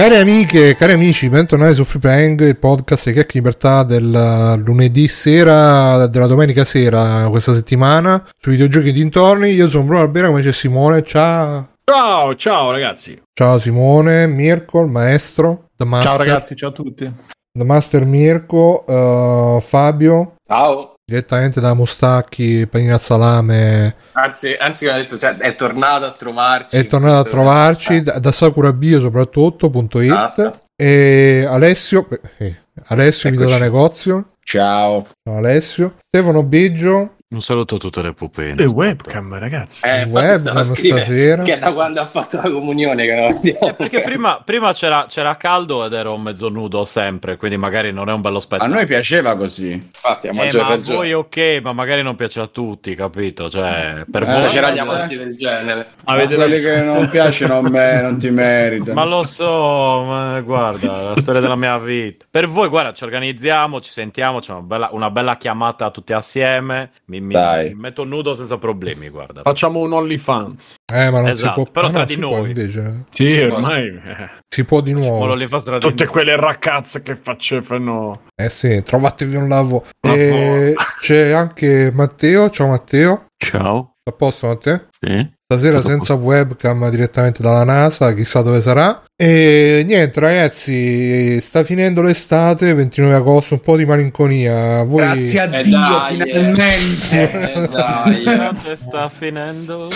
[0.00, 5.06] Cari amiche, cari amici, bentornati su Free Playing, il podcast di Chiacchi Libertà del lunedì
[5.08, 9.50] sera, della domenica sera questa settimana, sui videogiochi dintorni.
[9.50, 11.72] Io sono Bruno Albera, come c'è Simone, ciao.
[11.84, 13.20] Ciao, ciao ragazzi.
[13.34, 15.68] Ciao Simone, Mirko, il maestro.
[15.76, 17.14] The Master, Ciao ragazzi, ciao a tutti.
[17.52, 20.89] The Master Mirko, uh, Fabio, Ciao.
[21.10, 26.76] Direttamente da Mustacchi, Panina al Salame, Anzi, anzi ho detto, cioè, è tornato a trovarci.
[26.76, 30.52] è tornato a trovarci da, da Sakura Bio soprattutto.it Esatto.
[30.76, 32.06] e Alessio,
[32.38, 35.04] eh, Alessio video da negozio, Ciao.
[35.24, 38.56] ciao Alessio, Stefano Biggio, Un saluto a tutte le pupine.
[38.56, 39.86] Le webcam, ragazzi.
[39.86, 41.42] Eh, il infatti web stavo a danno scrivere stasera.
[41.44, 43.68] Che da quando ha fatto la comunione che non.
[43.68, 48.08] Eh, perché prima, prima c'era, c'era caldo ed ero mezzo nudo sempre, quindi magari non
[48.08, 48.74] è un bello A spettacolo.
[48.74, 49.70] noi piaceva così.
[49.74, 50.96] Infatti, a Eh, maggior ma a ragione.
[50.96, 53.48] voi ok, ma magari non piace a tutti, capito?
[53.48, 54.48] Cioè, per Eh, voi...
[54.48, 55.86] C'era gli avanzi del genere.
[56.06, 58.94] Avete Ma quelli che non piacciono a me non ti meritano.
[58.94, 62.24] Ma lo so, ma guarda, la storia della mia vita.
[62.28, 66.90] Per voi, guarda, ci organizziamo, ci sentiamo, c'è una bella, una bella chiamata tutti assieme.
[67.04, 67.68] Mi, mi- Dai.
[67.74, 69.42] mi metto nudo senza problemi, guarda.
[69.42, 70.74] Facciamo un OnlyFans.
[70.92, 72.46] Eh, ma non Esatto, si può però ah, tra no, di noi.
[72.48, 73.04] invece.
[73.10, 73.86] Sì, ormai.
[73.86, 75.34] eh, Si può di nuovo.
[75.36, 78.22] di tutte quelle ragazze che facevano.
[78.34, 79.86] Eh sì, trovatevi un lavoro.
[80.06, 82.50] Ma E c'è anche Matteo.
[82.50, 83.26] Ciao Matteo.
[83.36, 83.94] Ciao.
[84.02, 84.86] A posto Matteo?
[84.98, 85.38] Sì.
[85.52, 89.02] Stasera senza webcam direttamente dalla NASA, chissà dove sarà.
[89.16, 94.84] E niente, ragazzi, sta finendo l'estate, 29 agosto, un po' di malinconia.
[94.84, 95.02] Voi...
[95.02, 97.52] Grazie a Eh, Dio, dai, finalmente.
[97.52, 98.22] Eh, dai.
[98.22, 99.88] Grazie, sta finendo.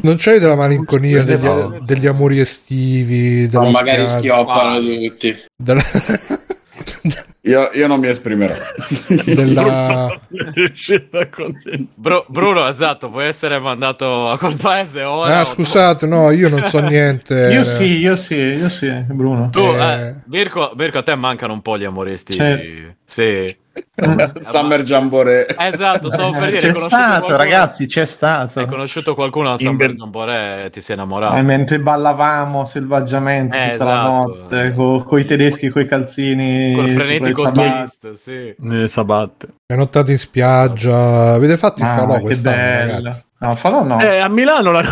[0.00, 1.48] Non c'è della malinconia degli,
[1.82, 5.36] degli amori estivi, Ma magari spiaggia, schioppano tutti.
[5.54, 5.82] della...
[7.46, 8.54] Io, io non mi esprimerò.
[9.26, 10.16] della...
[11.94, 15.40] Bru- Bruno, esatto, vuoi essere mandato a quel paese ora?
[15.40, 17.34] Ah, scusate, no, io non so niente.
[17.52, 19.50] Io sì, io sì, io sì, Bruno.
[19.50, 20.06] Tu, Eh.
[20.06, 22.34] eh, Mirko, Mirko, a te mancano un po' gli amoristi.
[22.34, 23.56] C'è- Sì.
[24.40, 25.46] Summer Jamboree.
[25.58, 26.58] Esatto, stavo per dire.
[26.58, 28.58] C'è stato, qualcuno- ragazzi, c'è stato.
[28.60, 31.42] Hai conosciuto qualcuno a San Inver- Bergamboré e ti sei Eh, innamorato?
[31.42, 34.10] mentre ballavamo selvaggiamente Eh, tutta la esatto.
[34.10, 34.72] notte,
[35.04, 36.74] con i tedeschi, coi calzini.
[36.74, 38.54] Col frenetico twist, sì.
[38.58, 39.48] Nelle sabatte.
[39.66, 41.32] Le nottate in spiaggia.
[41.34, 42.92] Avete fatto il Ah, falò che quest'anno, bello.
[42.92, 43.22] ragazzi?
[43.44, 44.00] No, falò no.
[44.00, 44.90] Eh, a Milano l'hanno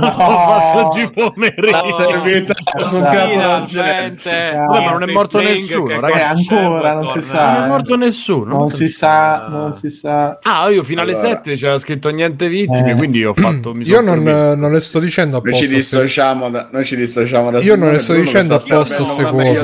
[0.00, 1.70] l'hanno fatto oggi pomeriggio.
[1.70, 2.54] La servita
[2.84, 3.82] sul piatto Fina, d'argento.
[3.82, 6.46] gente, Vabbè, ma non è morto nessuno, ragazzi.
[6.46, 7.52] conoscevo Ancora, non si sa.
[7.54, 8.56] Non è morto nessuno.
[8.58, 10.38] non si sa, non si sa.
[10.42, 11.28] Ah, io fino alle Allora.
[11.36, 12.94] 7 c'era scritto niente vittime, Eh.
[12.94, 13.72] quindi ho fatto.
[13.78, 14.54] Io non, permesso.
[14.56, 15.76] non le sto dicendo Noi ci apposta.
[15.76, 19.22] dissociamo da, noi ci dissociamo da Io non le sto dicendo sta apposta sapendo ste
[19.24, 19.60] una meglio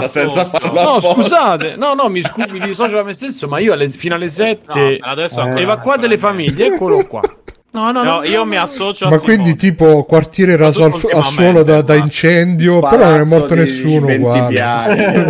[0.00, 0.08] cose.
[0.08, 1.12] senza farlo No, apposta.
[1.12, 4.28] scusate, no, no, mi, scu- mi dissocio da me stesso, ma io alle- fino alle
[4.28, 5.60] 7 No, adesso Eh.
[5.60, 7.20] evacuate le famiglie, eccolo qua.
[7.76, 9.34] No, no, No, no, io mi associo a Ma Simone.
[9.36, 13.60] quindi tipo quartiere raso al, al suolo da, da incendio, però non è morto di
[13.60, 14.54] nessuno 20 uguale.
[14.54, 15.24] piani.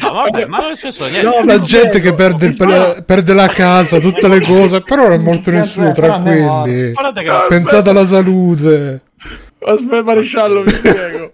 [0.00, 1.22] No, vabbè, ma non è successo niente.
[1.22, 5.18] No, La gente che perde, il- perde la casa, tutte le cose, però non è
[5.18, 6.92] morto Cazzo, nessuno, tranquilli.
[7.48, 9.02] Pensate alla salute.
[9.60, 11.30] Aspetta, maresciallo, mi spiego.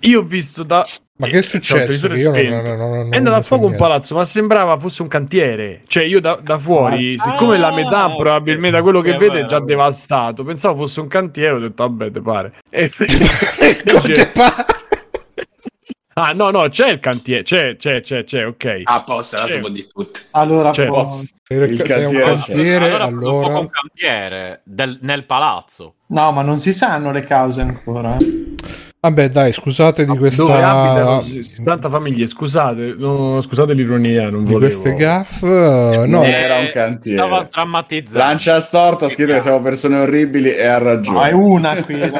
[0.00, 0.86] Io ho visto da.
[1.18, 2.06] Ma che è il successo?
[2.14, 5.08] io non- non- non- non- è andato a fuoco un palazzo, ma sembrava fosse un
[5.08, 5.82] cantiere.
[5.86, 8.16] Cioè, io da, da fuori, Ah, siccome la metà ok.
[8.16, 10.42] probabilmente da quello che Eh, vede è già devastato.
[10.44, 12.54] Pensavo fosse un cantiere, ho detto, vabbè, te pare.
[12.70, 14.66] E fa?
[16.14, 18.80] ah, no, no, c'è il cantiere, c'è, c'è, c'è, c'è, ok.
[18.84, 19.42] Ah, apposta, C'è.
[19.44, 20.20] adesso può di tutto.
[20.32, 21.28] Allora, Cioè, poi- posso- Il
[21.58, 22.44] sei un cantiere c'è.
[22.46, 23.46] cantiere, allora, allora...
[23.46, 23.58] allora...
[23.60, 25.94] un cantiere del- nel palazzo.
[26.08, 28.16] no, ma non si sanno le cause ancora.
[28.16, 28.90] eh.
[29.04, 30.42] Vabbè, dai, scusate di questa...
[30.44, 34.80] Dove abitano 70 famiglie, scusate, no, scusate l'ironia, non di volevo.
[34.80, 37.18] queste gaff, eh, no, Eh, era un cantiere.
[37.18, 38.18] Stava strammatizzando.
[38.20, 41.32] Lancia storto, ha scritto che siamo persone orribili e ha No, è ragione.
[41.32, 41.98] una qui.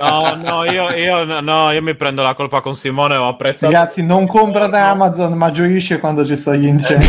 [0.00, 3.14] No, no, io, io, no, io mi prendo la colpa con Simone.
[3.14, 7.06] Ho apprezzato Ragazzi, non compra da Amazon, ma gioisce quando ci sono gli incendi.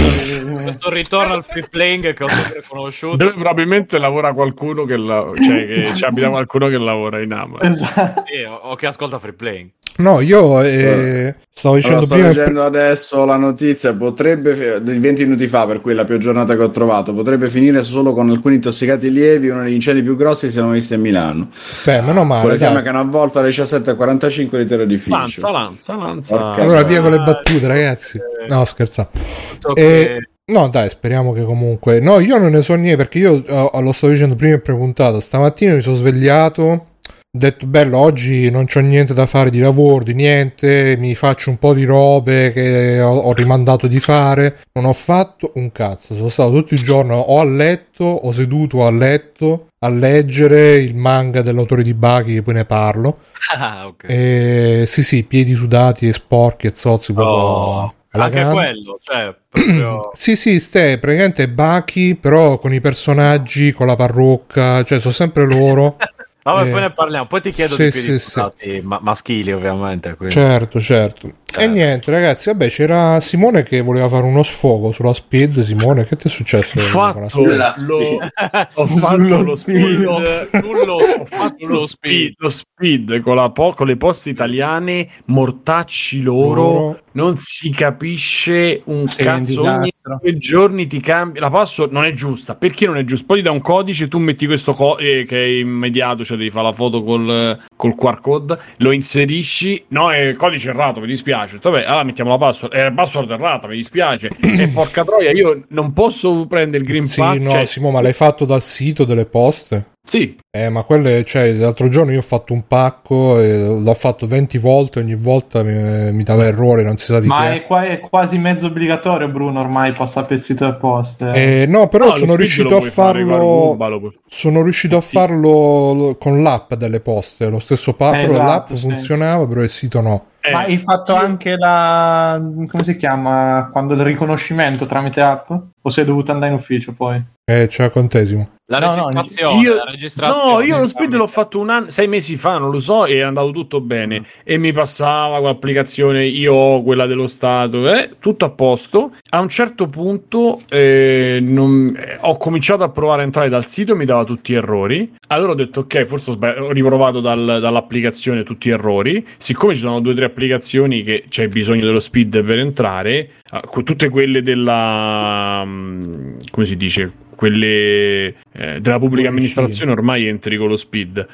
[0.62, 3.16] questo ritorno al free playing che ho sempre conosciuto.
[3.16, 7.72] Dove probabilmente lavora qualcuno che, la- cioè, che ci abita qualcuno che lavora in Amazon.
[7.72, 8.24] esatto.
[8.28, 9.70] Sì, o, che ascolta free playing.
[9.98, 12.28] no, io eh, stavo dicendo Allora, sto prima...
[12.30, 16.56] leggendo adesso la notizia, potrebbe, di 20 minuti fa, per cui è la più aggiornata
[16.56, 20.46] che ho trovato, potrebbe finire solo con alcuni intossicati lievi, uno degli incendi più grossi
[20.46, 21.50] che si sono visti a Milano.
[21.84, 22.84] Beh, meno Con male, le fiamme dai.
[22.84, 25.16] che hanno avvolto alle 17.45 l'intero edificio.
[25.18, 26.38] Lanza, lanza, lanza.
[26.38, 28.20] Porca Allora via con le battute, ragazzi.
[28.48, 29.20] No, scherzate.
[29.60, 32.00] Tutto Eh, No, dai, speriamo che comunque.
[32.00, 35.22] No, io non ne so niente perché io eh, lo stavo dicendo prima in pre-puntata.
[35.22, 36.86] Stamattina mi sono svegliato.
[37.32, 41.60] Detto bello oggi non c'ho niente da fare di lavoro di niente mi faccio un
[41.60, 46.30] po' di robe che ho, ho rimandato di fare non ho fatto un cazzo sono
[46.30, 51.44] stato tutto il giorno o a letto o seduto a letto a leggere il manga
[51.44, 53.20] dell'autore di Baki che poi ne parlo
[53.56, 54.06] Ah, ok.
[54.08, 58.54] e sì sì piedi sudati e sporchi e zozzi proprio Oh, anche grande.
[58.56, 60.10] quello, cioè, proprio...
[60.18, 65.46] Sì, sì, ste praticamente Baki, però con i personaggi, con la parrucca, cioè sono sempre
[65.46, 65.96] loro.
[66.42, 67.26] Vabbè, Eh, poi ne parliamo.
[67.28, 70.16] Poi ti chiedo sì, di piedi sì, sudati ma- maschili, ovviamente.
[70.16, 70.34] quindi.
[70.34, 71.32] certo, certo.
[71.58, 71.68] E Eh.
[71.68, 75.62] niente, ragazzi, vabbè, c'era Simone che voleva fare uno sfogo sulla speed.
[75.62, 76.78] Simone, che ti è successo?
[76.78, 77.46] Ho fatto?
[77.46, 77.98] La lo,
[78.76, 80.06] ho fatto Sullo lo speed.
[80.06, 86.62] ho fatto lo speed, lo speed con, la po- con le poste italiane, mortacci loro,
[86.62, 87.00] Loro.
[87.14, 89.64] non si capisce un Sì, è un cazzo.
[89.64, 89.92] Ogni
[90.22, 92.56] due giorni ti cambi la password, non è giusta.
[92.56, 93.26] Perché non è giusta?
[93.26, 96.50] Poi ti dà un codice, tu metti questo co- eh, che è immediato, cioè devi
[96.52, 99.86] fare la foto col, col QR code, lo inserisci.
[99.90, 101.38] No, è codice errato, mi dispiace.
[101.48, 102.74] Vabbè, allora mettiamo la password.
[102.74, 104.30] È password errata, mi dispiace.
[104.40, 107.38] e porca troia, io non posso prendere il Green Sì, Pass.
[107.40, 109.88] no, cioè, Simone, ma l'hai fatto dal sito delle poste?
[110.02, 114.26] sì, Eh, ma quelle, cioè, l'altro giorno io ho fatto un pacco e l'ho fatto
[114.26, 117.54] 20 volte, ogni volta mi, mi dava errore, non si sa di Ma che.
[117.58, 121.32] è, qua- è quasi mezzo obbligatorio, Bruno, ormai passare per il sito e poste.
[121.34, 123.76] Eh, no, però No, sono riuscito a fare, farlo.
[123.78, 125.16] Lo puoi- Sono riuscito a Sì.
[125.16, 128.80] farlo con l'app delle poste, lo stesso pacco, Eh, esatto, l'app sì.
[128.80, 130.26] funzionava, però il sito no.
[130.42, 132.42] Eh, Ma hai fatto anche la...
[132.68, 133.70] come si chiama?
[133.72, 135.52] Quando il riconoscimento tramite app?
[135.82, 137.22] O sei dovuto andare in ufficio poi?
[137.44, 138.58] Eh, c'è a contesimo.
[138.72, 140.54] La No, no, registrazione, io, la registrazione.
[140.54, 143.16] no, io lo speed l'ho fatto un anno, sei mesi fa, non lo so, e
[143.16, 143.88] è andato tutto Mm.
[143.88, 144.22] bene.
[144.44, 149.14] E mi passava con l'applicazione, io ho quella dello Stato, eh, tutto a posto.
[149.32, 153.96] A un certo punto eh, non- eh, ho cominciato a provare a entrare dal sito,
[153.96, 155.16] mi dava tutti errori.
[155.30, 159.26] Allora ho detto, ok, forse ho, sbagli- ho riprovato dal- dall'applicazione tutti errori.
[159.40, 163.62] Siccome ci sono due o tre applicazioni che c'è bisogno dello speed per entrare, eh,
[163.66, 165.64] con tutte quelle della...
[165.66, 167.12] mm, come si dice?
[167.40, 171.28] quelle eh, della pubblica amministrazione ormai entri con lo speed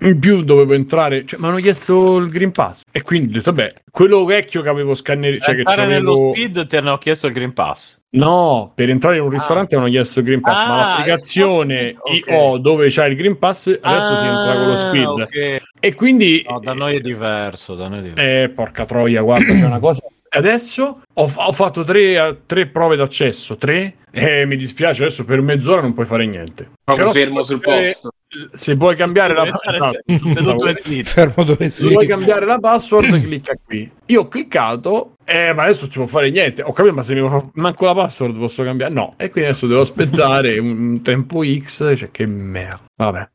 [0.00, 3.52] in più dovevo entrare cioè mi hanno chiesto il green pass e quindi ho detto
[3.52, 7.26] vabbè quello vecchio che avevo scannerato cioè che Entrare nello c'avevo speed ti hanno chiesto
[7.28, 8.00] il Green Pass.
[8.16, 11.94] no per entrare in un ristorante mi hanno chiesto il green pass ma Ah, l'applicazione
[11.96, 12.26] ok.
[12.28, 15.62] IO dove c'è il green pass adesso si entra con lo Ah, speed ok.
[15.80, 18.22] e quindi No, da noi è diverso, da noi è diverso.
[18.22, 20.02] eh, porca troia, guarda, c'è una cosa.
[20.28, 25.80] Adesso ho, ho fatto tre, tre prove d'accesso, tre, e mi dispiace, adesso per mezz'ora
[25.80, 26.70] non puoi fare niente.
[26.84, 28.10] Proprio Però fermo sul posto.
[28.52, 31.10] Se vuoi cambiare la esatto, e zitto.
[31.10, 31.90] Fermo dove se sei.
[31.90, 33.90] vuoi cambiare la password, clicca qui.
[34.06, 36.62] Io ho cliccato, eh, ma adesso ci può fare niente.
[36.62, 38.92] Ho capito, ma se mi fa manco la password posso cambiare?
[38.92, 42.84] No, e quindi adesso devo aspettare un, tempo X, cioè che merda.
[42.94, 43.28] Vabbè.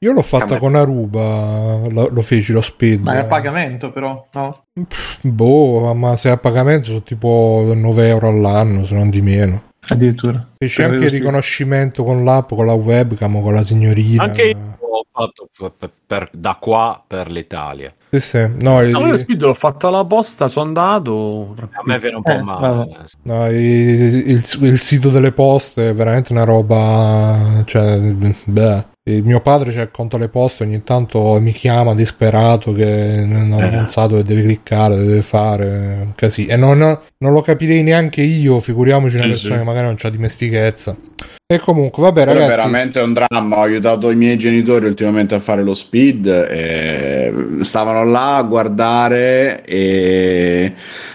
[0.00, 0.58] Io l'ho fatta Vabbè.
[0.58, 3.02] con Aruba, lo, lo feci lo speed.
[3.02, 4.64] Ma è a pagamento però, no?
[5.22, 9.65] Boh, ma se è a pagamento sono tipo 9 euro all'anno, se non di meno.
[9.88, 10.46] Addirittura.
[10.58, 14.24] E c'è anche il riconoscimento con l'app, con la webcam, con la signorina.
[14.24, 15.48] Anche io ho fatto
[15.78, 17.92] per- per- da qua per l'Italia.
[18.10, 18.48] Sì, sì.
[18.60, 21.54] No, il, No, io l'ho fatta alla posta, sono andato.
[21.58, 22.96] A me viene un po' Eh, male.
[23.22, 27.62] no, il- il- il sito delle poste è veramente una roba.
[27.64, 28.86] Cioè, beh.
[29.08, 33.70] Il mio padre c'è accanto alle poste, ogni tanto mi chiama disperato che non, Eh.
[33.70, 35.98] non sa dove deve cliccare, deve fare.
[36.02, 36.52] un casino.
[36.52, 39.60] E non, non lo capirei neanche io, figuriamoci una persona sì.
[39.60, 40.96] che magari non c'ha dimestichezza.
[41.48, 42.56] E comunque, vabbè, Però è ragazzi.
[42.56, 43.58] veramente un dramma.
[43.58, 46.26] Ho aiutato i miei genitori ultimamente a fare lo speed.
[46.26, 50.72] E stavano là a guardare e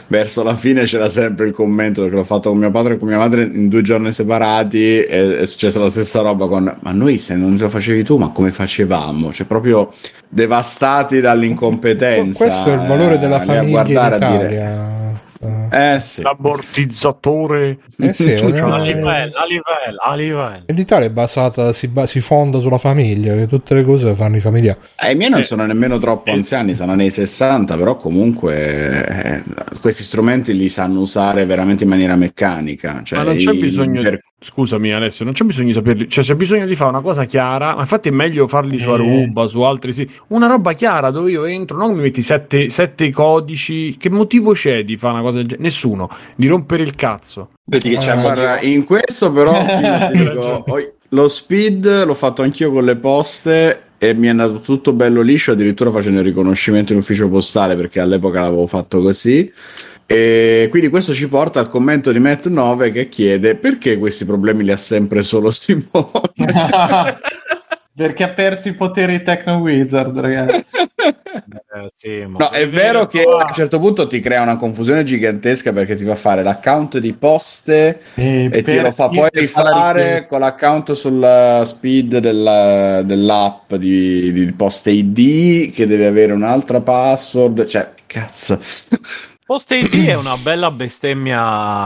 [0.07, 3.09] verso la fine c'era sempre il commento perché l'ho fatto con mio padre e con
[3.09, 7.17] mia madre in due giorni separati e è successa la stessa roba con ma noi
[7.17, 9.31] se non lo facevi tu ma come facevamo?
[9.33, 9.91] Cioè proprio
[10.29, 12.45] devastati dall'incompetenza.
[12.45, 15.60] Questo è il valore della eh, famiglia in guardare, a dire, Italia.
[15.71, 16.21] Eh, sì.
[16.21, 17.77] L'ammortizzatore.
[17.97, 18.73] Eh sì, ciao.
[18.73, 20.63] A livello, a livello, a livello.
[20.65, 24.35] E l'Italia è basata, si, ba- si fonda sulla famiglia, che tutte le cose fanno
[24.37, 24.79] i familiari.
[24.99, 25.43] Eh, I miei non Eh.
[25.43, 26.33] sono nemmeno troppo Eh.
[26.33, 29.43] anziani, sono nei 60, però comunque eh,
[29.79, 33.01] questi strumenti li sanno usare veramente in maniera meccanica.
[33.03, 34.01] Cioè, Ma non c'è bisogno.
[34.01, 36.09] per- Scusami, Alessio, non c'è bisogno di saperli.
[36.09, 37.75] Cioè, c'è bisogno di fare una cosa chiara.
[37.75, 38.93] Ma infatti è meglio farli su Eh.
[38.93, 40.09] Aruba, su altri sì.
[40.29, 43.95] Una roba chiara dove io entro, non mi metti sette, sette codici.
[43.97, 45.60] Che motivo c'è di fare una cosa del genere?
[45.61, 46.09] Nessuno.
[46.35, 47.51] Di rompere il cazzo.
[47.63, 48.15] Vedi che c'è Ah.
[48.15, 50.63] Guarda, in questo però sì, dico,
[51.09, 55.51] lo speed l'ho fatto anch'io con le poste e mi è andato tutto bello liscio,
[55.51, 59.51] addirittura facendo il riconoscimento in ufficio postale perché all'epoca l'avevo fatto così.
[60.07, 64.63] E quindi questo ci porta al commento di Matt 9 che chiede perché questi problemi
[64.63, 65.91] li ha sempre solo Simone.
[68.01, 70.77] Perché ha perso i poteri Techno Wizard, ragazzi.
[71.73, 75.03] Eh, sì, ma No, è vero che a un certo punto ti crea una confusione
[75.03, 79.29] gigantesca perché ti fa fare l'account di poste E, e te per lo fa poi
[79.31, 86.81] rifare con l'account sul speed della- dell'app di, di poste ID che deve avere un'altra
[86.81, 87.65] password.
[87.65, 88.59] Cioè, cazzo.
[89.51, 91.37] Post ID è una bella bestemmia,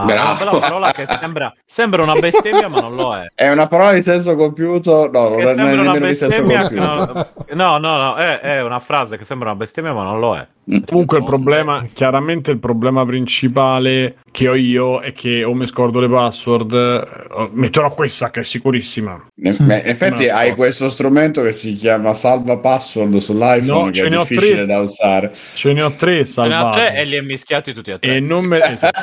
[0.01, 0.37] è una Bravo.
[0.37, 3.31] bella parola che sembra, sembra una bestemmia ma non lo è.
[3.33, 5.09] È una parola di senso compiuto?
[5.11, 8.79] No, non è sembra una nemmeno di senso bestemmia no, no, no, è, è una
[8.79, 10.47] frase che sembra una bestemmia ma non lo è.
[10.85, 15.99] Comunque il problema, chiaramente il problema principale che ho io è che o mi scordo
[15.99, 19.27] le password, eh, metterò questa che è sicurissima.
[19.43, 24.05] In in effetti hai questo strumento che si chiama salva password sull'iPhone No, che ce
[24.05, 24.65] è ne ho difficile tre.
[24.65, 25.33] da usare.
[25.53, 26.77] Ce ne ho tre Ce n'ha salvati.
[26.79, 28.15] tre e li è mischiati tutti e tre.
[28.15, 28.71] E non me...
[28.71, 28.99] esatto.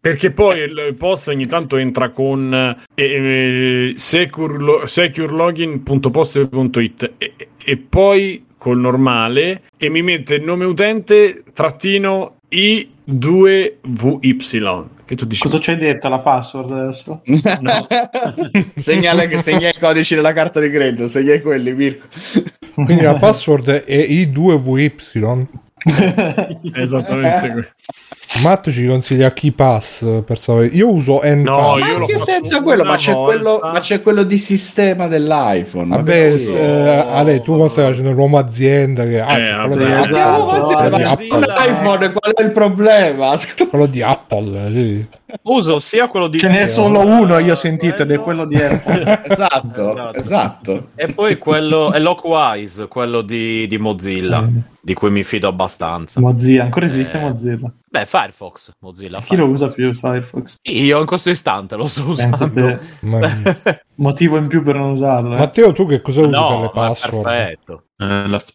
[0.00, 2.54] Perché poi il post ogni tanto entra con
[2.94, 7.34] eh, eh, secure- securelogin.post.it e,
[7.64, 15.42] e poi col normale e mi mette il nome utente trattino i2vy che tu dici
[15.42, 17.22] Cosa ci hai detto la password adesso?
[18.76, 22.06] Segnala che segna i codici della carta di credito, segna quelli, Mirko.
[22.74, 25.46] Quindi la password è I2VY.
[26.76, 27.68] esattamente que-
[28.42, 30.66] Matt ci consiglia KeyPass per sapere.
[30.66, 31.34] Io uso No,
[31.76, 31.78] NPass.
[31.88, 35.86] io l'ho Anche senza quello, ma quello, ma c'è quello di sistema dell'iPhone.
[35.86, 36.60] ma Vabbè, perché?
[36.60, 40.46] eh, Ale, tu non stai facendo l'uomo azienda che ah, Eh, quello, sì, esatto.
[40.46, 41.38] Ma Apple.
[41.40, 43.36] l'iPhone, qual è il problema?
[43.70, 44.70] quello di Apple.
[44.72, 45.06] sì.
[45.42, 48.56] Uso sia quello di Ce n'è solo uno, io ho sentito, ed è quello di
[48.56, 49.22] Apple.
[49.28, 50.14] esatto, Esatto.
[50.16, 50.88] esatto.
[50.94, 54.56] E poi quello è Lockwise, quello di, di Mozilla, Mm.
[54.80, 56.20] di cui mi fido abbastanza.
[56.20, 57.20] Mozilla, ancora esiste Eh.
[57.20, 57.72] Mozilla.
[57.90, 59.20] Beh, Firefox, Mozilla.
[59.20, 59.60] Chi lo Firefox.
[59.62, 60.56] usa più Firefox?
[60.62, 62.78] Io in questo istante lo sto usando.
[63.96, 65.34] Motivo in più per non usarlo.
[65.34, 65.38] eh.
[65.38, 67.22] Matteo, tu che cosa usi per no, le password?
[67.22, 67.82] perfetto.
[67.96, 68.52] Eh, Last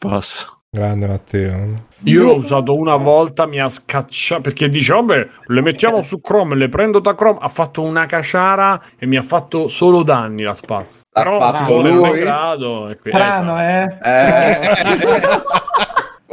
[0.69, 1.85] Grande Matteo.
[2.05, 6.55] io l'ho usato una volta mi ha scacciato perché dice vabbè le mettiamo su Chrome
[6.55, 10.55] le prendo da Chrome ha fatto una caciara e mi ha fatto solo danni la
[10.55, 12.19] spas L'ha però fatto Simone non è lui?
[12.21, 14.03] grado e qui- Strano, esatto.
[14.03, 14.09] eh?
[14.09, 15.41] Eh.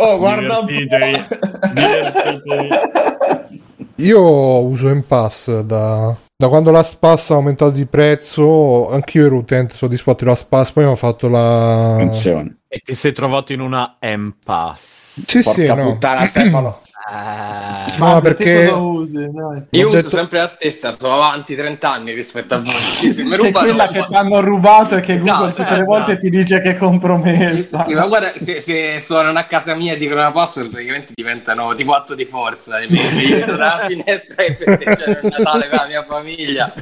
[0.00, 0.72] oh, guarda un po'.
[0.72, 1.26] Divertitevi.
[1.72, 2.68] Divertitevi.
[3.96, 8.90] Io uso NPass da, da quando la Spass ha aumentato di prezzo.
[8.90, 10.70] Anch'io ero utente soddisfatto della Spass.
[10.70, 11.94] Poi ho fatto la.
[11.94, 12.60] Attenzione.
[12.66, 15.24] E ti sei trovato in una M-Pass.
[15.26, 15.92] Sì, Porca sì, no.
[15.92, 16.80] puttana, Stefano.
[17.12, 19.30] Ah, No, perché- usi?
[19.32, 19.64] Dai.
[19.70, 22.72] Io uso detto- sempre la stessa, sono avanti 30 anni rispetto a voi.
[22.72, 25.74] Sì, sì, mi rubano- quella che ti hanno rubato e che Google Esatto, tutte le
[25.76, 25.84] esatto.
[25.90, 27.84] volte ti dice che è compromessa.
[27.86, 31.74] Sì, ma guarda, se, se suonano a casa mia e dicono una password, praticamente diventano
[31.74, 32.78] tipo atto di forza.
[32.78, 32.98] E mi
[33.28, 36.72] vedo dalla finestra e festeggiare il Natale con la mia famiglia.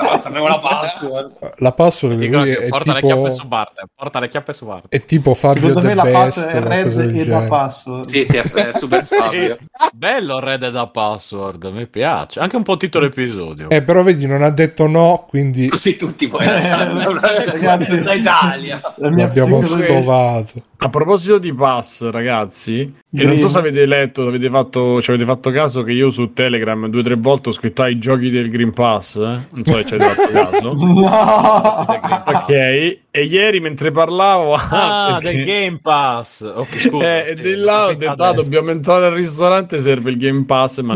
[0.00, 1.52] No, sapevo la password.
[1.58, 3.82] La password ti che è porta le chiappe tipo, su Barte.
[3.94, 4.88] Porta le chiappe su Barte.
[4.96, 7.46] è tipo Fabio Secondo me la password è red del e genere.
[7.46, 8.08] password.
[8.08, 9.56] Sì, sì, è, è super Fabio.
[9.92, 12.40] Bello Red da password, mi piace.
[12.40, 13.68] Anche un po' titolo episodio.
[13.70, 17.18] Eh, però vedi, non ha detto no, quindi Così tutti poi Eh, sanno.
[17.20, 18.02] ragazzi.
[18.02, 18.80] da Italia.
[18.96, 20.62] La mia l'abbiamo psicologia- scovato.
[20.80, 22.82] A proposito di pass, ragazzi,
[23.12, 26.32] e non so se avete letto, avete fatto, ci avete fatto caso che io su
[26.32, 29.20] Telegram due o tre volte ho scritto ai giochi del Green Pass, eh?
[29.50, 30.72] non so se ci avete fatto caso.
[30.74, 31.02] No!
[32.38, 32.48] ok,
[33.10, 34.54] e ieri mentre parlavo...
[34.54, 36.42] Ah, perché- del Game Pass.
[36.54, 37.22] Ok, scusa.
[37.22, 40.80] eh, sì, di là ho detto, ah, dobbiamo entrare al ristorante, serve il Game Pass,
[40.82, 40.94] ma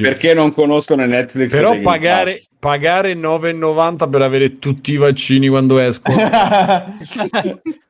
[0.00, 1.50] Perché non conoscono Netflix?
[1.50, 6.16] Però pagare, pagare 9,90 per avere tutti i vaccini quando escono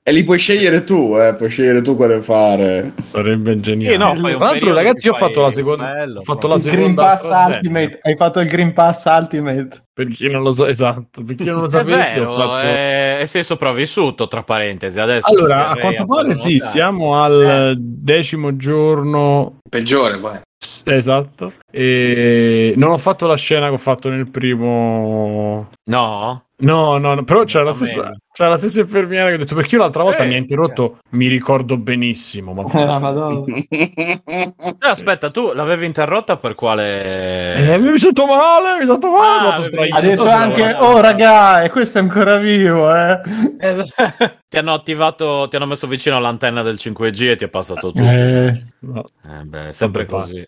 [0.08, 2.94] E li puoi scegliere tu, eh, puoi scegliere tu quale fare.
[3.10, 3.92] sarebbe geniale.
[3.92, 5.84] Sì, no, Tra l'altro, ragazzi, io ho fatto la seconda.
[5.92, 7.56] bello, ho fatto la il Green seconda Pass AstraZeneca.
[7.58, 7.98] Ultimate.
[8.00, 9.68] Hai fatto il Green Pass Ultimate.
[9.92, 11.22] Per chi non lo sa, esatto.
[11.22, 12.64] Per chi non lo È sapesse, vero, ho fatto.
[12.64, 14.98] eh, sei sopravvissuto, tra parentesi.
[14.98, 19.58] Adesso Allora, a quanto pare sì, siamo al decimo giorno.
[19.68, 20.38] Peggiore poi.
[20.84, 21.52] Esatto.
[21.70, 25.68] E non ho fatto la scena che ho fatto nel primo.
[25.84, 26.47] No?
[26.60, 29.76] No, no, no, però c'era la, stessa, c'era la stessa infermiera che ho detto perché
[29.76, 33.44] io l'altra volta Eh, mi ha interrotto, mi ricordo benissimo, ma Ah, Madonna.
[33.68, 37.54] Eh, aspetta, tu l'avevi interrotta per quale...
[37.74, 39.48] Eh, mi sento male, mi sento male.
[39.48, 39.90] Ah, avevi-.
[39.90, 43.20] Ha detto anche, oh raga, e questo è ancora vivo, eh.
[44.48, 48.02] Ti hanno attivato, ti hanno messo vicino all'antenna del 5G e ti è passato tutto.
[48.02, 49.04] Eh, No.
[49.28, 50.44] Eh beh, sempre Vabbè, così.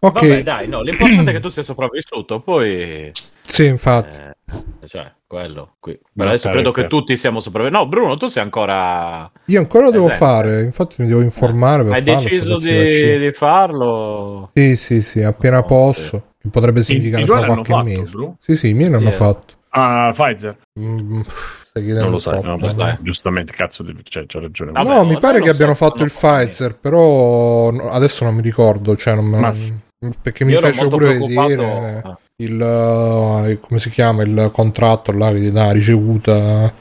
[0.00, 3.10] Ok, Vabbè, dai, no, l'importante è che tu sia sopravvissuto, poi...
[3.46, 4.16] sì, infatti.
[4.16, 5.98] eh, cioè, quello qui.
[6.14, 7.82] Per adesso ok, credo che tutti siamo sopravvissuti.
[7.84, 9.30] No, Bruno, tu sei ancora...
[9.46, 10.26] Io ancora lo devo esempio.
[10.26, 14.50] fare, infatti mi devo informare per Hai farlo, deciso di, di farlo?
[14.54, 16.24] Sì, sì, sì, appena No, posso.
[16.40, 18.02] che potrebbe significare tra qualche fatto, mese.
[18.10, 18.36] Bru?
[18.40, 19.18] Sì, sì, i miei l'hanno Sì, eh.
[19.18, 19.54] fatto.
[19.72, 20.56] Ah, Pfizer.
[20.80, 21.20] Mm,
[21.72, 22.72] chiedendo Non lo sai, non lo no?
[22.72, 22.96] sai.
[23.00, 24.72] Giustamente, cazzo, cioè, c'ha ragione.
[24.72, 26.10] Vabbè, no, mi pare che so, abbiano fatto il.
[26.10, 29.72] Pfizer, però adesso non mi ricordo, cioè non me- Ma sì.
[30.20, 32.18] perché mi fece pure vedere Ah.
[32.42, 36.32] Il, eh, come si chiama il contratto là dà ricevuta.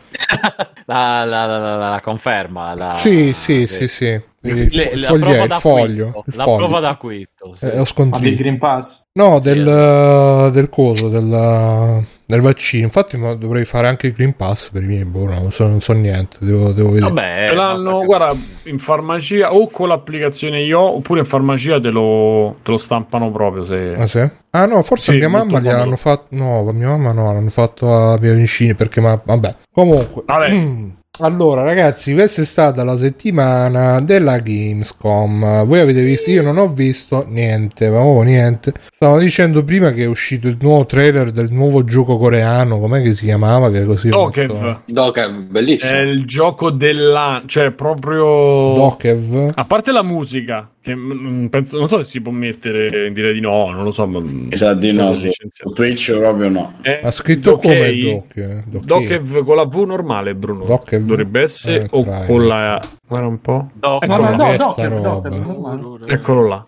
[0.86, 2.74] la, la, la, la- la conferma.
[2.75, 2.94] La...
[2.94, 4.22] sì, sì, sì, sì.
[4.42, 6.58] Il, Le- il la foglio- prova il foglio, il la foglio.
[6.58, 7.56] prova d'acquisto.
[7.56, 7.66] sì.
[7.66, 8.38] Eh, ho Ma del.
[8.38, 9.06] Green Pass?
[9.13, 12.83] No, del, del coso, del, del vaccino.
[12.83, 15.03] Infatti, ma dovrei fare anche il Green Pass per i miei.
[15.03, 16.38] Boh, no, non so, non so niente.
[16.41, 17.12] Devo, devo vedere.
[17.12, 22.57] Vabbè, l'hanno, che- guarda, in farmacia o con l'applicazione io oppure in farmacia te lo,
[22.62, 23.95] te lo stampano proprio se...
[23.98, 24.29] Ah, sì?
[24.51, 25.81] Ah, no, forse Sì, mia mamma gli comodo.
[25.81, 26.25] hanno fatto.
[26.29, 29.55] No, mia mamma no, l'hanno fatto a mia vicini perché, ma vabbè.
[29.71, 30.51] Comunque, Vabbè.
[30.53, 30.89] Mm.
[31.22, 35.66] Allora, ragazzi, questa è stata la settimana della Gamescom.
[35.66, 36.30] Voi avete visto?
[36.30, 38.74] Io non ho visto niente, ma proprio niente.
[38.90, 42.80] Stavo dicendo prima che è uscito il nuovo trailer del nuovo gioco coreano.
[42.80, 43.70] Com'è che si chiamava?
[43.70, 44.10] Che è così.
[44.10, 44.52] Dokev.
[44.52, 45.92] molto- è bellissimo.
[45.92, 47.42] È il gioco della...
[47.46, 48.74] cioè proprio...
[48.76, 49.52] Dokev.
[49.56, 53.41] A parte la musica, che mm, penso, non so se si può mettere, direi di
[53.41, 54.07] no, non lo so.
[54.07, 54.21] Ma,
[54.55, 55.29] sa di no, su,
[55.74, 56.79] Twitch proprio no.
[56.81, 58.63] Eh, Ha scritto Dokei- come Doc, eh.
[58.86, 60.81] Dokev con la V normale, Bruno.
[60.89, 62.81] Dovrebbe essere Eh, o con la...
[63.10, 63.68] Guarda un po'.
[63.74, 64.56] Doc- Eccolo No, no, là.
[64.58, 66.06] no, no, no.
[66.06, 66.68] Eccolo là.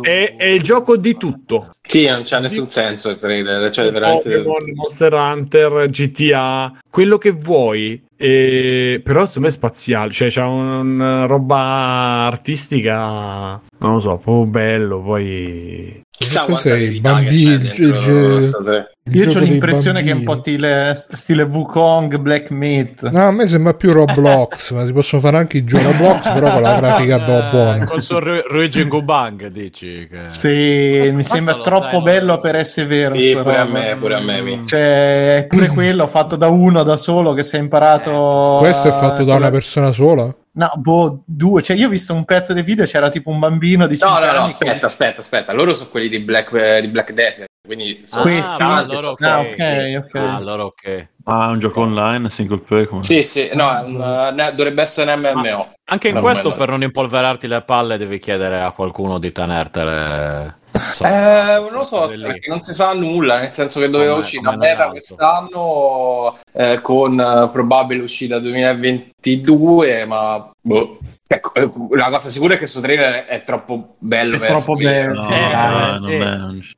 [0.00, 1.70] È, è il gioco di tutto.
[1.80, 3.68] Sì, non c'ha nessun senso il trailer.
[3.72, 4.42] Cioè, veramente.
[4.42, 8.00] Pokémon, Monster Hunter, GTA, quello che vuoi.
[8.16, 9.00] E...
[9.02, 15.02] Però secondo me è spaziale, cioè c'ha una roba artistica, non lo so, proprio bello,
[15.02, 16.00] poi...
[16.22, 20.56] Chissà bambino, che c'è il Io ho l'impressione che è un po' bambini.
[20.56, 23.10] stile, stile Wukong, Black Meat.
[23.10, 26.52] No, a me sembra più Roblox, ma si possono fare anche i giochi Roblox, però
[26.52, 27.84] con la grafica Eh, bu- buona.
[27.84, 30.20] Con suo Ruijin Gubang dici che...
[30.28, 33.14] Sì, Questo- mi sembra troppo sai, bello lo- per essere vero.
[33.18, 33.78] Sì, pure a roba.
[33.78, 34.40] me, pure a me.
[34.42, 38.58] mi- Cioè, pure quello fatto da uno da solo che si è imparato.
[38.60, 40.32] Questo è a- fatto da una persona sola?
[40.54, 41.62] No, boh, due.
[41.62, 44.26] Cioè, io ho visto un pezzo del video, c'era tipo un bambino di No, 5
[44.26, 45.52] no, no, aspetta, aspetta, aspetta.
[45.52, 47.48] Loro sono quelli di Black, eh, di Black Desert.
[47.64, 48.62] Quindi sono Questi?
[48.62, 49.22] ah, allora sono ok.
[49.22, 49.62] Ah, forti.
[49.62, 50.14] ok, ok.
[50.14, 51.08] Ah, allora ok.
[51.24, 52.86] Ah, è un gioco online, single player.
[52.86, 53.02] Come...
[53.02, 55.72] Sì, sì, no, un, ne- dovrebbe essere un MMO.
[55.84, 60.58] Anche in Ma questo, per non impolverarti le palle, devi chiedere a qualcuno di tenertele.
[61.00, 64.46] Eh, non lo so, perché non si sa nulla, nel senso che doveva Come- uscire
[64.46, 70.98] una beta quest'anno eh, con eh, probabile uscita 2022, ma boh.
[71.34, 74.74] Ecco, eh, la cosa sicura è che questo trailer è troppo bello È per troppo
[74.74, 75.22] bello.
[75.22, 76.16] No, Eh, sì.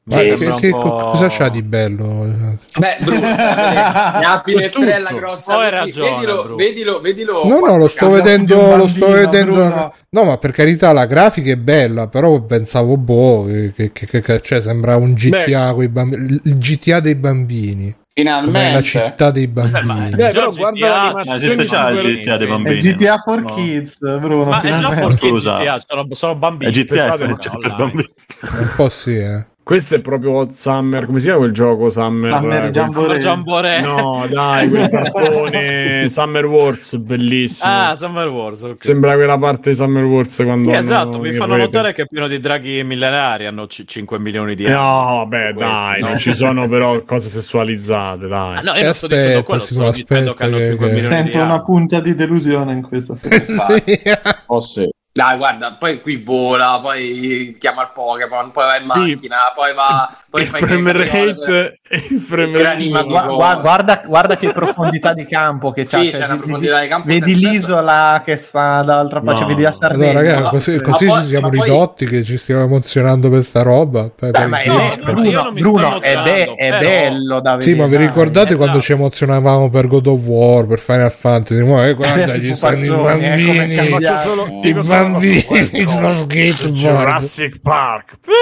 [0.04, 2.58] Ma Sì, un po'- cosa c'ha di bello?
[2.78, 5.20] Beh, Bruno, una finestrella tutto.
[5.20, 7.44] grossa Poi ragione, vedilo, vedilo, vedilo.
[7.46, 9.52] No, no, lo sto vedendo, un lo sto bambino, vedendo.
[9.54, 9.94] Bruno.
[10.10, 14.40] No, ma per carità, la grafica è bella, però pensavo, boh, che, che- che- che-
[14.40, 17.96] cioè, sembra un GTA, coi bambini, il GTA dei bambini.
[18.16, 18.82] Come la Finalmente.
[18.84, 20.10] città dei bambini.
[20.10, 22.78] Beh, però guarda GTA, Ma l'animazione esiste già il GTA dei È bambini.
[22.80, 23.54] GTA for No.
[23.54, 24.44] Kids, Bruno.
[24.44, 25.00] Ma è già finalmente.
[25.00, 25.42] for kids.
[25.42, 26.70] GTA, sono, sono bambini.
[26.70, 27.74] È GTA cioè, per online.
[27.76, 28.14] bambini.
[28.52, 29.46] Un po' sì, eh.
[29.64, 32.30] Questo è proprio Summer, come si chiama quel gioco Summer?
[32.32, 33.18] Summer Jamboree.
[33.18, 33.80] Jamboree.
[33.80, 37.72] No, dai, quel cartone Summer Wars, bellissimo.
[37.72, 38.60] Ah, Summer Wars.
[38.60, 38.74] ok.
[38.76, 41.64] Sembra quella parte di Summer Wars quando Sì, esatto, mi fanno rete.
[41.64, 44.74] notare che è pieno di draghi millenari, hanno c- 5 milioni di anni.
[44.74, 46.08] No, vabbè, dai, no.
[46.08, 48.56] non ci sono però cose sessualizzate, dai.
[48.58, 50.86] Ah, no, io non sto dicendo aspetta, quello, sto dicendo che aspetta hanno che- 5
[50.88, 53.16] che- milioni di Sento una punta di delusione in questo.
[53.22, 53.98] Infatti.
[54.48, 54.86] Oh, sì.
[55.16, 58.88] Dai, guarda, poi qui vola, poi chiama il Pokémon, poi va in Sì.
[58.98, 60.12] macchina, poi va.
[60.28, 61.78] Poi il frame per- rate,
[62.10, 62.88] il frame rate.
[62.88, 66.00] Ma gua- gua- guarda, guarda che profondità di campo che c'ha.
[66.00, 69.46] Sì, cioè, c'è una vedi- profondità di campo Vedi l'isola che sta dall'altra parte, No.
[69.46, 70.10] vedi la Sardegna.
[70.18, 73.42] Allora, ragazzi, così, così poi- ci siamo ma poi- ridotti che ci stiamo emozionando per
[73.44, 74.10] sta roba.
[74.18, 77.70] Poi- Beh, poi- è, No, Bruno, Bruno, è, be- è però- bello da vedere.
[77.72, 78.56] Sì, ma vi ricordate esatto.
[78.56, 81.62] quando ci emozionavamo per God of War, per Final Fantasy?
[81.62, 83.74] Ma eh, guarda, sì, stanno i eh, bambini.
[84.64, 85.40] I cosa, bambini
[85.84, 86.72] sullo skateboard.
[86.74, 88.16] Jurassic Park.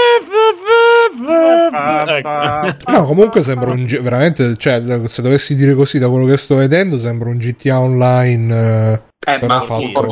[2.05, 2.91] Ecco.
[2.91, 6.57] No, comunque sembra un gi- veramente, cioè, se dovessi dire così da quello che sto
[6.57, 8.55] vedendo, sembra un GTA online.
[8.55, 9.65] eh, Eh, ma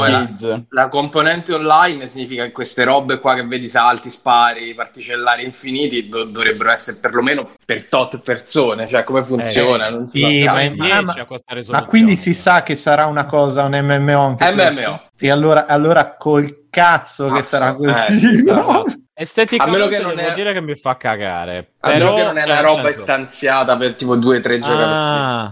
[0.07, 0.31] la,
[0.69, 6.25] la componente online significa che queste robe qua che vedi salti, spari, particellari infiniti do-
[6.25, 9.89] dovrebbero essere perlomeno per tot persone, cioè come funziona?
[9.89, 11.81] Eh, non si sì, ma- ma- 10 a questa risoluzione.
[11.81, 15.01] Ma quindi si sa che sarà una cosa, un MMO anche MMO.
[15.21, 18.43] Sì, allora, allora col cazzo che Cazzo, sarà eh, così.
[18.49, 18.85] no.
[19.13, 21.73] Esteticamente A meno che non devo è- dire che mi fa cagare.
[21.81, 24.61] A meno però, che non è una roba senso- istanziata per tipo due o tre
[24.61, 24.89] giocatori.
[24.91, 25.49] Ah.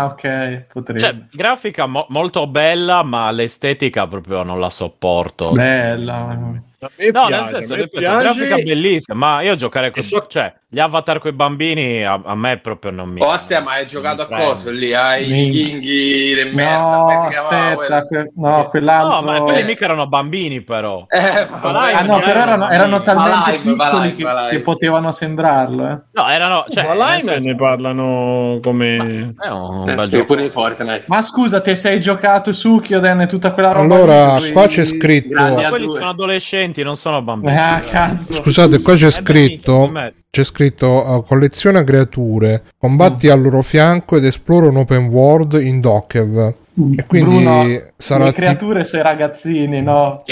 [0.00, 0.98] Ah, ok, potrebbe.
[0.98, 5.52] Cioè, grafica mo- molto bella, ma l'estetica proprio non la sopporto.
[5.52, 6.16] Bella.
[6.34, 8.22] No, piace, nel senso, ripeto, piace.
[8.22, 10.02] grafica bellissima, ma io giocare con...
[10.02, 13.20] So- Cioè, gli avatar con i bambini a, a me proprio non mi...
[13.22, 14.94] Astea, ma hai giocato a coso lì?
[14.94, 15.64] Ai Minchia.
[15.64, 16.80] vichinghi del merda?
[16.80, 18.06] No, aspetta, quello?
[18.08, 19.20] que- no, quell'altro...
[19.20, 21.04] No, ma quelli mica erano bambini però.
[21.08, 24.22] Eh, ma Ma dai, Ah no, però erano, erano talmente Ma ma piccoli live, che,
[24.24, 24.50] ma live.
[24.50, 25.88] che potevano sembrarlo.
[25.90, 25.98] Eh.
[26.12, 26.64] No, erano...
[26.70, 29.34] Cioè, ma Lime senso- ne parlano come...
[29.38, 30.24] È un Eh, bel sì, gioco.
[30.24, 31.04] pure di Fortnite.
[31.08, 34.50] Ma scusa, te sei giocato su Kyoden e tutta quella roba Allora, lì?
[34.52, 35.34] qua c'è scritto.
[35.38, 37.58] Ma quelli sono adolescenti, non sono bambini.
[37.58, 38.36] Ah, cazzo.
[38.36, 39.92] Scusate, qua c'è scritto.
[40.32, 45.80] C'è scritto uh, colleziona creature, combatti al loro fianco ed esplora un open world in
[45.80, 46.54] Dokev.
[46.96, 50.22] E quindi Bruno, sarà le creature sui ragazzini, no?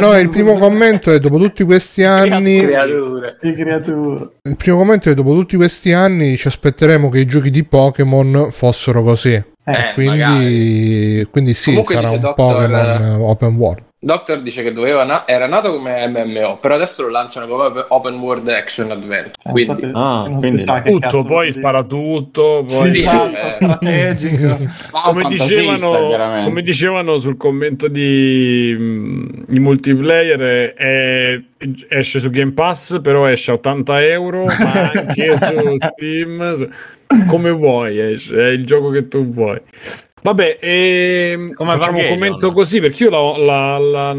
[0.00, 2.60] No, il primo commento è dopo tutti questi anni.
[2.60, 3.36] Creature.
[3.38, 4.30] Creature.
[4.42, 8.48] Il primo commento è dopo tutti questi anni ci aspetteremo che i giochi di Pokémon
[8.50, 9.32] fossero così.
[9.32, 13.82] Eh, quindi, quindi sì, Comunque sarà un Doctor- Pokémon eh, open world.
[14.02, 18.14] Doctor dice che doveva na- era nato come MMO, però adesso lo lanciano come Open
[18.14, 19.32] World Action Adventure.
[19.44, 21.58] Eh, Quindi, infatti, Ah, non quindi- si sa che Tutto, cazzo poi dire.
[21.60, 22.94] spara tutto, poi...
[22.94, 23.50] Sì, Sì, eh.
[23.50, 24.58] strategico.
[25.04, 31.40] come dicevano, come dicevano sul commento di, mm, di multiplayer è- è-
[31.90, 36.68] esce su Game Pass però esce a 80 euro ma anche su Steam su-
[37.28, 39.60] come vuoi esce, è il gioco che tu vuoi
[40.22, 44.16] vabbè ehm, Come facciamo un commento così perché io la, la- la-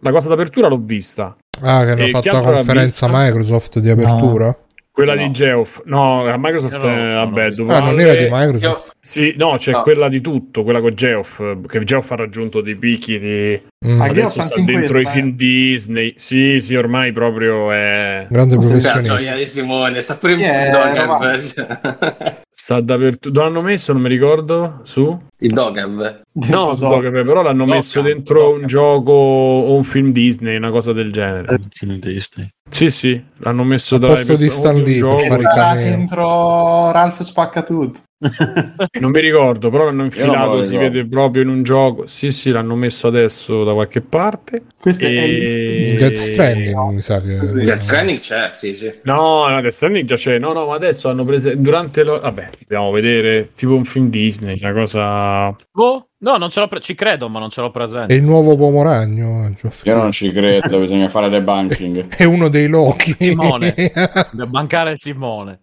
[0.00, 3.06] la cosa d'apertura l'ho vista Ah, che hanno E chi fatto la altro l'ha conferenza
[3.06, 3.24] vista?
[3.24, 4.56] Microsoft di apertura?
[4.92, 5.22] quella No.
[5.22, 7.54] di Geoff no la Microsoft Io no, eh, no, vabbè no.
[7.54, 8.62] dopo Ah, non era di Microsoft.
[8.62, 9.82] io- sì, no, c'è No.
[9.82, 13.60] quella di tutto, quella con Geoff, che Geoff ha raggiunto dei picchi di...
[13.86, 15.34] Mm, Adesso sta dentro questa, i film eh.
[15.36, 16.12] Disney.
[16.16, 18.26] Sì, sì, ormai proprio è...
[18.28, 19.02] grande professionista.
[19.02, 22.36] gioia di Simone, sta pure in Yeah, Dogev.
[22.50, 23.30] Sta dappertutto.
[23.30, 23.92] Dove l'hanno messo?
[23.92, 24.80] Non mi ricordo.
[24.82, 25.16] Su?
[25.38, 26.22] Il Dogev.
[26.50, 28.66] No, su Dogev, però l'hanno Dogev, messo dentro un Dogev.
[28.68, 31.58] gioco o un film Disney, una cosa del genere.
[31.70, 32.48] Film Disney.
[32.68, 38.00] Sì, sì, l'hanno messo tra posto di Stan un Lee, Sarà dentro Ralph spacca tutto.
[39.00, 42.06] Non mi ricordo, però l'hanno infilato, si vede proprio in un gioco.
[42.08, 44.62] Sì, sì, l'hanno messo adesso da qualche parte.
[44.80, 45.42] Questo è il...
[45.42, 45.96] E...
[45.98, 47.38] Death Stranding, mi sa che...
[47.38, 48.92] Death Stranding c'è, sì, sì.
[49.02, 50.38] No, no, Death Stranding già c'è.
[50.38, 52.18] No, no, ma adesso hanno preso durante lo...
[52.18, 55.56] Vabbè, dobbiamo vedere tipo un film Disney, una cosa...
[55.70, 58.14] Boh, no, non ce l'ho pre- ci credo, ma non ce l'ho È presente.
[58.14, 59.46] il nuovo Pomoragno.
[59.46, 59.94] eh, Geoffrey.
[59.94, 62.08] Io non ci credo, bisogna fare debunking.
[62.08, 63.14] È uno dei Loki.
[63.18, 63.74] Simone.
[64.32, 65.60] Deve mancare Simone.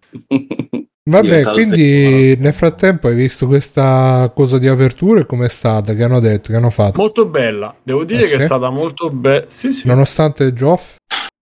[1.08, 5.94] Vabbè, quindi nel frattempo hai visto questa cosa di apertura e com'è stata?
[5.94, 6.98] Che hanno detto, che hanno fatto?
[7.00, 7.76] Molto bella.
[7.84, 8.46] Devo dire Eh, che è sì?
[8.46, 9.46] stata molto bella.
[9.50, 9.88] Sì, sì.
[9.88, 10.96] Nonostante Geoff?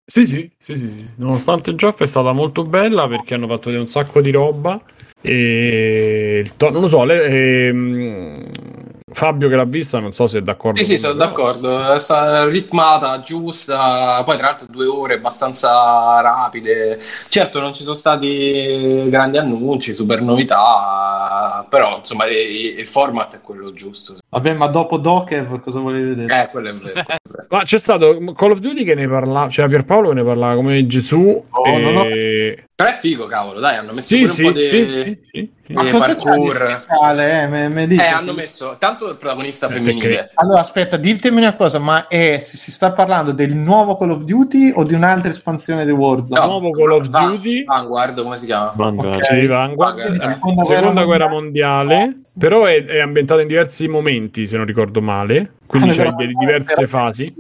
[0.04, 1.10] Sì, sì, sì, sì, sì.
[1.18, 4.82] Nonostante il gioco è stata molto bella perché hanno fatto un sacco di roba.
[5.22, 8.34] E non lo so, le- ehm,
[9.14, 10.78] Fabio che l'ha vista, non so se è d'accordo.
[10.80, 11.20] Sì, sì, sono me.
[11.20, 11.94] d'accordo.
[11.94, 14.24] È stata ritmata, giusta.
[14.24, 17.00] Poi, tra l'altro, due ore abbastanza rapide.
[17.28, 21.66] Certo, non ci sono stati grandi annunci, super novità.
[21.70, 24.21] Però, insomma, il format è quello giusto.
[24.34, 26.44] Vabbè, ma dopo Dokev cosa volevi vedere?
[26.44, 27.02] Eh, quello è vero.
[27.50, 30.88] Ma c'è stato Call of Duty che ne parlava, c'era Pierpaolo che ne parlava come
[30.88, 31.44] Gesù.
[31.50, 31.78] Oh, e...
[31.78, 32.06] non ho-
[32.74, 33.60] Però è figo, cavolo.
[33.60, 34.66] Dai, hanno messo Sì, pure sì, un po' di.
[34.68, 35.50] sì, sì, sì.
[35.74, 36.80] Ma parkour.
[36.82, 37.42] speciale?
[37.44, 38.02] Eh, me, me dici?
[38.04, 40.08] Eh, hanno messo tanto il protagonista Eh, femminile.
[40.08, 44.12] perché- Allora, aspetta, ditemi una cosa, ma è, si, si sta parlando del nuovo Call
[44.12, 46.40] of Duty o di un'altra espansione di Warzone?
[46.42, 47.64] No, Nuovo Call of Va- Duty.
[47.66, 48.74] Vanguard, come si chiama?
[48.76, 49.14] Vanguard.
[49.16, 49.26] Ok.
[49.26, 51.96] Sì, Vanguard, Vanguard, seconda seconda, guerra guerra mondiale.
[51.96, 55.54] mondiale, però è, è ambientata in diversi momenti, se non ricordo male.
[55.72, 57.34] Quindi c'è delle diverse fasi.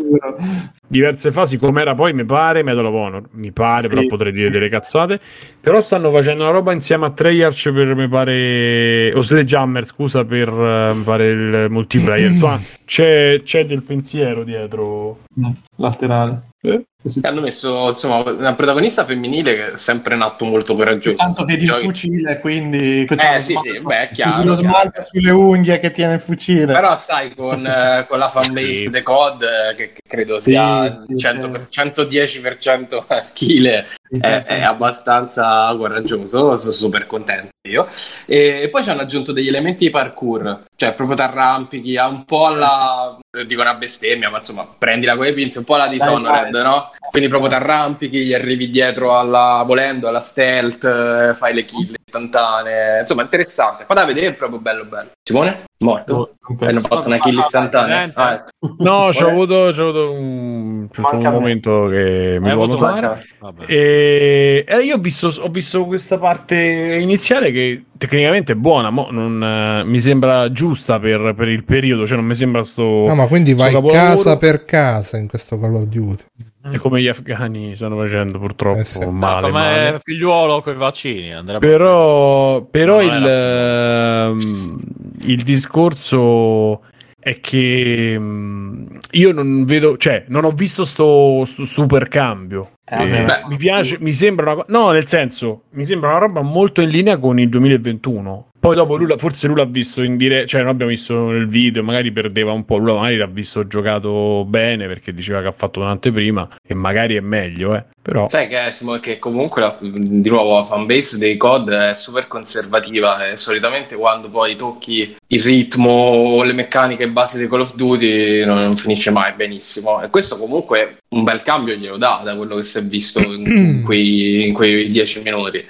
[0.88, 3.88] diverse fasi come era poi mi pare Medal of Honor mi pare Sì.
[3.88, 5.20] però potrei dire delle cazzate
[5.60, 10.50] però stanno facendo una roba insieme a Treyarch per mi pare o Sledgehammer scusa per
[10.50, 16.42] eh, mi pare il multiplayer insomma c'è, c'è del pensiero dietro No, laterale.
[16.64, 16.86] Eh?
[17.22, 21.16] Hanno messo insomma una protagonista femminile che è sempre un atto molto coraggioso.
[21.16, 23.06] Tanto vedi il Giochi- fucile, quindi...
[23.06, 24.44] Eh sì, sì, beh, è chiaro.
[24.44, 26.66] Lo smalto sulle unghie che tiene il fucile.
[26.74, 28.84] Però sai, con, eh, con la fanbase Sì.
[28.86, 31.52] The COD, eh, che, che credo sia sì, 100 sì.
[31.52, 33.88] per- 110% maschile,
[34.20, 37.88] è, è abbastanza coraggioso, sono super contento io.
[38.26, 42.48] E poi ci hanno aggiunto degli elementi di parkour, cioè proprio t'arrampichi, ha un po'
[42.48, 43.18] alla...
[43.46, 46.92] dico una bestemmia, ma insomma, prendila con le pinze, un po' la Dishonored, no?
[47.12, 49.64] Quindi proprio t'arrampichi, gli arrivi dietro alla...
[49.66, 53.86] volendo, alla stealth, eh, fai le kill istantanee, insomma, interessante.
[53.86, 55.12] Qua da vedere è proprio bello bello.
[55.24, 55.66] Simone?
[55.82, 56.36] Morto?
[56.44, 56.62] Ok.
[56.64, 58.12] Hanno fatto una kill istantanea.
[58.14, 58.76] Ah, ecco.
[58.80, 59.32] no c'ho Vabbè.
[59.32, 63.66] avuto, c'ho avuto un, un momento che mi avuto notare Vabbè.
[64.02, 66.56] E e io ho visto, ho visto questa parte
[67.02, 72.06] iniziale che tecnicamente è buona, mo non, eh, mi sembra giusta per, per il periodo,
[72.08, 73.04] cioè non mi sembra sto...
[73.08, 74.16] No, ma quindi vai capolavoro.
[74.16, 76.24] casa per casa in questo Call of Duty.
[76.72, 79.00] È come gli afghani stanno facendo purtroppo Eh sì.
[79.00, 80.00] No, male, come male.
[80.04, 81.34] figliuolo con i vaccini.
[81.34, 84.80] andrebbe- Però, però No, il, ehm,
[85.22, 86.84] il discorso
[87.22, 92.72] è che mm, io non vedo, cioè, non ho visto sto, sto super cambio.
[92.84, 93.04] Eh.
[93.04, 96.42] Eh, Beh, mi piace, mi sembra una co- no, nel senso, mi sembra una roba
[96.42, 98.50] molto in linea con il 2021.
[98.62, 101.82] Poi dopo lui, forse lui l'ha visto in diretta, cioè non abbiamo visto nel video,
[101.82, 105.80] magari perdeva un po', lui magari l'ha visto giocato bene perché diceva che ha fatto
[105.80, 107.84] un'anteprima e magari è meglio, eh.
[108.00, 112.28] Però Sai che, Simo, che comunque la- di nuovo la fanbase dei COD è super
[112.28, 117.74] conservativa e solitamente quando poi tocchi il ritmo o le meccaniche base di Call of
[117.74, 122.36] Duty non, non finisce mai benissimo e questo comunque un bel cambio glielo dà da
[122.36, 125.68] quello che si è visto in, in quei, in quei dieci minuti.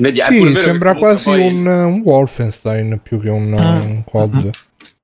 [0.00, 3.80] Vedi, è pure Sì, sembra quasi poi- un, un Wolfenstein più che un, Ah.
[3.80, 4.50] un COD.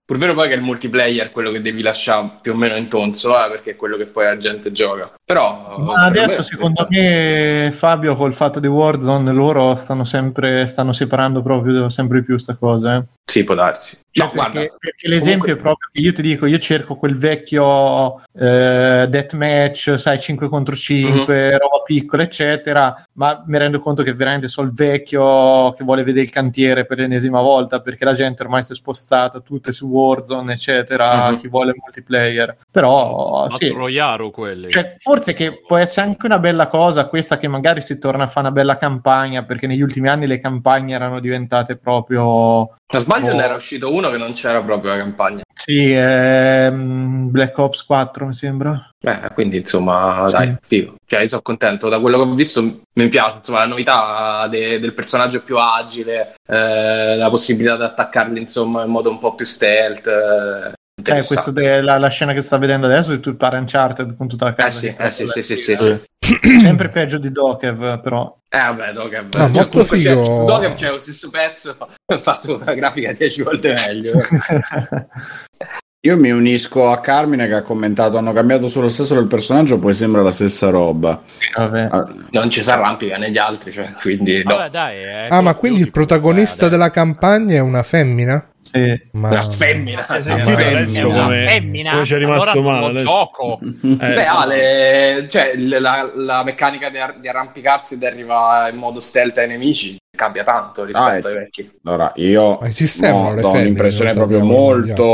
[0.06, 3.34] Pur vero poi che il multiplayer è quello che devi lasciare più o meno intonso,
[3.44, 5.10] eh, perché è quello che poi la gente gioca.
[5.24, 10.92] Però Ma adesso me- secondo me Fabio col fatto di Warzone loro stanno sempre stanno
[10.92, 13.02] separando proprio sempre di più sta cosa eh.
[13.28, 13.98] Sì, può darsi.
[14.16, 17.16] Cioè, No, perché, guarda, perché l'esempio è proprio che io ti dico io cerco quel
[17.18, 24.14] vecchio eh, deathmatch sai 5 contro 5 roba piccola eccetera ma mi rendo conto che
[24.14, 28.42] veramente so il vecchio che vuole vedere il cantiere per l'ennesima volta perché la gente
[28.42, 31.38] ormai si è spostata tutte su Warzone eccetera Mhm.
[31.40, 34.70] chi vuole il multiplayer però sì Troiaro quelli.
[34.70, 38.28] cioè, forse che può essere anche una bella cosa questa che magari si torna a
[38.28, 43.32] fare una bella campagna perché negli ultimi anni le campagne erano diventate proprio se sbaglio
[43.32, 43.36] Oh.
[43.36, 45.42] ne era uscito uno che non c'era proprio la campagna.
[45.52, 50.36] sì ehm, Black Ops 4 mi sembra Eh, quindi insomma, Sì.
[50.36, 50.94] dai, figo.
[51.06, 51.88] Cioè, io sono contento.
[51.88, 56.34] Da quello che ho visto mi piace, insomma, la novità de- del personaggio più agile,
[56.48, 60.06] eh, la possibilità di attaccarli, insomma, in modo un po' più stealth.
[60.08, 60.72] Eh,
[61.04, 64.46] eh, questo de- la, la scena che sta vedendo adesso è tutta Uncharted con tutta
[64.46, 65.98] la Eh casa sì, che- eh sì, sì, sì, sì, Sì.
[66.18, 66.58] sì.
[66.60, 69.34] sempre peggio di Dokev però Eh vabbè, Dokev.
[69.34, 70.24] Ah, molto comunque c'è- figo.
[70.24, 71.76] su Dokev c'è lo stesso pezzo,
[72.12, 74.12] ho fatto una grafica 10 volte meglio.
[76.06, 79.80] Io mi unisco a Carmine che ha commentato hanno cambiato solo lo stesso del personaggio,
[79.80, 81.20] poi sembra la stessa roba.
[81.56, 81.88] Vabbè.
[81.90, 84.56] Ah, non ci si arrampica negli altri, cioè, quindi no.
[84.56, 88.50] Vabbè, dai, è Ah, ma quindi il protagonista eh, della campagna è una femmina?
[88.60, 89.00] sì.
[89.12, 89.30] Ma...
[89.30, 90.06] Una sfemmina.
[90.06, 93.58] Eh, sì, adesso È come, una femmina, come ci è rimasto allora male gioco.
[93.82, 99.00] Eh, Beh, Ale, cioè, la, la meccanica di, ar- di arrampicarsi ed arrivare in modo
[99.00, 101.32] stealth ai nemici cambia tanto rispetto Ah, eh.
[101.32, 101.70] ai vecchi.
[101.84, 105.04] Allora, io no, femmine un'impressione proprio molto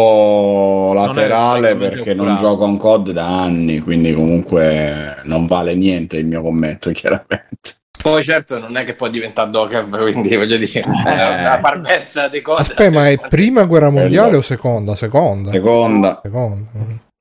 [0.95, 5.75] Non laterale praticamente perché non gioco a un COD da anni, quindi comunque non vale
[5.75, 7.81] niente il mio commento, chiaramente.
[8.03, 12.41] Poi certo non è che può diventare Dokev, quindi voglio dire, è una parvenza di
[12.41, 12.62] cose.
[12.62, 14.97] Aspetta, ma è prima guerra mondiale o seconda?
[14.97, 15.53] Seconda.
[15.53, 16.21] Seconda.
[16.23, 16.69] Seconda.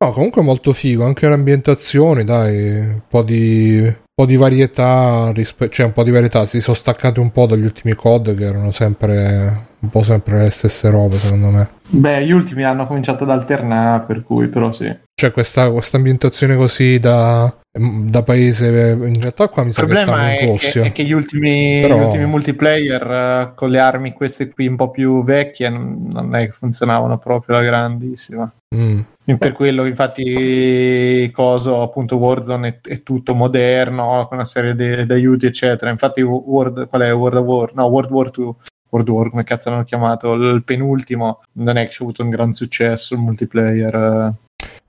[0.03, 5.69] No, comunque molto figo, anche le ambientazioni, dai, un po' di, po' di varietà, rispe-
[5.69, 8.71] cioè un po' di varietà, si sono staccati un po' dagli ultimi COD che erano
[8.71, 11.69] sempre un po' sempre le stesse robe, secondo me.
[11.87, 16.55] beh gli ultimi hanno cominciato ad alternare per cui però sì Cioè questa, questa ambientazione
[16.55, 20.47] così da, da paese, in realtà qua mi sa che problema stanno in è che,
[20.47, 20.83] Cossio.
[20.83, 24.75] è che gli, ultimi, Però- gli ultimi multiplayer eh, con le armi queste qui un
[24.75, 28.51] po' più vecchie non, non è che funzionavano proprio la grandissima.
[28.75, 28.99] Mm.
[29.37, 35.45] Per quello, infatti, coso appunto Warzone è, è tutto moderno con una serie di aiuti,
[35.45, 35.89] eccetera.
[35.89, 37.73] Infatti, World, qual è World of War?
[37.73, 38.53] No, World War 2.
[38.89, 40.33] World War, come cazzo l'hanno chiamato?
[40.33, 44.33] Il penultimo non è che c'è avuto un gran successo il multiplayer.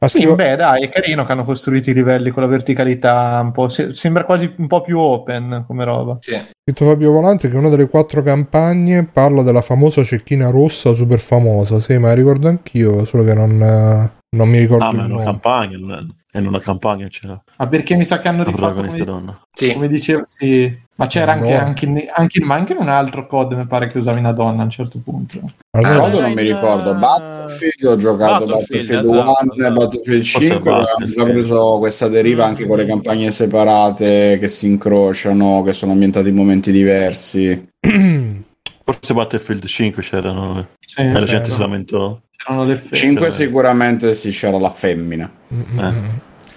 [0.03, 3.53] Ma Sì, beh, dai, è carino che hanno costruito i livelli con la verticalità un
[3.53, 3.69] po'.
[3.69, 6.17] se- sembra quasi un po' più open come roba.
[6.19, 6.37] Sì.
[6.65, 11.79] scritto Fabio Volante che una delle quattro campagne parla della famosa cecchina rossa super famosa.
[11.79, 15.23] Sì, ma ricordo anch'io, solo che non, eh, non mi ricordo Ah, ma è una
[15.23, 15.77] campagna,
[16.33, 19.41] è, una campagna c'era Ma perché mi sa che hanno la rifatto come, donna.
[19.53, 19.73] Sì.
[19.73, 20.82] come dicevo, sì.
[20.95, 21.59] Ma c'era anche, No.
[21.59, 24.33] anche, in, anche, in, ma anche in un altro code, mi pare che usavi una
[24.33, 25.41] donna a un certo punto.
[25.71, 26.91] Allora, COD non mi ricordo.
[26.91, 29.73] eh, Battlefield ho giocato Battlefield, Battlefield, esatto, 1 e esatto.
[29.75, 31.31] Battlefield Forse 5 hanno già Battlefield.
[31.33, 36.35] preso questa deriva anche con le campagne separate che si incrociano, che sono ambientate in
[36.35, 37.69] momenti diversi.
[38.85, 42.19] Forse Battlefield 5 c'erano, Sì, la gente si lamentò.
[42.37, 45.31] c'erano le fe- 5 Cioè- sicuramente sì, c'era la femmina.
[45.55, 46.09] Mm, mm, mm.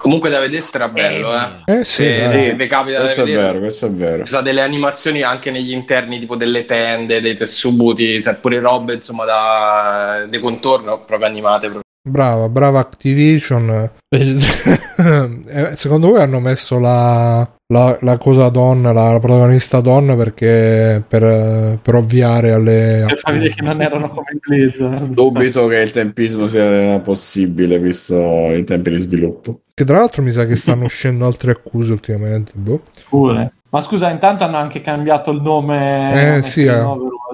[0.05, 1.79] Comunque da vedere era bello, eh.
[1.79, 2.41] Eh sì, Se, dai.
[2.43, 3.41] se vi capita Questo è vedere.
[3.43, 4.23] vero, questo è vero.
[4.23, 8.93] Ci sono delle animazioni anche negli interni, tipo delle tende, dei tessuti, cioè pure robe
[8.93, 11.69] insomma da di contorno proprio animate.
[11.69, 11.81] proprio.
[12.07, 13.89] Brava, brava Activision.
[14.97, 21.03] Eh, Secondo voi hanno messo la, la, la cosa donna, la, la protagonista donna perché
[21.07, 23.05] per, per ovviare alle...
[23.07, 25.07] Per far vedere che non erano come in Blizzard.
[25.07, 28.15] Dubito che il tempismo sia possibile visto
[28.51, 29.61] i tempi di sviluppo.
[29.73, 32.51] Che tra l'altro mi sa che stanno uscendo altre accuse ultimamente.
[32.55, 32.81] Boh.
[33.09, 33.53] Pure.
[33.69, 36.37] Ma scusa, intanto hanno anche cambiato il nome.
[36.37, 36.81] Eh, sì, di eh.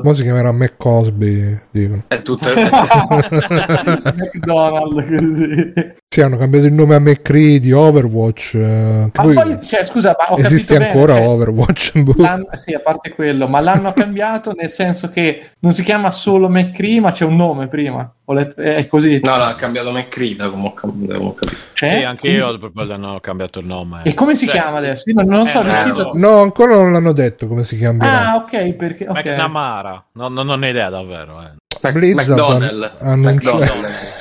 [0.04, 2.04] Mo si chiamerà McCosby, dicono.
[2.08, 2.50] È tutto
[4.16, 5.74] McDonald's così.
[6.14, 8.56] Sì, hanno cambiato il nome a McCree di Overwatch.
[8.56, 11.98] eh, Ma poi poi, cioè, scusa, ma ho esiste capito ancora bene, cioè, Overwatch.
[12.04, 12.48] boh.
[12.54, 17.00] sì, a parte quello, ma l'hanno cambiato nel senso che non si chiama solo McCree,
[17.00, 18.12] ma c'è un nome prima.
[18.26, 19.20] Ho letto- è così.
[19.24, 20.74] No, no, ha cambiato McCree, da come ho,
[21.34, 21.56] capito.
[21.74, 21.98] C'è?
[22.00, 24.02] Sì, anche io proprio hanno cambiato il nome.
[24.04, 25.10] E come si Cioè, chiama adesso?
[25.10, 26.12] Io non, non sono Eh, riuscito a...
[26.16, 28.32] No, ancora non l'hanno detto come si chiamerà.
[28.32, 29.08] Ah, ok, perché...
[29.08, 29.16] ok.
[29.16, 29.91] McNamara.
[30.14, 31.42] No, no, non ho idea davvero.
[31.42, 31.60] Eh.
[31.94, 32.94] Blizzard McDonald's.
[33.00, 34.20] ha annunciato- McDonald's.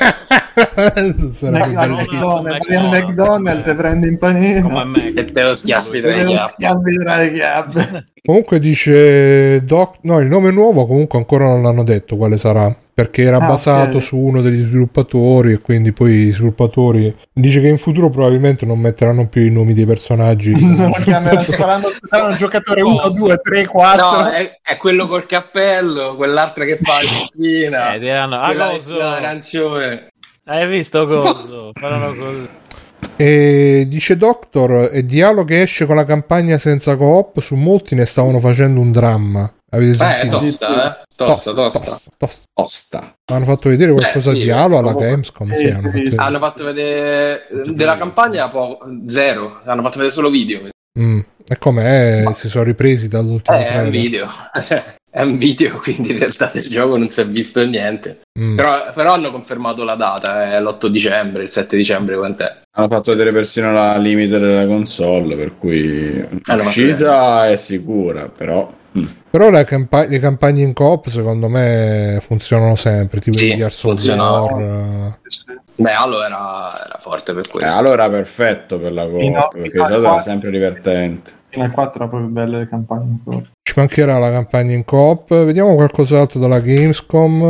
[2.88, 4.94] McDonald's, te prendi in panino.
[5.14, 8.04] E te lo schiaffi tra le chiappe.
[8.24, 13.22] Comunque dice Doc, no, il nome nuovo comunque ancora non l'hanno detto quale sarà, perché
[13.22, 14.02] era Ah, basato ok.
[14.02, 18.78] su uno degli sviluppatori e quindi poi i sviluppatori dice che in futuro probabilmente non
[18.78, 20.52] metteranno più i nomi dei personaggi.
[21.50, 24.04] Saranno, saranno giocatore 1, 2, 3, 4.
[24.04, 27.94] No, è, è quello col cappello, quell'altro che fa la spina.
[27.94, 30.08] Eh, ah, coso, vestita d'arancione.
[30.44, 31.72] hai visto coso?
[31.80, 32.48] Così.
[33.16, 38.04] E dice Doctor, e Dialo che esce con la campagna senza co-op, su molti ne
[38.04, 39.50] stavano facendo un dramma.
[39.72, 41.02] Avete Eh, tosta, eh?
[41.14, 41.78] Tosta, tosta.
[41.80, 42.42] tosta, tosta.
[42.54, 43.14] Osta.
[43.32, 45.54] Hanno fatto vedere qualcosa sì, di Halo alla proprio- Gamescom.
[45.54, 46.22] sì, Sì, hanno fatto.
[46.22, 50.68] Hanno fatto vedere della campagna po- zero, hanno fatto vedere solo video.
[50.98, 51.20] Mm.
[51.46, 52.22] E com'è?
[52.22, 53.88] Ma- Si sono ripresi dall'ultimo Eh, trailer.
[53.90, 54.26] video.
[55.10, 58.20] è un video, quindi in realtà del gioco non si è visto niente.
[58.38, 58.56] Mm.
[58.56, 62.58] Però, però hanno confermato la data, è l'8 dicembre, il 7 dicembre, quant'è?
[62.76, 68.70] Hanno fatto vedere persino la limite della console, per cui l'uscita è sicura, però...
[68.98, 69.06] mm.
[69.30, 73.84] Però le, campa- le campagne in coop secondo me funzionano sempre, tipo Sì, di Gears
[73.84, 74.04] of.
[74.08, 75.18] War, eh.
[75.76, 77.78] Beh, allora era, era forte per Eh, questo.
[77.78, 81.32] allora perfetto per la coop, no, perché qua- era sempre divertente.
[81.50, 83.42] Fino al 4 era proprio belle le campagne ancora.
[83.62, 85.44] Ci mancherà la campagna in coop.
[85.44, 87.42] Vediamo qualcos'altro dalla Gamescom.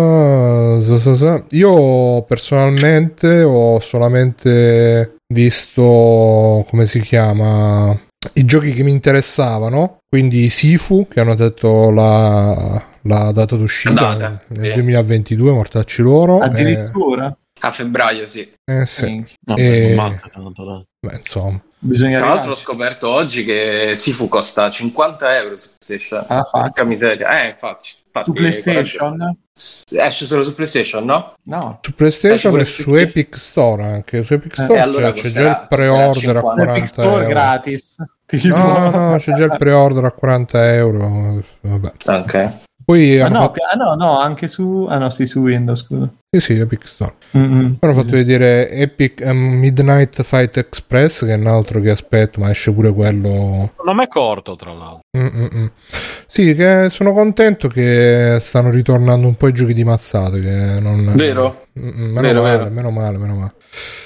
[0.82, 1.44] Eh.
[1.50, 7.98] Io personalmente ho solamente visto come si chiama
[8.34, 9.98] i giochi che mi interessavano.
[10.08, 14.72] Quindi Sifu, che hanno detto la, la data d'uscita Data, nel sì.
[14.72, 16.40] 2022, mortacci loro.
[16.42, 17.36] Eh, Addirittura?
[17.62, 18.50] A febbraio, sì.
[18.64, 19.24] eh, sì.
[19.44, 20.86] No, non manca tanto.
[20.98, 21.60] Beh, insomma.
[21.82, 26.24] Bisogna Tra l'altro ho scoperto oggi che Sifu costa 50 euro su PlayStation.
[26.28, 27.42] Ah, Porca miseria.
[27.42, 27.88] Eh, infatti.
[28.04, 29.36] infatti Su PlayStation?
[29.54, 31.32] Esce solo su PlayStation, no?
[31.44, 31.78] No.
[31.82, 32.94] Su PlayStation e su.
[32.94, 34.22] Epic Store anche.
[34.24, 36.86] Su Epic Eh, Store e allora c'è, c'è già il pre-order a costerà 40 Epic
[36.86, 37.28] Store euro.
[37.28, 37.96] gratis.
[38.26, 38.56] Tipo.
[38.56, 41.42] No, no, c'è già il pre-order a 40 euro.
[41.62, 41.92] Vabbè.
[42.04, 42.48] Ok.
[42.84, 43.60] Poi Ah no, fatto...
[43.70, 44.86] ah, no, no, anche su...
[44.88, 46.08] Ah no, sì, su Windows, scusa.
[46.32, 47.14] Sì, sì, Epic Store.
[47.36, 47.74] Mm-mm.
[47.74, 52.38] Poi hanno fatto vedere Epic ehm, Midnight Fight Express, che è un altro che aspetto,
[52.38, 53.72] ma esce pure quello.
[53.84, 55.00] Non è corto, tra l'altro.
[55.18, 55.72] Mm-mm.
[56.28, 60.40] Sì, che sono contento che stanno ritornando un po' i giochi di mazzate.
[60.40, 61.14] Che non...
[61.16, 61.66] Vero?
[61.72, 62.70] Meno, Vero, male, vero.
[62.70, 63.54] meno male, meno male.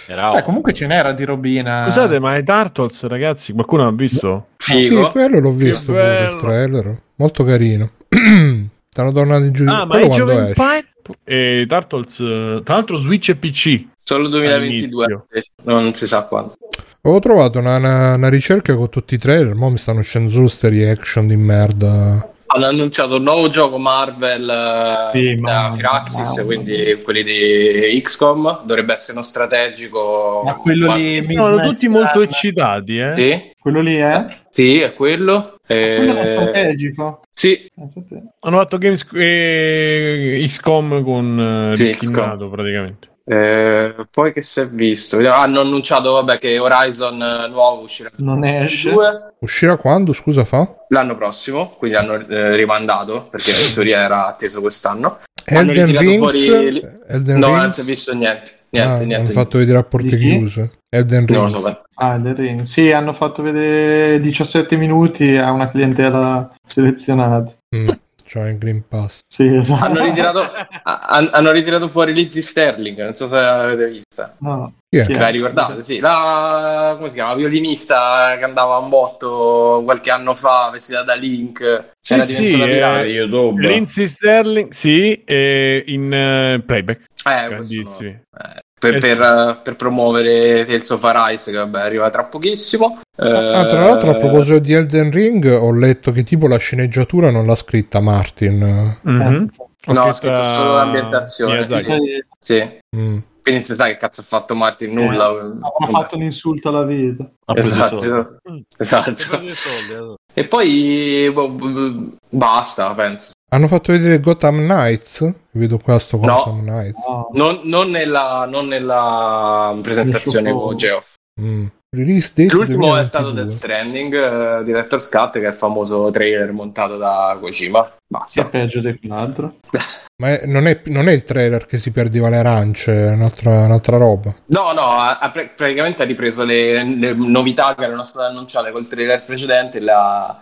[0.06, 1.84] Era Eh, comunque ce n'era di robina.
[1.84, 4.46] Scusate, ma i Turtles, ragazzi, qualcuno ha visto?
[4.56, 5.04] Figo.
[5.04, 7.00] Sì, quello l'ho visto pure il trailer.
[7.16, 7.90] Molto carino.
[8.88, 9.66] Stanno tornando in giù.
[9.68, 10.22] Ah, ma i esce?
[10.22, 10.88] Empire?
[11.24, 13.84] E Turtles, eh, tra l'altro Switch e PC.
[13.96, 15.24] Solo 2022.
[15.30, 15.42] sì.
[15.64, 16.54] Non si sa quando.
[17.02, 19.54] Avevo trovato una, una- una ricerca con tutti i trailer.
[19.54, 22.28] Mo mi stanno uscendo solo ste reaction di merda.
[22.46, 28.00] Hanno annunciato un nuovo gioco Marvel eh, Sì, da ma- Firaxis, ma- quindi quelli di
[28.02, 28.62] XCOM.
[28.64, 30.42] Dovrebbe essere uno strategico.
[30.44, 31.22] Ma quello lì...
[31.22, 33.12] Sono tutti molto Sun, eccitati, eh?
[33.16, 34.26] Sì, Quello lì è?
[34.50, 35.56] sì, è quello.
[35.66, 37.22] Eh, Quello è strategico.
[37.34, 38.22] Sì, Pensa te.
[38.40, 43.08] Hanno fatto Games eh, XCOM con eh, Sì, riskinato praticamente.
[43.26, 45.16] Eh, poi che si è visto?
[45.28, 48.90] Hanno annunciato vabbè, che Horizon eh, nuovo uscirà Non esce.
[48.92, 50.12] 2 Uscirà quando?
[50.12, 50.74] Scusa, fa?
[50.88, 55.18] l'anno prossimo, quindi hanno eh, rimandato perché in teoria era atteso quest'anno.
[55.46, 56.18] Hanno Elden ritirato Rings?
[56.18, 57.60] fuori- Elden no, Rings?
[57.62, 58.50] non si è visto niente.
[58.70, 59.14] Niente, Ah, niente.
[59.16, 60.70] Hanno fatto vedere a porte chiuse.
[60.94, 61.84] Elden so, penso.
[61.94, 62.62] Ah, del ring.
[62.62, 67.52] Sì, hanno fatto vedere 17 minuti a una clientela selezionata.
[67.74, 67.88] Mm,
[68.24, 69.18] C'ha il Green Pass.
[69.26, 69.84] Sì, esatto.
[69.84, 70.40] hanno, ritirato,
[70.84, 74.36] han- hanno ritirato fuori Lizzie Sterling, non so se l'avete vista.
[74.38, 74.72] No.
[74.88, 75.18] Chi è?
[75.18, 75.82] La ricordate?
[75.82, 77.34] Sì, la come si chiama?
[77.34, 81.88] Violinista che andava un botto qualche anno fa, vestita da Link.
[82.00, 83.08] Sì, Era sì, diventata eh.
[83.08, 83.66] YouTube.
[83.66, 87.00] Lindsay Sterling, sì, e in eh, playback.
[87.24, 88.10] Eh, Grandissimi.
[88.10, 88.38] no.
[88.38, 93.00] Eh, per, Eh per, eh, per promuovere Tales of Arise che vabbè arriva tra pochissimo.
[93.16, 97.30] Ah, tra l'altro, a Eh, proposito di Elden Ring, ho letto che tipo la sceneggiatura
[97.30, 98.98] non l'ha scritta Martin.
[99.02, 99.50] Mhm.
[99.86, 101.58] Ho No, ho scritta scritto solo l'ambientazione.
[101.58, 102.78] Eh, Sì.
[102.96, 103.18] Mm.
[103.44, 104.94] Quindi si sa che cazzo ha fatto Martin?
[104.94, 105.26] Nulla.
[105.26, 107.30] Hanno fatto un insulto alla vita.
[107.44, 108.06] Ha soldi.
[108.06, 108.40] Esatto.
[108.50, 108.58] Mm.
[108.78, 109.22] esatto.
[109.52, 110.14] Soldi, allora.
[110.32, 113.32] E poi boh, boh, basta, penso.
[113.50, 115.30] Hanno fatto vedere Gotham Knights?
[115.50, 116.22] Vedo qua sto No.
[116.22, 117.06] Gotham Knights.
[117.06, 117.28] No.
[117.34, 121.16] Non, non nella, non nella presentazione Geoff.
[121.38, 121.66] Mm.
[121.94, 123.42] Release date L'ultimo è stato 2022.
[123.42, 127.96] Death Stranding, eh, Director's Cut, che è il famoso trailer montato da Kojima.
[128.06, 128.44] Basta.
[128.44, 129.54] peggio di quell'altro.
[130.22, 133.64] Ma è- non, è, non è il trailer che si perdeva le arance, è un'altra,
[133.64, 134.32] un'altra roba.
[134.46, 138.70] No, no, ha, ha pre- praticamente ha ripreso le, le novità che erano state annunciate
[138.70, 140.40] col trailer precedente e l'ha,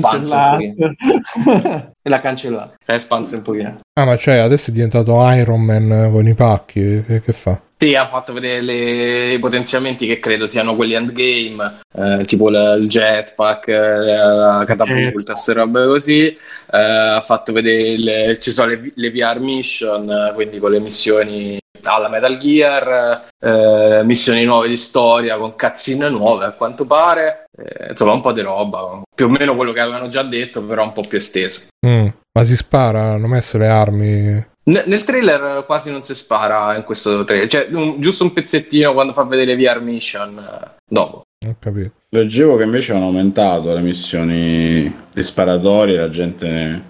[0.00, 0.74] cancellate.
[2.02, 2.74] e l'ha cancellato.
[2.84, 3.80] L'ha espanso un pochino.
[3.92, 7.04] Ah, ma cioè, adesso è diventato Iron Man con i pacchi.
[7.06, 7.60] Che, che fa?
[7.82, 12.76] Sì, ha fatto vedere le- i potenziamenti che credo siano quelli endgame, eh, tipo il,
[12.80, 16.26] il jetpack, eh, la catapulta, queste robe così.
[16.26, 21.58] Eh, ha fatto vedere le- ci sono le, le VR mission, quindi con le missioni
[21.82, 27.46] alla Metal Gear, eh, missioni nuove di storia con cutscene nuove a quanto pare.
[27.58, 30.84] Eh, insomma, un po' di roba, più o meno quello che avevano già detto, però
[30.84, 31.62] un po' più esteso.
[31.84, 32.06] Mm.
[32.38, 34.50] Ma si spara, hanno messo le armi.
[34.64, 38.92] Ne- Nel trailer quasi non si spara in questo trailer, cioè un- giusto un pezzettino
[38.92, 41.22] quando fa vedere VR Mission eh, dopo.
[41.44, 41.92] Ho capito.
[42.10, 46.82] Leggevo che invece hanno aumentato le missioni di sparatorie, la gente ne-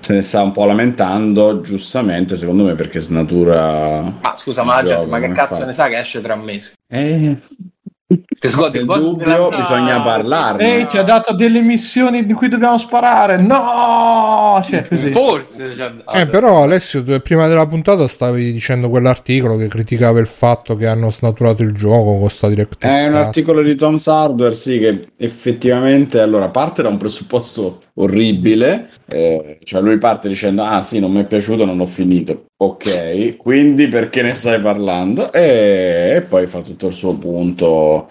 [0.00, 4.00] se ne sta un po' lamentando, giustamente secondo me perché snatura...
[4.20, 5.66] Ma scusa, ma la gente, ma che cazzo fa?
[5.66, 6.72] ne sa che esce tra mesi?
[6.88, 7.38] Eh,
[8.40, 10.64] Che scusa, nel cosa se dubbio la- bisogna parlarne.
[10.78, 13.36] Ehi, ci ha dato delle missioni di cui dobbiamo sparare.
[13.36, 14.60] No!
[14.64, 15.12] Cioè, così.
[15.12, 15.76] Forse.
[15.76, 20.74] cioè, Eh, però Alessio, tu prima della puntata stavi dicendo quell'articolo che criticava il fatto
[20.74, 24.78] che hanno snaturato il gioco con sta Director's È un articolo di Tom Hardware, sì,
[24.80, 30.98] che effettivamente allora parte da un presupposto orribile, eh, cioè lui parte dicendo ah sì,
[30.98, 32.46] non mi è piaciuto, non l'ho finito.
[32.56, 35.32] Ok, quindi perché ne stai parlando?
[35.32, 38.10] E, e poi fa tutto il suo punto.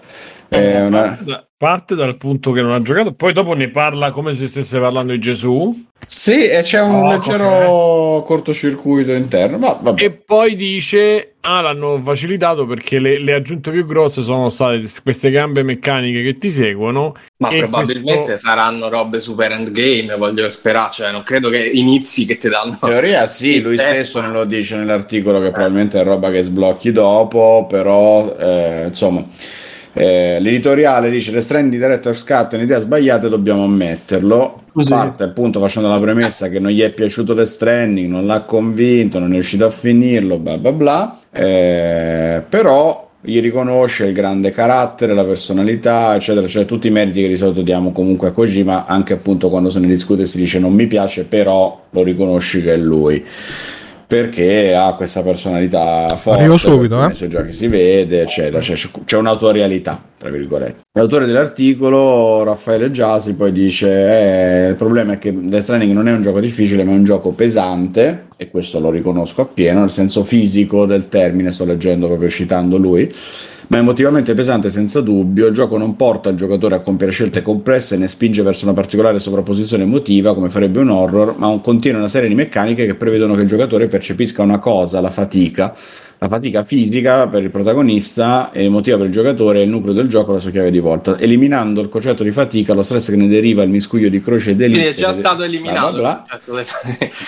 [0.50, 4.34] È una- Da- Parte dal punto che non ha giocato, poi dopo ne parla come
[4.34, 5.88] se stesse parlando di Gesù.
[6.06, 10.02] Sì, e c'è un Oh, leggero cortocircuito interno, ma vabbè.
[10.02, 15.30] E poi dice: Ah, l'hanno facilitato perché le, le aggiunte più grosse sono state queste
[15.30, 17.14] gambe meccaniche che ti seguono.
[17.36, 22.24] Ma E probabilmente questo- saranno robe super endgame, voglio sperare, cioè non credo che inizi
[22.24, 22.78] che ti danno...
[22.82, 23.78] In teoria sì, lui Eh.
[23.78, 29.22] stesso ne lo dice nell'articolo che probabilmente è roba che sblocchi dopo, però eh, insomma
[29.92, 34.62] eh, l'editoriale dice le strand di Director's Cut è un'idea sbagliata e dobbiamo ammetterlo.
[34.72, 34.90] Così.
[34.90, 39.18] Parte appunto facendo la premessa che non gli è piaciuto The Stranding, non l'ha convinto,
[39.18, 41.18] non è riuscito a finirlo, bla bla bla.
[41.32, 47.28] Eh, però gli riconosce il grande carattere, la personalità, eccetera, cioè tutti i meriti che
[47.28, 50.72] di solito diamo comunque a Kojima, anche appunto quando se ne discute si dice non
[50.72, 53.22] mi piace, però lo riconosci che è lui.
[54.10, 57.14] Perché ha questa personalità forte, Arrivo subito, eh.
[57.14, 60.80] suoi giochi si vede, eccetera, cioè, c'è, c'è un'autorialità, tra virgolette.
[60.98, 66.12] L'autore dell'articolo, Raffaele Giasi, poi dice: eh, Il problema è che Death Stranding non è
[66.12, 70.24] un gioco difficile, ma è un gioco pesante, e questo lo riconosco appieno, nel senso
[70.24, 73.08] fisico del termine, sto leggendo proprio citando lui.
[73.70, 77.40] Ma è emotivamente pesante senza dubbio, il gioco non porta il giocatore a compiere scelte
[77.40, 82.08] complesse né spinge verso una particolare sovrapposizione emotiva come farebbe un horror, ma contiene una
[82.08, 85.72] serie di meccaniche che prevedono che il giocatore percepisca una cosa, la fatica,
[86.18, 90.08] la fatica fisica per il protagonista e emotiva per il giocatore è il nucleo del
[90.08, 91.16] gioco, la sua chiave di volta.
[91.16, 94.56] Eliminando il concetto di fatica, lo stress che ne deriva, il miscuglio di croce e
[94.56, 94.82] delizie.
[94.82, 95.92] Quindi è già stato bla eliminato.
[95.92, 96.66] bla bla, del-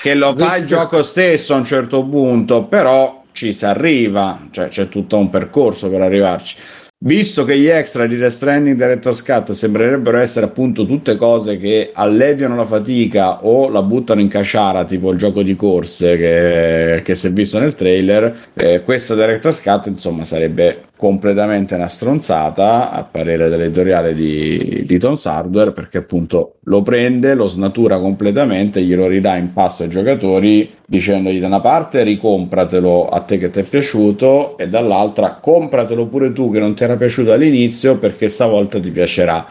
[0.02, 4.68] che lo fa il gioco stesso a un certo punto, però ci si arriva, cioè
[4.68, 6.56] c'è tutto un percorso per arrivarci.
[7.04, 11.90] Visto che gli extra di Death Stranding Director's Cut sembrerebbero essere appunto tutte cose che
[11.92, 17.14] alleviano la fatica o la buttano in casciara, tipo il gioco di corse che, che
[17.16, 23.02] si è visto nel trailer, eh, questa Director's Cut insomma sarebbe completamente una stronzata a
[23.02, 29.34] parere dell'editoriale di, di Tom's Hardware perché appunto lo prende, lo snatura completamente, glielo ridà
[29.34, 34.56] in pasto ai giocatori dicendogli da una parte ricompratelo a te che ti è piaciuto
[34.56, 39.44] e dall'altra compratelo pure tu che non ti era piaciuto all'inizio perché stavolta ti piacerà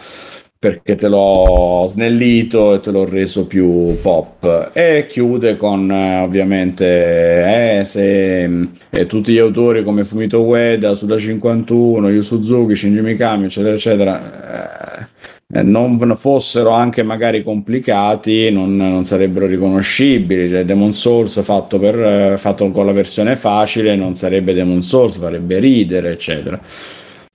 [0.62, 7.80] perché te l'ho snellito e te l'ho reso più pop e chiude con eh, ovviamente
[7.80, 13.45] eh, se eh, tutti gli autori come Fumito Ueda, Suda 51, Yu Suzuki, Shinji Mikami
[13.45, 15.07] eccetera eccetera
[15.49, 20.47] eh, eh, non fossero anche magari complicati, non, non sarebbero riconoscibili.
[20.47, 25.18] Cioè, Demon Souls fatto, per, eh, fatto con la versione facile non sarebbe Demon Souls,
[25.18, 26.62] farebbe ridere, eccetera.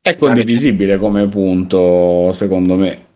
[0.07, 3.07] È condivisibile come punto, secondo me.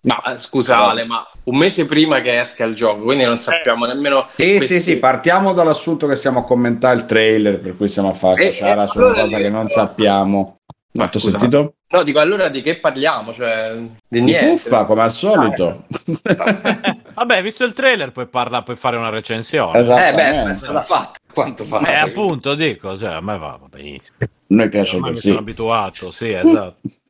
[0.00, 3.84] No, eh, scusa Ale, ma un mese prima che esca il gioco, quindi non sappiamo
[3.84, 4.26] nemmeno...
[4.32, 8.08] Sì, questi- sì, sì, partiamo dall'assunto che stiamo a commentare il trailer, per cui stiamo
[8.10, 10.56] a fare Eh, caciara eh, su una cosa che non sappiamo.
[10.96, 11.74] Ma Ma ti ho scusa, sentito?
[11.88, 13.32] No, dico allora di che parliamo?
[13.34, 14.48] Cioè, di Di niente.
[14.62, 15.84] puffa, come al solito.
[17.14, 19.78] Vabbè, visto il trailer, puoi, parla- puoi fare una recensione.
[19.78, 20.00] Esatto.
[20.02, 20.54] Eh beh, Esattamente.
[20.54, 21.18] stata fatta.
[21.32, 21.80] Quanto fa?
[21.80, 24.16] Eh, appunto, dico, cioè, a me va benissimo.
[24.54, 25.28] Noi piace Ormai mi così.
[25.28, 26.76] sono abituato, sì, esatto.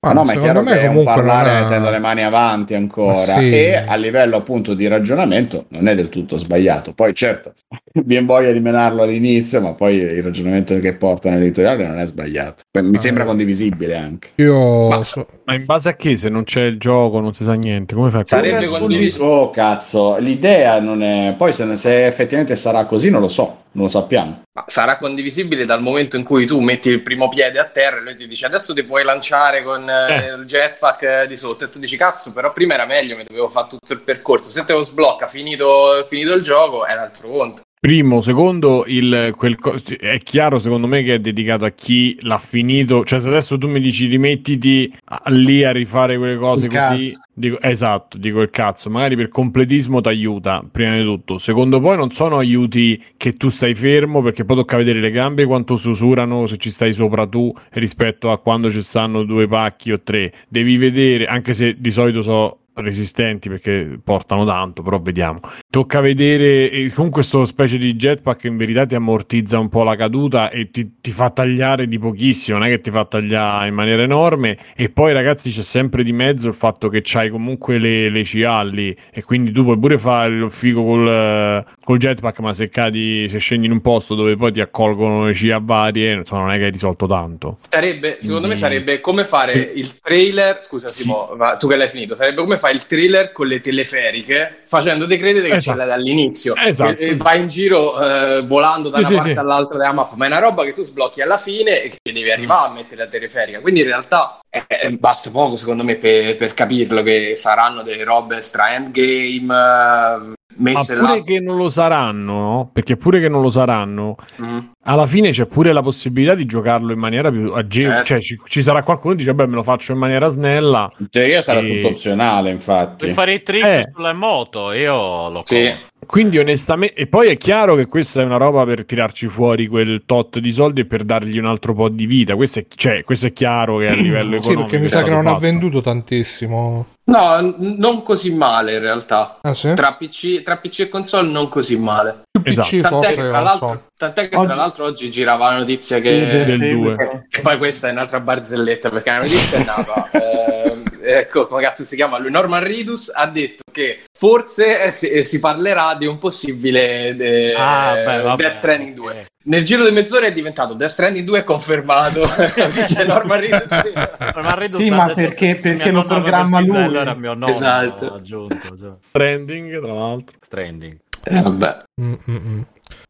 [0.00, 3.34] Ah, no, ma è chiaro me che è un parlare mettendo le mani avanti ancora
[3.34, 3.54] Ma sì.
[3.54, 6.92] e a livello appunto di ragionamento non è del tutto sbagliato.
[6.92, 7.54] Poi certo,
[8.04, 12.64] viene voglia di menarlo all'inizio, ma poi il ragionamento che porta nell'editoriale non è sbagliato.
[12.82, 14.30] Mi sembra condivisibile anche.
[14.36, 17.44] Io Ma- so- Ma in base a che se non c'è il gioco non si
[17.44, 17.94] sa niente?
[17.94, 19.24] Come fai a Sarebbe condiviso.
[19.24, 21.34] Oh cazzo, l'idea non è...
[21.36, 24.42] Poi se, se effettivamente sarà così non lo so, non lo sappiamo.
[24.52, 28.02] Ma sarà condivisibile dal momento in cui tu metti il primo piede a terra e
[28.02, 30.34] lui ti dice adesso ti puoi lanciare con eh, Eh.
[30.34, 31.64] il jetpack eh, di sotto.
[31.64, 34.50] E tu dici cazzo però prima era meglio mi dovevo fare tutto il percorso.
[34.50, 39.34] Se te lo sblocca finito, finito il gioco è un altro conto Primo, secondo, il,
[39.36, 39.58] quel
[40.00, 43.04] è chiaro secondo me che è dedicato a chi l'ha finito.
[43.04, 47.12] Cioè, se adesso tu mi dici rimettiti a- lì a rifare quelle cose Il così,
[47.30, 48.88] dico, esatto, dico il cazzo.
[48.88, 51.36] Magari per completismo ti aiuta, prima di tutto.
[51.36, 55.44] Secondo poi non sono aiuti che tu stai fermo perché poi tocca vedere le gambe
[55.44, 59.92] quanto si usurano se ci stai sopra tu rispetto a quando ci stanno due pacchi
[59.92, 60.32] o tre.
[60.48, 65.40] Devi vedere, anche se di solito so resistenti perché portano tanto, però vediamo.
[65.74, 70.48] Tocca vedere, comunque questo specie di jetpack in verità ti ammortizza un po' la caduta
[70.48, 74.04] e ti, ti fa tagliare di pochissimo, non è che ti fa tagliare in maniera
[74.04, 74.56] enorme.
[74.76, 78.62] E poi ragazzi c'è sempre di mezzo il fatto che c'hai comunque le, le CA
[78.62, 82.68] lì e quindi tu puoi pure fare il figo col, eh, col jetpack, ma se
[82.68, 86.52] cadi, se scendi in un posto dove poi ti accolgono le CA varie, insomma non
[86.52, 87.58] è che hai risolto tanto.
[87.68, 92.14] sarebbe secondo me sarebbe come fare il trailer scusa Simo va- tu che l'hai finito
[92.14, 95.88] sarebbe come fare il trailer con le teleferiche facendoti credere che Esatto.
[95.88, 96.98] dall'inizio Esatto.
[96.98, 99.38] e, e vai in giro eh, volando da Sì, una sì, parte sì.
[99.38, 102.12] all'altra della mappa ma è una roba che tu sblocchi alla fine e che ci
[102.12, 105.96] devi arrivare a mettere la teleferica quindi in realtà eh, eh, basta poco secondo me
[105.96, 111.40] per, per capirlo che saranno delle robe stra endgame eh, Ma messe pure là che
[111.40, 112.70] non lo saranno, no?
[112.72, 114.58] Perché pure che non lo saranno, Mm.
[114.84, 117.96] Alla fine c'è pure la possibilità di giocarlo in maniera più agevole.
[117.96, 118.04] Certo.
[118.06, 120.90] Cioè, ci, ci sarà qualcuno che dice, beh, me lo faccio in maniera snella.
[120.98, 123.06] In teoria sarà E- tutto opzionale, infatti.
[123.06, 123.90] Per fare i trick Eh.
[123.94, 125.64] sulle moto, io lo Sì.
[125.64, 125.92] compro.
[126.06, 130.02] Quindi, onestamente, e poi è chiaro che questa è una roba per tirarci fuori quel
[130.04, 132.34] tot di soldi e per dargli un altro po' di vita.
[132.36, 134.62] Questo è, cioè, questo è chiaro che a livello sì, economico.
[134.64, 135.40] perché mi sa che non ha fatto.
[135.40, 136.86] venduto tantissimo.
[137.06, 139.74] no n- non così male in realtà Ah, sì?
[139.74, 142.66] tra PC, tra PC e console non così male Più Esatto.
[142.68, 143.82] PC Tant'è forse, che, tra l'altro, so.
[144.04, 146.10] Tant'è che tra Oggi- l'altro oggi girava la notizia Sì, che...
[146.26, 146.76] del del seguito.
[146.76, 147.26] due.
[147.30, 150.08] E poi questa è un'altra barzelletta perché la notizia è nata.
[150.12, 152.30] ehm, ecco, come cazzo si chiama lui?
[152.30, 157.54] Norman Ridus ha detto che forse eh, si, eh, si parlerà di un possibile eh,
[157.56, 159.04] Ah, beh, vabbè, Death Stranding ok.
[159.12, 159.26] 2.
[159.46, 162.22] Nel giro di mezz'ora è diventato Death Stranding 2 è confermato.
[162.72, 163.80] Dice Norman Ridus.
[163.82, 163.92] sì.
[163.94, 166.96] Ma Ridus Sì, ma detto perché- perché lo programma lui.
[166.96, 168.14] Era mio nonno Esatto.
[168.14, 168.56] aggiunto.
[168.78, 168.92] Cioè.
[169.10, 170.36] Trending, tra l'altro.
[170.40, 170.96] Stranding.
[171.24, 171.76] Eh, vabbè.
[172.00, 172.60] Mm, mm, mm.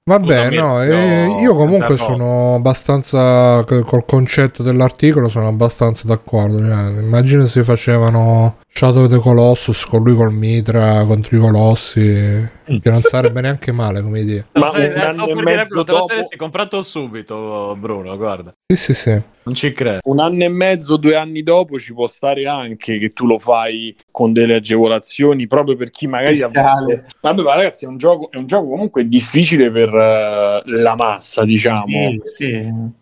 [0.07, 1.97] Vabbè, Scusami, no, no, eh, io comunque no.
[1.97, 6.59] sono abbastanza col concetto dell'articolo sono abbastanza d'accordo.
[6.59, 12.01] cioè, immagino se facevano Shadow of the Colossus con lui col mitra contro i colossi,
[12.01, 14.45] che non sarebbe neanche male come idea.
[14.53, 18.53] Ma un anno e mezzo Bruno, te lo dopo- saresti comprato subito, Bruno, guarda.
[18.66, 19.22] Sì, sì, sì.
[19.45, 20.01] Non ci credo.
[20.05, 23.95] un anno e mezzo, due anni dopo ci può stare anche che tu lo fai
[24.11, 28.47] con delle agevolazioni proprio per chi magari Vabbè, ma ragazzi, è un gioco, è un
[28.47, 31.85] gioco comunque difficile per eh, la massa, diciamo.
[32.11, 32.45] Sì, sì.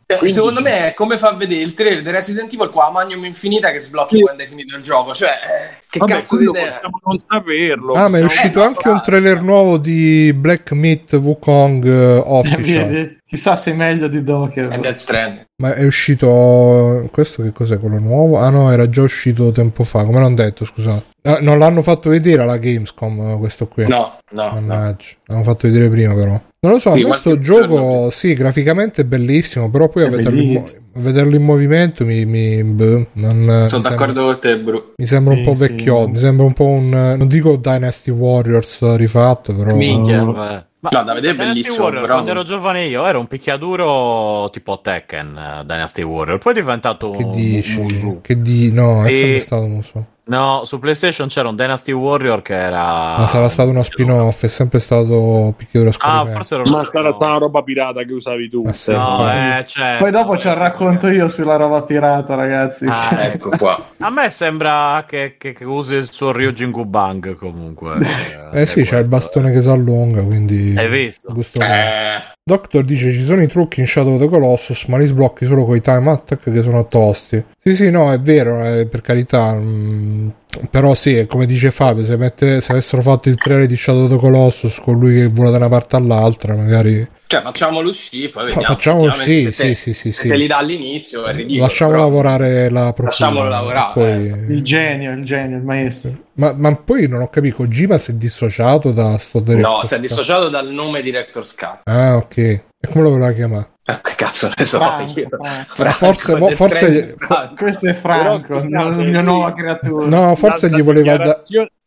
[0.06, 2.90] Eh, Quindi- Secondo me è come fa vedere il trailer di Resident Evil qua a
[2.90, 4.22] Magnum Infinita che sblocchi Sì.
[4.22, 5.14] quando hai finito il gioco.
[5.14, 6.64] Cioè, eh, che Vabbè, cazzo di idea?
[6.66, 7.92] possiamo non saperlo.
[7.92, 13.20] Ah, ma è uscito no, anche un trailer nuovo di Black Myth Wukong eh, Official.
[13.32, 14.68] Chissà se è meglio di Docker.
[14.68, 15.44] È Death Stranding.
[15.62, 17.08] Ma è uscito.
[17.10, 18.36] Questo che cos'è quello nuovo?
[18.36, 20.04] Ah no, era già uscito tempo fa.
[20.04, 21.04] Come l'hanno detto, scusate.
[21.22, 23.86] Ah, non l'hanno fatto vedere alla Gamescom, eh, questo qui.
[23.88, 24.50] No, no, no.
[24.52, 26.32] Mannaggia, l'hanno fatto vedere prima però.
[26.60, 29.88] Non lo so, a Sì, me qualche sto giorno gioco, sì, graficamente è bellissimo, però
[29.88, 30.62] poi a vederlo in,
[30.96, 34.92] vederlo in movimento mi, mi, boh, non, mi Sono sembra- d'accordo con te, Bru.
[34.96, 35.60] Mi sembra un Sì, po' sì.
[35.60, 36.88] vecchio, mi sembra un po' un...
[36.90, 39.74] Non dico Dynasty Warriors rifatto, però...
[39.74, 40.66] Minchia, no.
[40.82, 43.28] Ma No, da vedere è Dynasty bellissimo, Warrior, però- quando ero giovane io ero un
[43.28, 47.78] picchiaduro tipo Tekken eh, Dynasty Warrior, poi è diventato Che un dici?
[47.80, 48.18] Musu.
[48.20, 48.72] Che di...
[48.72, 49.14] No, è Sì.
[49.18, 50.06] sempre stato Musu.
[50.24, 54.48] No, su PlayStation c'era un Dynasty Warrior che era Ma sarà stato uno spin-off, è
[54.48, 58.62] sempre stato picchiaduro Ah, forse era Ma sarà, sarà una roba pirata che usavi tu.
[58.64, 58.92] Ah, sì.
[58.92, 62.86] No, eh, cioè, Poi dopo c'è il vabbè, racconto io sulla roba pirata, ragazzi.
[62.88, 63.84] Ah, Ecco qua.
[63.98, 67.98] A me sembra che, che- che usi il suo Ryujin Bang comunque.
[68.54, 70.74] Eh sì, c'è il bastone che si allunga, quindi...
[70.76, 71.32] Hai visto?
[71.32, 71.62] Gusto.
[71.62, 75.46] Eh, Doctor dice ci sono i trucchi in Shadow of the Colossus, ma li sblocchi
[75.46, 77.42] solo con i time attack che sono tosti.
[77.56, 79.54] Sì, sì, no, è vero, eh, per carità.
[79.54, 80.28] mm,
[80.68, 84.10] però sì, come dice Fabio, se, mette- se avessero fatto il trailer di Shadow of
[84.10, 87.08] the Colossus con lui che vola da una parte all'altra, magari...
[87.32, 88.62] cioè, facciamolo uscire, poi vediamo.
[88.62, 91.62] facciamo sì, se te- sì, sì, sì, se te li dà all'inizio è ridicolo.
[91.66, 93.04] Lasciamo però- lavorare la procura.
[93.06, 96.12] Lasciamolo lavorare, poi- Il genio, il genio, il maestro.
[96.34, 100.00] Ma, ma poi non ho capito, Kojima si è dissociato da sto No, si è
[100.00, 101.80] dissociato dal nome Director's Cut.
[101.84, 102.36] Ah, ok.
[102.36, 103.70] E come lo voleva chiamare?
[103.84, 105.28] Eh, che cazzo ne so Franco, io.
[105.28, 105.74] Franco.
[105.74, 107.54] Franco, Forse- Death forse- Stranding, fo- Franco.
[107.56, 110.06] Questo è Franco, Però, scusate, la mia nuova creatura.
[110.06, 111.40] No, forse gli voleva dare...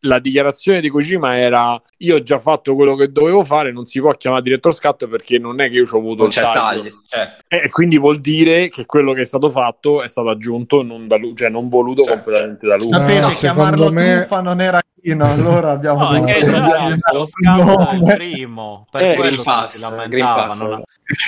[0.06, 3.86] dichiarazione- La dichiarazione di Kojima era: Io ho già fatto quello che dovevo fare, non
[3.86, 6.34] si può chiamare direttor scatto perché non è che io ci ho avuto Non il
[6.36, 6.82] taglio.
[6.84, 7.43] tagli, certo.
[7.47, 11.18] E quindi vuol dire che quello che è stato fatto è stato aggiunto, non, da
[11.18, 12.22] lui, cioè non voluto Certo.
[12.24, 12.88] completamente da lui.
[12.88, 16.97] Sapete, Ah, chiamarlo me- truffa non era chino, allora abbiamo No, è dovuto che usare
[17.14, 18.16] lo scambio del nome.
[18.16, 20.53] primo, per Eh, quello Green Pass, si, lamentava.
[20.56, 20.82] Non ha,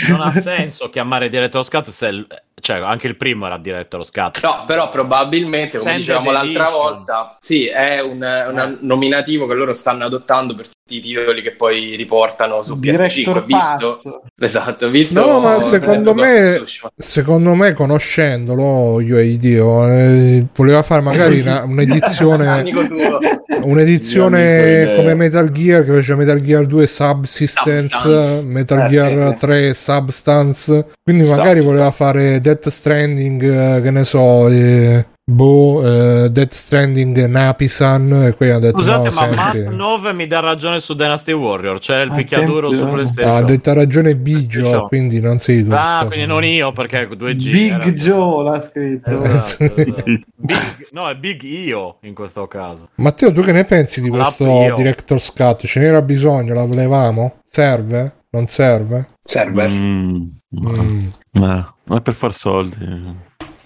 [0.10, 2.28] non ha senso chiamare Director's Cut se il-
[2.60, 4.42] cioè anche il primo era Director's Cut.
[4.42, 6.82] No, però probabilmente, come Standard dicevamo l'altra edition.
[6.82, 11.52] volta, sì, è un, un nominativo che loro stanno adottando per tutti i titoli che
[11.52, 13.46] poi riportano su Director PS5.
[13.46, 14.20] Visto, Pass.
[14.40, 16.60] esatto, visto No, ma secondo me-.
[16.96, 23.20] Secondo me, conoscendolo, io e Dio, eh, voleva fare magari una- un'edizione, Amico tuo.
[23.70, 28.48] un'edizione come Metal Gear che faceva Metal Gear 2 Subsistence, Substance.
[28.48, 29.38] Metal Eh, Gear sì.
[29.40, 30.86] 3 Substance.
[31.04, 31.66] Quindi magari Substance.
[31.66, 38.12] voleva fare Death Stranding, eh, che ne so, eh, boh, eh, Death Stranding Napisan.
[38.28, 41.34] E poi ha detto: Scusate, no, ma senti, Matt 9 mi dà ragione su Dynasty
[41.34, 41.80] Warrior.
[41.80, 42.88] C'era il picchiaduro su.
[42.88, 43.36] PlayStation.
[43.36, 44.88] ha detto ragione Bigio, PlayStation.
[44.88, 45.72] quindi non sei tu.
[45.74, 47.52] Ah, quindi non io perché 2G.
[47.52, 49.10] Big era- Joe l'ha scritto.
[49.10, 49.74] Esatto, esatto.
[50.38, 52.90] Big- no, è Big io in questo caso.
[52.96, 54.76] Matteo, tu che ne pensi di questo io.
[54.76, 55.66] Director's Cut?
[55.66, 56.54] Ce n'era bisogno?
[56.54, 57.42] La volevamo?
[57.44, 58.14] Serve?
[58.30, 59.10] Non serve?
[59.24, 59.70] Server.
[59.70, 60.22] Mm,
[60.56, 61.08] Mm.
[61.34, 62.78] eh, ma è per far soldi.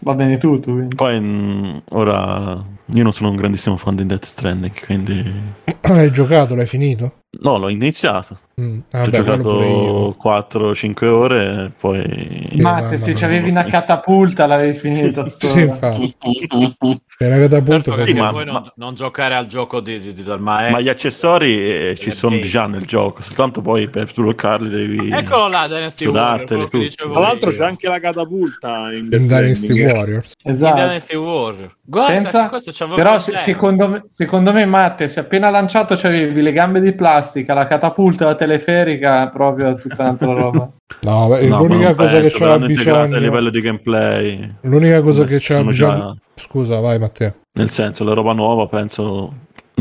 [0.04, 0.95] Va bene tutto, quindi.
[0.95, 5.32] Poi mm, ora io non sono un grandissimo fan di Death Stranding, quindi
[5.82, 6.56] Hai giocato?
[6.56, 7.20] L'hai finito?
[7.40, 8.38] No, l'ho iniziato.
[8.60, 8.80] Mm.
[8.80, 13.20] Ci Ah, ho beh, giocato 4-5 ore e poi Matte, se mia.
[13.20, 15.48] c'avevi una catapulta l'avevi finita sto.
[15.50, 16.16] Sì, infatti.
[17.18, 20.40] C'è una catapulta Certo ma- non, ma- non giocare al gioco di, di- di- del
[20.40, 20.76] maestro.
[20.76, 21.54] Ma gli accessori
[21.90, 22.48] eh, ci Eh, sono sì.
[22.50, 25.10] già nel gioco, soltanto poi per sbloccarli devi...
[25.12, 26.40] Eccolo là, Dynasty Warrior.
[26.40, 26.84] Sudartele quello che tutte.
[26.84, 29.84] dicevo Tra l'altro c'è anche la catapulta in In Dynasty.
[29.86, 30.34] Warriors.
[30.44, 30.76] In Esatto.
[30.76, 31.76] Dynasty Warrior.
[31.84, 36.52] Guarda, Pensa- questo Però se- secondo, me, secondo me, Matte, se appena lanciato c'avevi le
[36.52, 37.20] gambe di plastica,
[37.53, 40.72] la catapulta, la teleferica, proprio tutta un'altra roba.
[41.01, 42.67] No, beh, No, ma l'unica non cosa penso, che c'era integrato
[42.99, 43.15] bisogno.
[43.15, 44.53] a livello di gameplay.
[44.61, 46.13] L'unica cosa che c'era sono bisogno.
[46.13, 47.36] già- Scusa, vai Matteo.
[47.53, 49.32] Nel senso, la roba nuova penso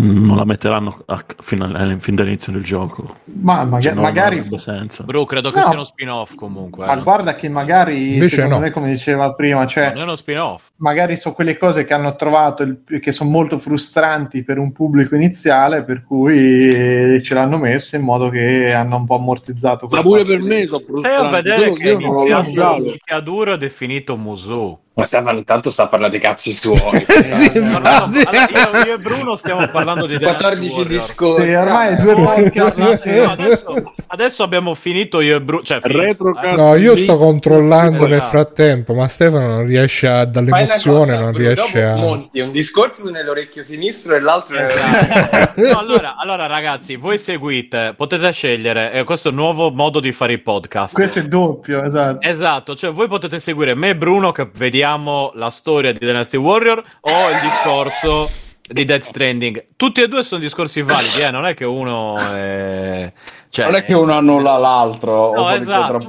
[0.00, 3.16] non la metteranno a, fino al- fin dall'inizio del gioco.
[3.40, 4.38] Ma Cioè, magari.
[4.38, 5.04] avrebbe senso.
[5.04, 5.62] Bro, credo che No.
[5.64, 6.86] sia uno spin-off comunque.
[6.86, 7.02] Ma eh.
[7.02, 8.60] guarda che magari, Invece secondo no.
[8.62, 10.70] me, come diceva prima, cioè, Non è uno spin-off.
[10.76, 15.14] magari sono quelle cose che hanno trovato il- che sono molto frustranti per un pubblico
[15.14, 19.88] iniziale, per cui ce l'hanno messo in modo che hanno un po' ammortizzato.
[19.90, 21.36] Ma pure per me sono Stai a frustrante.
[21.42, 22.82] vedere Solo che che iniziato lasciato.
[22.82, 24.78] picchiaduro è definito Musu.
[24.92, 26.78] Ma Stefano intanto sta a parlare dei cazzi suoi.
[27.30, 31.00] Sì, Parlando- allora, io, io e Bruno stiamo parlando di Dynasty 14 Warrior.
[31.00, 31.42] discorsi.
[31.42, 32.76] Sì, ormai due Oh, podcast
[33.06, 35.62] no, adesso, adesso abbiamo finito io e Bruno.
[35.62, 36.56] Cioè, Retrocast.
[36.58, 38.30] No, io sto controllando nel Esatto.
[38.30, 41.94] frattempo, ma Stefano non riesce a, dall'emozione, cosa, non Bruno, riesce a...
[41.96, 45.60] monti un discorso nell'orecchio sinistro e l'altro Esatto.
[45.60, 50.38] No, allora, allora, ragazzi, voi seguite, potete scegliere, eh, questo nuovo modo di fare i
[50.38, 50.94] podcast.
[50.94, 52.26] Questo è doppio, esatto.
[52.26, 54.88] Esatto, cioè voi potete seguire me e Bruno che vediamo
[55.34, 58.30] la storia di Dynasty Warrior o il discorso
[58.70, 59.64] di Death Stranding.
[59.76, 61.30] Tutti e due sono discorsi validi, eh?
[61.32, 63.12] non è che uno è...
[63.52, 66.06] Cioè, non è che uno annulla l'altro No, esatto.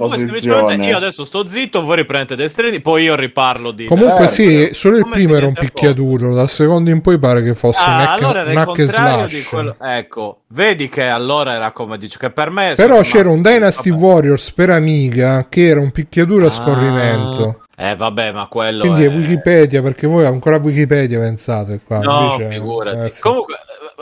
[0.79, 3.86] Io adesso sto zitto, voi riprendete Death Stranding, poi io riparlo di...
[3.86, 7.55] Comunque Eh, sì, solo il primo era un picchiaduro, dal secondo in poi pare che
[7.55, 9.47] fosse un Ah, hack, allora era un il hack and contrario di slash.
[9.49, 9.75] quello...
[9.82, 12.73] Ecco, vedi che allora era come dici, che per me...
[12.75, 14.01] Però c'era un rimasti- Dynasty vabbè.
[14.03, 16.51] Warriors per Amiga che era un picchiaduro a Ah.
[16.51, 17.61] scorrimento.
[17.84, 19.15] Eh vabbè, ma quello Quindi è è...
[19.15, 21.97] Wikipedia, perché voi ancora Wikipedia pensate qua.
[21.97, 22.97] No, invece, figurati.
[22.97, 23.21] eh, sì.
[23.21, 23.55] Comunque,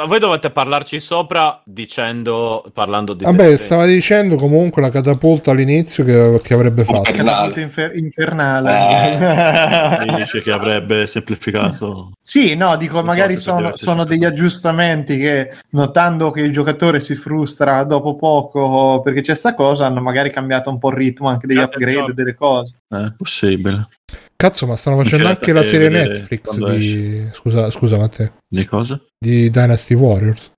[0.05, 6.03] voi dovete parlarci sopra dicendo, parlando di Vabbè, Death stava dicendo comunque la catapulta all'inizio
[6.03, 7.11] che, che avrebbe fatto.
[7.11, 10.05] Catapulta infer- infernale.
[10.05, 12.11] Mi dice che avrebbe semplificato.
[12.21, 17.83] Sì, no, dico, magari sono, sono degli aggiustamenti che notando che il giocatore si frustra
[17.83, 21.57] dopo poco perché c'è sta cosa, hanno magari cambiato un po' il ritmo anche degli
[21.57, 22.75] Grazie, upgrade, delle cose.
[22.87, 23.87] È Eh, possibile.
[24.35, 27.29] Cazzo, ma stanno facendo anche la serie Netflix di...
[27.33, 28.31] Scusa, scusa Matteo.
[28.47, 28.99] Di cosa?
[29.21, 30.53] Di Dynasty Warriors.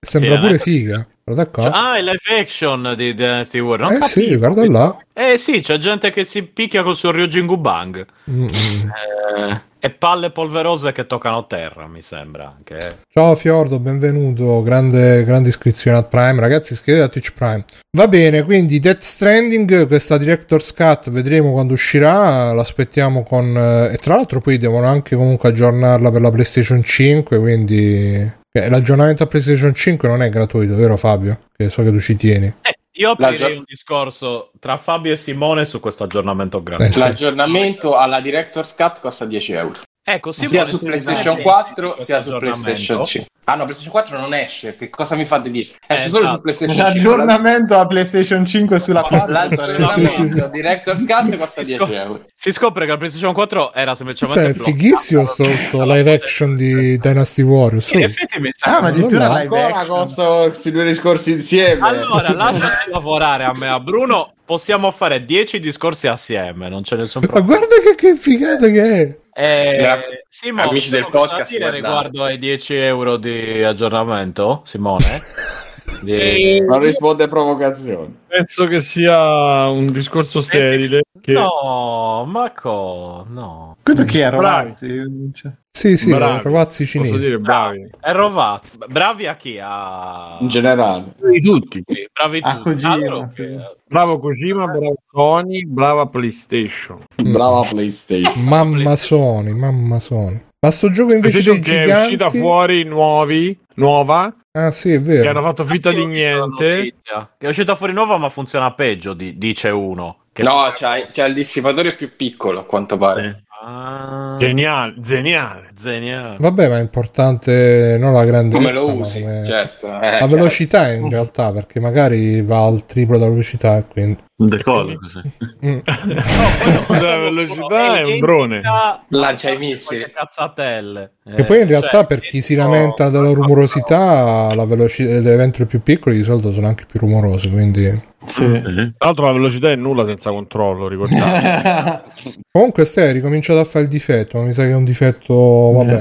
[0.00, 1.06] Sembra Sì, pure figa.
[1.28, 1.62] Guarda qua.
[1.62, 3.90] Cioè, ah, il live action di Dynasty Warrior.
[3.90, 4.38] Non eh sì, capivo.
[4.38, 4.96] guarda là.
[5.12, 8.06] Eh sì, c'è gente che si picchia col suo Ryujin Gubang.
[8.30, 8.48] Mm.
[8.48, 13.00] Eh, e palle polverose che toccano terra, mi sembra anche.
[13.08, 14.62] Ciao Fiordo, benvenuto.
[14.62, 16.40] Grande, grande iscrizione al Prime.
[16.40, 17.64] Ragazzi, iscrivetevi a Twitch Prime.
[17.96, 22.52] Va bene, quindi Death Stranding, questa Director's Cut, vedremo quando uscirà.
[22.54, 23.56] L'aspettiamo con.
[23.56, 27.38] eh, e tra l'altro, poi devono anche comunque aggiornarla per la PlayStation 5.
[27.38, 28.37] Quindi.
[28.64, 31.40] Eh, L'aggiornamento a PlayStation 5 non è gratuito, vero Fabio?
[31.56, 32.46] Che so che tu ci tieni.
[32.62, 36.90] Eh, io aprirei un discorso tra Fabio e Simone su questo aggiornamento Eh, grande.
[36.92, 36.98] sì.
[36.98, 39.72] L'aggiornamento alla Director's Cut costa 10 euro.
[40.10, 42.36] Ecco, Sia Simone, su PlayStation sai 4 questo sia su?
[42.38, 43.30] PlayStation 5.
[43.44, 44.76] Ah no, PlayStation 4 non esce.
[44.76, 45.68] Che cosa mi fate dire?
[45.86, 46.36] Esce Eh, solo esatto.
[46.36, 46.92] su PlayStation 5.
[46.94, 52.24] L'aggiornamento a PlayStation 5 sulla 4 L'aggiornamento Director's Cut costa 10 euro.
[52.34, 56.56] Si scopre che la PlayStation 4 era semplicemente Cioè, è fighissimo sto, sto live action
[56.56, 57.86] di Dynasty Warriors.
[57.86, 60.14] Sì, in effetti mi sa Ah, ma addirittura live Ancora action.
[60.14, 61.86] con questi due discorsi insieme.
[61.86, 64.32] Allora, lasciati lavorare a me e a Bruno.
[64.44, 67.58] Possiamo fare 10 discorsi assieme, non c'è nessun Ma problema.
[67.58, 69.18] guarda che, che figata che è!
[69.40, 75.22] Eh, Gra- Simone, amici del podcast, dire riguardo ai 10 euro di aggiornamento, Simone?
[76.02, 78.18] Di- Non risponde a provocazioni.
[78.26, 81.02] Penso che sia un discorso sterile.
[81.20, 81.32] Che...
[81.32, 83.24] No, ma co...
[83.28, 83.76] No.
[83.80, 84.44] Questo chi è, Bravi.
[84.44, 85.30] Rovazzi?
[85.78, 86.42] Sì, sì, Bravi.
[86.42, 87.18] rovazzi Posso cinesi.
[87.18, 87.88] dire bravi.
[88.00, 88.78] È Rovazzi.
[88.88, 89.60] Bravi a chi?
[89.62, 90.38] A...
[90.40, 91.14] In generale.
[91.30, 91.82] Di tutti.
[91.86, 92.62] Sì, Bravi A tutti.
[92.70, 93.30] Kojima.
[93.32, 97.04] Che- Bravo Kojima, bravo Sony, brava PlayStation.
[97.14, 98.42] Brava PlayStation.
[98.44, 100.44] Mamma Sony, mamma Sony.
[100.60, 102.02] Ma sto gioco invece PlayStation che è giganti...
[102.14, 105.30] uscita fuori nuovi, nuova, Ah sì, è che vero.
[105.30, 106.94] hanno fatto finta di Sì, niente.
[107.38, 110.16] Che è uscita fuori nuova, ma funziona peggio, di- dice uno.
[110.32, 113.26] Che- No, c'è, c'è il dissipatore più piccolo a quanto pare.
[113.26, 115.68] Eh, Ah, Geniale, geniale.
[115.78, 116.36] geniale.
[116.38, 119.86] Vabbè, ma è importante non la grandezza, Come lo usi, come- certo.
[119.88, 120.26] eh, La certo.
[120.36, 124.18] velocità in realtà, perché magari va al triplo della velocità e quindi...
[124.40, 125.20] Decolla così.
[125.66, 125.78] Mm.
[127.00, 128.60] La velocità è un drone.
[129.08, 130.06] Lancia i missili.
[130.14, 131.12] Cazzatelle.
[131.26, 135.04] E poi in Eh, realtà cioè, per chi si tipo- lamenta della rumorosità, la veloci-
[135.20, 138.07] le avventure più piccole di solito sono anche più rumorose, quindi...
[138.24, 138.44] Sì.
[138.44, 142.02] Eh, Tra l'altro la velocità è nulla senza controllo, ricordate.
[142.50, 145.34] Comunque stai hai ricominciato a fare il difetto, ma mi sa che è un difetto...
[145.34, 145.92] Vabbè.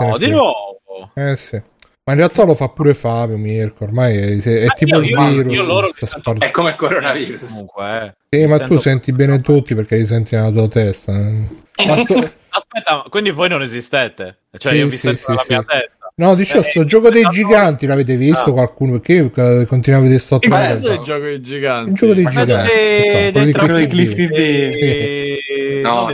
[0.00, 0.80] ne No, di nuovo.
[1.14, 1.54] Eh sì.
[2.04, 5.08] Ma in realtà lo fa pure Fabio, Mirko, ormai è, è Ma tipo io- il
[5.10, 5.54] io- virus.
[5.56, 7.48] io loro sento- È come il coronavirus.
[7.50, 8.14] Comunque, eh.
[8.30, 11.12] Sì, Mi ma sento- tu senti bene tutti perché li senti nella tua testa.
[11.12, 11.46] eh.
[11.86, 14.38] Ma sto- Aspetta, quindi voi non esistete?
[14.56, 15.52] Cioè, io Sì, vi sì, sento sì, nella sì.
[15.52, 15.97] mia testa.
[16.18, 18.52] No, dicevo, Eh, sto gioco dei no, giganti l'avete visto Ah.
[18.52, 18.98] qualcuno?
[18.98, 21.90] Perché eh, continuavo a vedere sto Ma adesso è il gioco dei giganti.
[21.90, 22.70] Il gioco dei Ma questo giganti.
[22.72, 23.88] è dentro Cliffy B.
[23.88, 24.32] Cliffy B.
[24.32, 25.42] Eh,
[25.82, 26.10] No,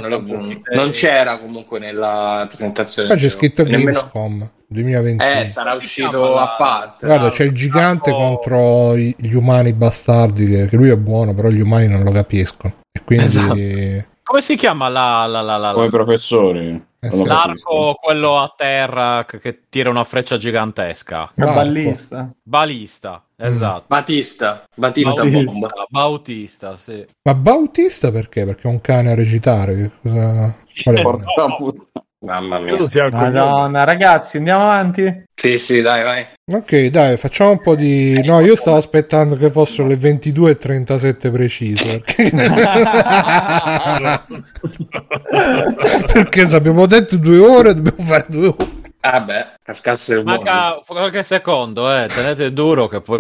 [0.74, 3.08] non c'era comunque nella presentazione.
[3.08, 5.40] Qua c'è scritto Nemmeno- Gamescom 2021.
[5.40, 7.06] Eh, sarà uscito a parte.
[7.06, 11.60] Guarda, c'è il gigante contro gli umani bastardi, che, che lui è buono, però gli
[11.60, 12.74] umani non lo capiscono.
[12.92, 13.24] E quindi...
[13.24, 14.12] Esatto.
[14.24, 16.82] Come si chiama la, la, la, la- Come professori.
[16.98, 21.28] Eh l'arco, quello a terra che, che tira una freccia gigantesca?
[21.34, 21.54] Marco.
[21.54, 22.30] ballista.
[22.42, 23.84] Balista, esatto.
[23.86, 24.64] Batista.
[24.74, 25.44] Batista Bautista.
[25.44, 25.70] bomba.
[25.90, 27.04] Bautista, sì.
[27.22, 28.46] Ma Bautista perché?
[28.46, 29.92] Perché è un cane a recitare.
[30.00, 30.56] Cosa...
[30.82, 31.02] Qual è?
[31.02, 32.03] Porca puttana.
[32.24, 32.76] Mamma mia.
[33.12, 35.26] Madonna, ragazzi, andiamo avanti.
[35.34, 36.26] Sì, sì, dai, vai.
[36.52, 38.22] Ok, dai, facciamo un po' di...
[38.24, 42.00] No, io stavo aspettando che fossero le 22.37 precise.
[42.00, 42.30] Perché...
[46.12, 48.68] perché se abbiamo detto due ore, dobbiamo fare due ore.
[49.00, 50.44] Vabbè, cascasse il mondo.
[50.44, 52.08] Manca qualche secondo, eh.
[52.08, 53.18] Tenete duro che poi...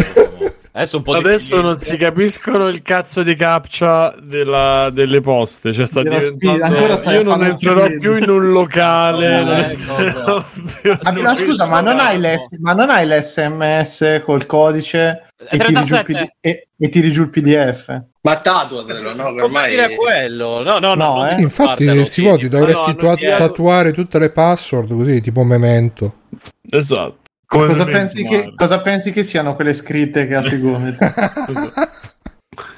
[0.76, 5.72] Adesso un po' di Adesso non si capiscono il cazzo di captcha della- delle poste.
[5.72, 7.10] Cioè, sta Della diventando...
[7.12, 9.28] Io non entrerò più in un locale.
[9.28, 10.44] No, non eh, entrerò
[10.80, 11.94] più Ah, ma scusa, ma non,
[12.58, 16.12] ma non hai l'SMS col codice e tiri, giù il 37.
[16.12, 18.02] PD e, e tiri giù il PDF?
[18.22, 19.26] Ma tatuatelo, no?
[19.26, 19.70] Ormai...
[19.70, 20.60] dire quello?
[20.64, 21.28] No, no, No, no.
[21.28, 21.34] eh.
[21.34, 22.36] non Infatti, sì.
[22.36, 26.14] ti dovresti tatuare tutte le password così, tipo memento.
[26.68, 27.18] Esatto.
[27.46, 30.98] Come Cosa pensi, che, cosa pensi che siano quelle scritte che ha sui gomiti?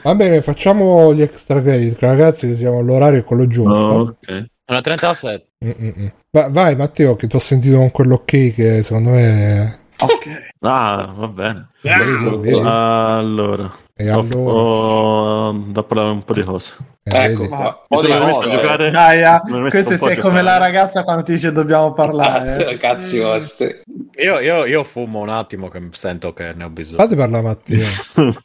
[0.02, 3.70] Va bene, facciamo gli extra credit, ragazzi, che siamo all'orario quello giusto.
[3.70, 4.46] No, ok.
[4.68, 5.46] Una 37.
[5.64, 6.12] Mm-mm.
[6.30, 10.50] Va- vai Matteo, che ti ho sentito con quell'ok che secondo me Ok.
[10.60, 11.68] Ah, va bene.
[11.80, 12.60] Vedi?
[12.62, 14.52] Allora, E ho, allora?
[14.52, 16.74] ho da parlare un po' di cose.
[17.02, 17.82] Eh, Ecco qua.
[17.88, 18.90] Mi sono dei rimesso a giocare.
[18.90, 21.32] Dai, ah, Mi sono messo questo un po' a sei come la ragazza quando ti
[21.32, 22.66] dice dobbiamo parlare.
[22.66, 23.80] Ah, Cazzi vostri.
[24.16, 26.98] Io, io, io fumo un attimo che sento che ne ho bisogno.
[26.98, 27.86] Fate parlare Mattia.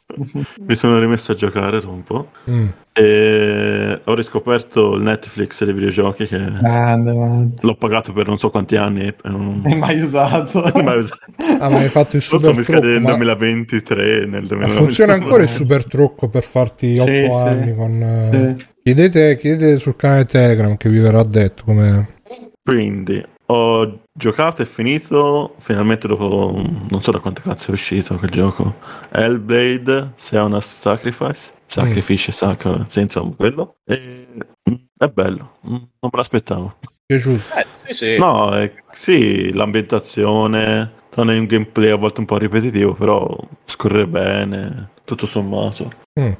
[0.60, 2.28] Mi sono rimesso a giocare un po'.
[2.48, 2.68] Mm.
[2.94, 7.12] E ho riscoperto il Netflix dei videogiochi che Grande,
[7.58, 10.60] l'ho pagato per non so quanti anni e non hai mai usato.
[10.74, 11.20] non mai usato.
[11.58, 12.92] Ah, ma hai fatto il Non so, super mi scade trucco.
[12.92, 13.08] nel Ma...
[13.16, 14.68] 2023, nel ma 2021.
[14.84, 17.42] funziona ancora il super trucco per farti 8 Sì, sì.
[17.42, 18.02] anni con...
[18.02, 18.66] eh, Sì.
[18.82, 22.14] Chiedete, chiedete sul canale Telegram che vi verrà detto come...
[22.62, 26.52] Quindi ho giocato e finito finalmente dopo
[26.88, 28.74] non so da quante cazzo è uscito quel gioco.
[29.10, 31.52] Hellblade, Seona's Sacrifice.
[31.66, 33.76] Sacrifice, sacro, sì, insomma, quello.
[33.86, 34.26] E,
[34.70, 36.76] mm, è bello, mm, non me l'aspettavo.
[37.06, 37.42] Piaciuto.
[37.56, 38.18] Eh, sì, sì.
[38.18, 43.34] No, è- sì, l'ambientazione, tranne un gameplay a volte un po' ripetitivo, però
[43.64, 45.90] scorre bene, tutto sommato.
[46.20, 46.32] Mm.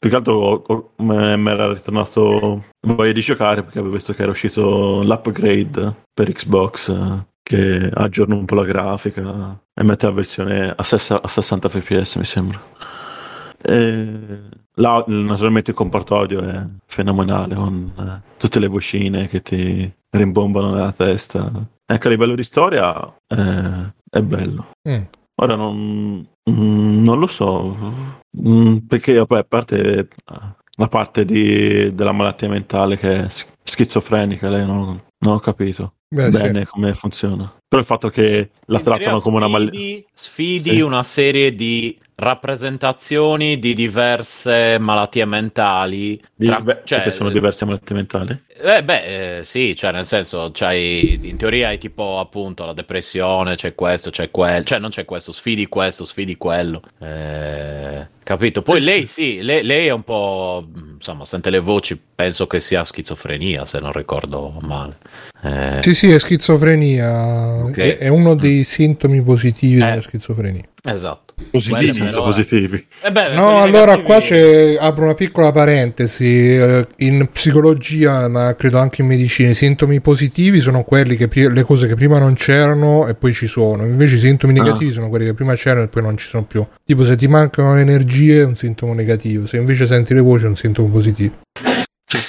[0.00, 5.02] Più che altro mi era ritornato voglia di giocare perché avevo visto che era uscito
[5.02, 11.20] l'upgrade per Xbox che aggiorna un po' la grafica e mette la versione a, sessa-
[11.20, 12.62] a 60 fps mi sembra.
[13.60, 14.40] E
[14.76, 20.72] là, naturalmente il comparto audio è fenomenale con eh, tutte le vocine che ti rimbombano
[20.72, 21.52] nella testa.
[21.84, 24.70] Anche a livello di storia eh, è bello.
[24.88, 25.02] Mm.
[25.42, 30.08] Ora non, mm, non lo so, Mm, perché vabbè, a parte
[30.76, 33.28] la parte di- della malattia mentale che è
[33.64, 36.38] schizofrenica, lei non, non ho capito Beh, sì.
[36.38, 37.52] bene come funziona.
[37.68, 39.78] Però il fatto che la In trattano come una malattia...
[39.80, 40.80] sfidi, sfidi Sì.
[40.80, 46.20] una serie di rappresentazioni di diverse malattie mentali.
[46.38, 48.42] tra- cioè, che sono diverse malattie mentali.
[48.62, 53.54] Eh beh, eh, sì, cioè nel senso, c'hai, in teoria hai tipo appunto la depressione,
[53.56, 58.60] c'è questo, c'è quello, cioè non c'è questo, sfidi questo, sfidi quello, eh, capito?
[58.62, 60.66] Poi lei sì, lei, lei è un po',
[60.96, 64.98] insomma, sente le voci, penso che sia schizofrenia, se non ricordo male.
[65.42, 67.64] Eh, Sì, sì, è schizofrenia.
[67.64, 67.78] Ok.
[67.78, 69.84] È, è uno dei sintomi positivi Eh.
[69.88, 70.64] della schizofrenia.
[70.84, 71.29] Esatto.
[71.50, 72.86] Positivi, Quello Senso però è- positivi.
[73.02, 76.24] Eh beh, No, quelli allora negativi- qua c'è, apro una piccola parentesi,
[76.56, 81.52] eh, in psicologia, ma credo anche in medicina, i sintomi positivi sono quelli che pri-
[81.52, 84.62] le cose che prima non c'erano e poi ci sono, invece i sintomi Ah.
[84.62, 86.64] negativi sono quelli che prima c'erano e poi non ci sono più.
[86.84, 90.44] Tipo se ti mancano le energie è un sintomo negativo, se invece senti le voci
[90.44, 91.34] è un sintomo positivo.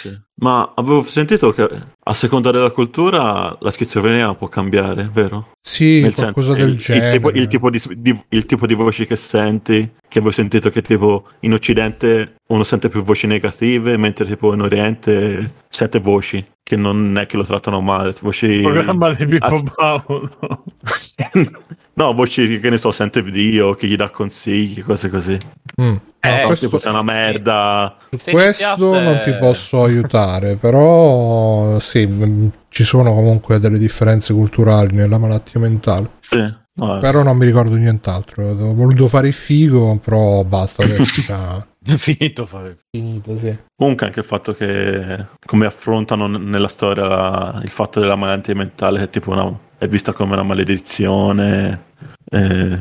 [0.01, 0.19] Sì.
[0.41, 1.69] Ma avevo sentito che
[2.03, 5.51] a seconda della cultura la schizofrenia può cambiare, vero?
[5.61, 7.05] Sì, Nel qualcosa senso, del il, genere.
[7.05, 10.71] il tipo, il tipo di, di- il tipo di voci che senti, che avevo sentito
[10.71, 16.43] che tipo in Occidente uno sente più voci negative, mentre tipo in Oriente sente voci
[16.63, 18.45] che non è che lo trattano male, voci...
[18.45, 20.63] Il programma di Pippo Baudo.
[21.93, 25.37] no, voci che ne so, sente Dio, che gli dà consigli, cose così.
[25.79, 25.95] Mm.
[26.23, 27.95] Eh, No, questo- sei una merda.
[28.09, 35.17] Questo non ti posso aiutare, però sì, mh, ci sono comunque delle differenze culturali nella
[35.17, 36.11] malattia mentale.
[36.19, 36.59] Sì.
[36.73, 38.47] No, Però non mi ricordo nient'altro.
[38.49, 40.87] Ho voluto fare il figo, però basta, è
[41.83, 42.77] È finito fare.
[42.91, 43.57] finito, sì.
[43.75, 48.99] Comunque anche il fatto che come affrontano nella storia la- il fatto della malattia mentale
[48.99, 51.85] che tipo una- è vista come una maledizione
[52.31, 52.77] eh,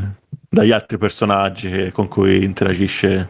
[0.53, 3.29] dagli altri personaggi che- con cui interagisce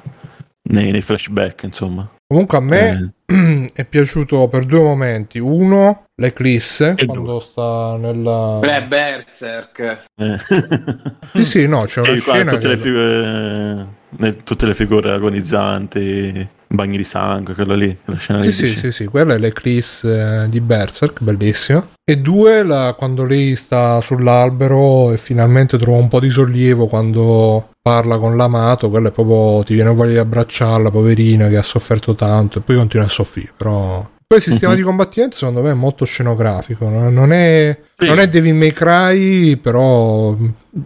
[0.70, 2.08] nei, nei flashback, insomma.
[2.26, 3.12] Comunque a me
[3.74, 5.38] è piaciuto per due momenti.
[5.38, 8.58] Uno, l'Eclisse, E quando sta nella...
[8.60, 10.04] Beh, Berserk.
[10.14, 10.38] Eh.
[11.32, 15.12] Sì, sì, no, c'è una qua scena tutte, che- le figure, ne- tutte le figure
[15.12, 18.52] agonizzanti, bagni di sangue, quello lì, quella scena Sì, lì.
[18.52, 18.78] sì, dici.
[18.78, 21.86] sì, sì, quella è l'Eclisse eh, di Berserk, bellissima.
[22.04, 27.70] E due, la- quando lei sta sull'albero e finalmente trova un po' di sollievo quando
[27.82, 32.14] parla con l'amato, quella è proprio ti viene voglia di abbracciarla, poverina, che ha sofferto
[32.14, 34.08] tanto, e poi continua a soffrire, però...
[34.30, 34.78] Poi il sistema Mhm.
[34.78, 37.10] di combattimento secondo me è molto scenografico, no?
[37.10, 38.06] non è, Sì.
[38.06, 40.36] non è Devil May Cry, però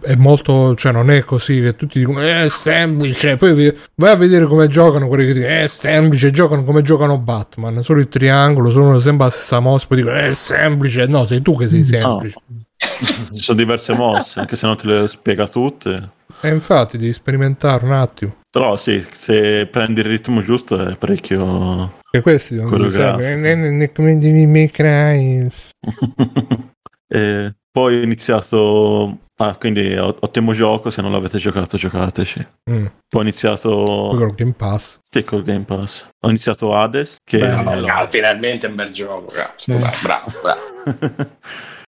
[0.01, 4.15] è molto, cioè non è così che tutti dicono "Eh, è semplice, poi vai a
[4.15, 8.07] vedere come giocano quelli che dicono "Eh, è semplice, giocano come giocano Batman, solo il
[8.07, 11.67] triangolo, solo sembra la stessa mossa, poi dicono "Eh, è semplice, no, sei tu che
[11.67, 12.39] sei semplice.
[12.79, 16.09] Ci sono diverse mosse, anche se non te le spiega tutte.
[16.45, 18.35] E infatti devi sperimentare un attimo.
[18.49, 21.97] Però sì, se prendi il ritmo giusto è parecchio...
[22.09, 23.19] Che questi sono Coreografico.
[23.21, 25.47] sempre, "Eh, eh, eh, come Devil May Cry.
[27.07, 29.17] e poi ho iniziato...
[29.37, 32.47] Ah, quindi ot- ottimo gioco, se non l'avete giocato giocateci.
[32.71, 33.69] Mm, Poi ho iniziato...
[33.69, 34.99] poi col Game Pass.
[35.09, 36.07] Sì, col Game Pass.
[36.21, 37.39] Ho iniziato Hades, che...
[37.39, 37.85] Bello.
[37.85, 39.77] No, no, finalmente un bel gioco, cazzo.
[39.77, 41.27] Dai, bravo, bravo.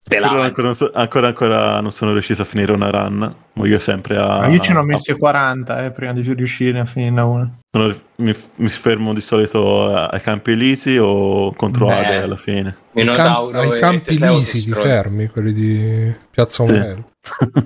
[0.08, 3.34] Però ancora, non so- ancora, ancora non sono riuscito a finire una run.
[3.54, 4.40] Ma io sempre a.
[4.40, 7.50] Ma io ce ne ho messi 40 eh, prima di riuscire a finire una.
[7.72, 11.94] sono- mi, mi fermo di solito a- ai campi elisi o contro Beh.
[11.94, 12.76] Ade alla fine.
[12.92, 17.04] Minotauro ai campi Teseo lisi si ti fermi, quelli di Piazza Sì.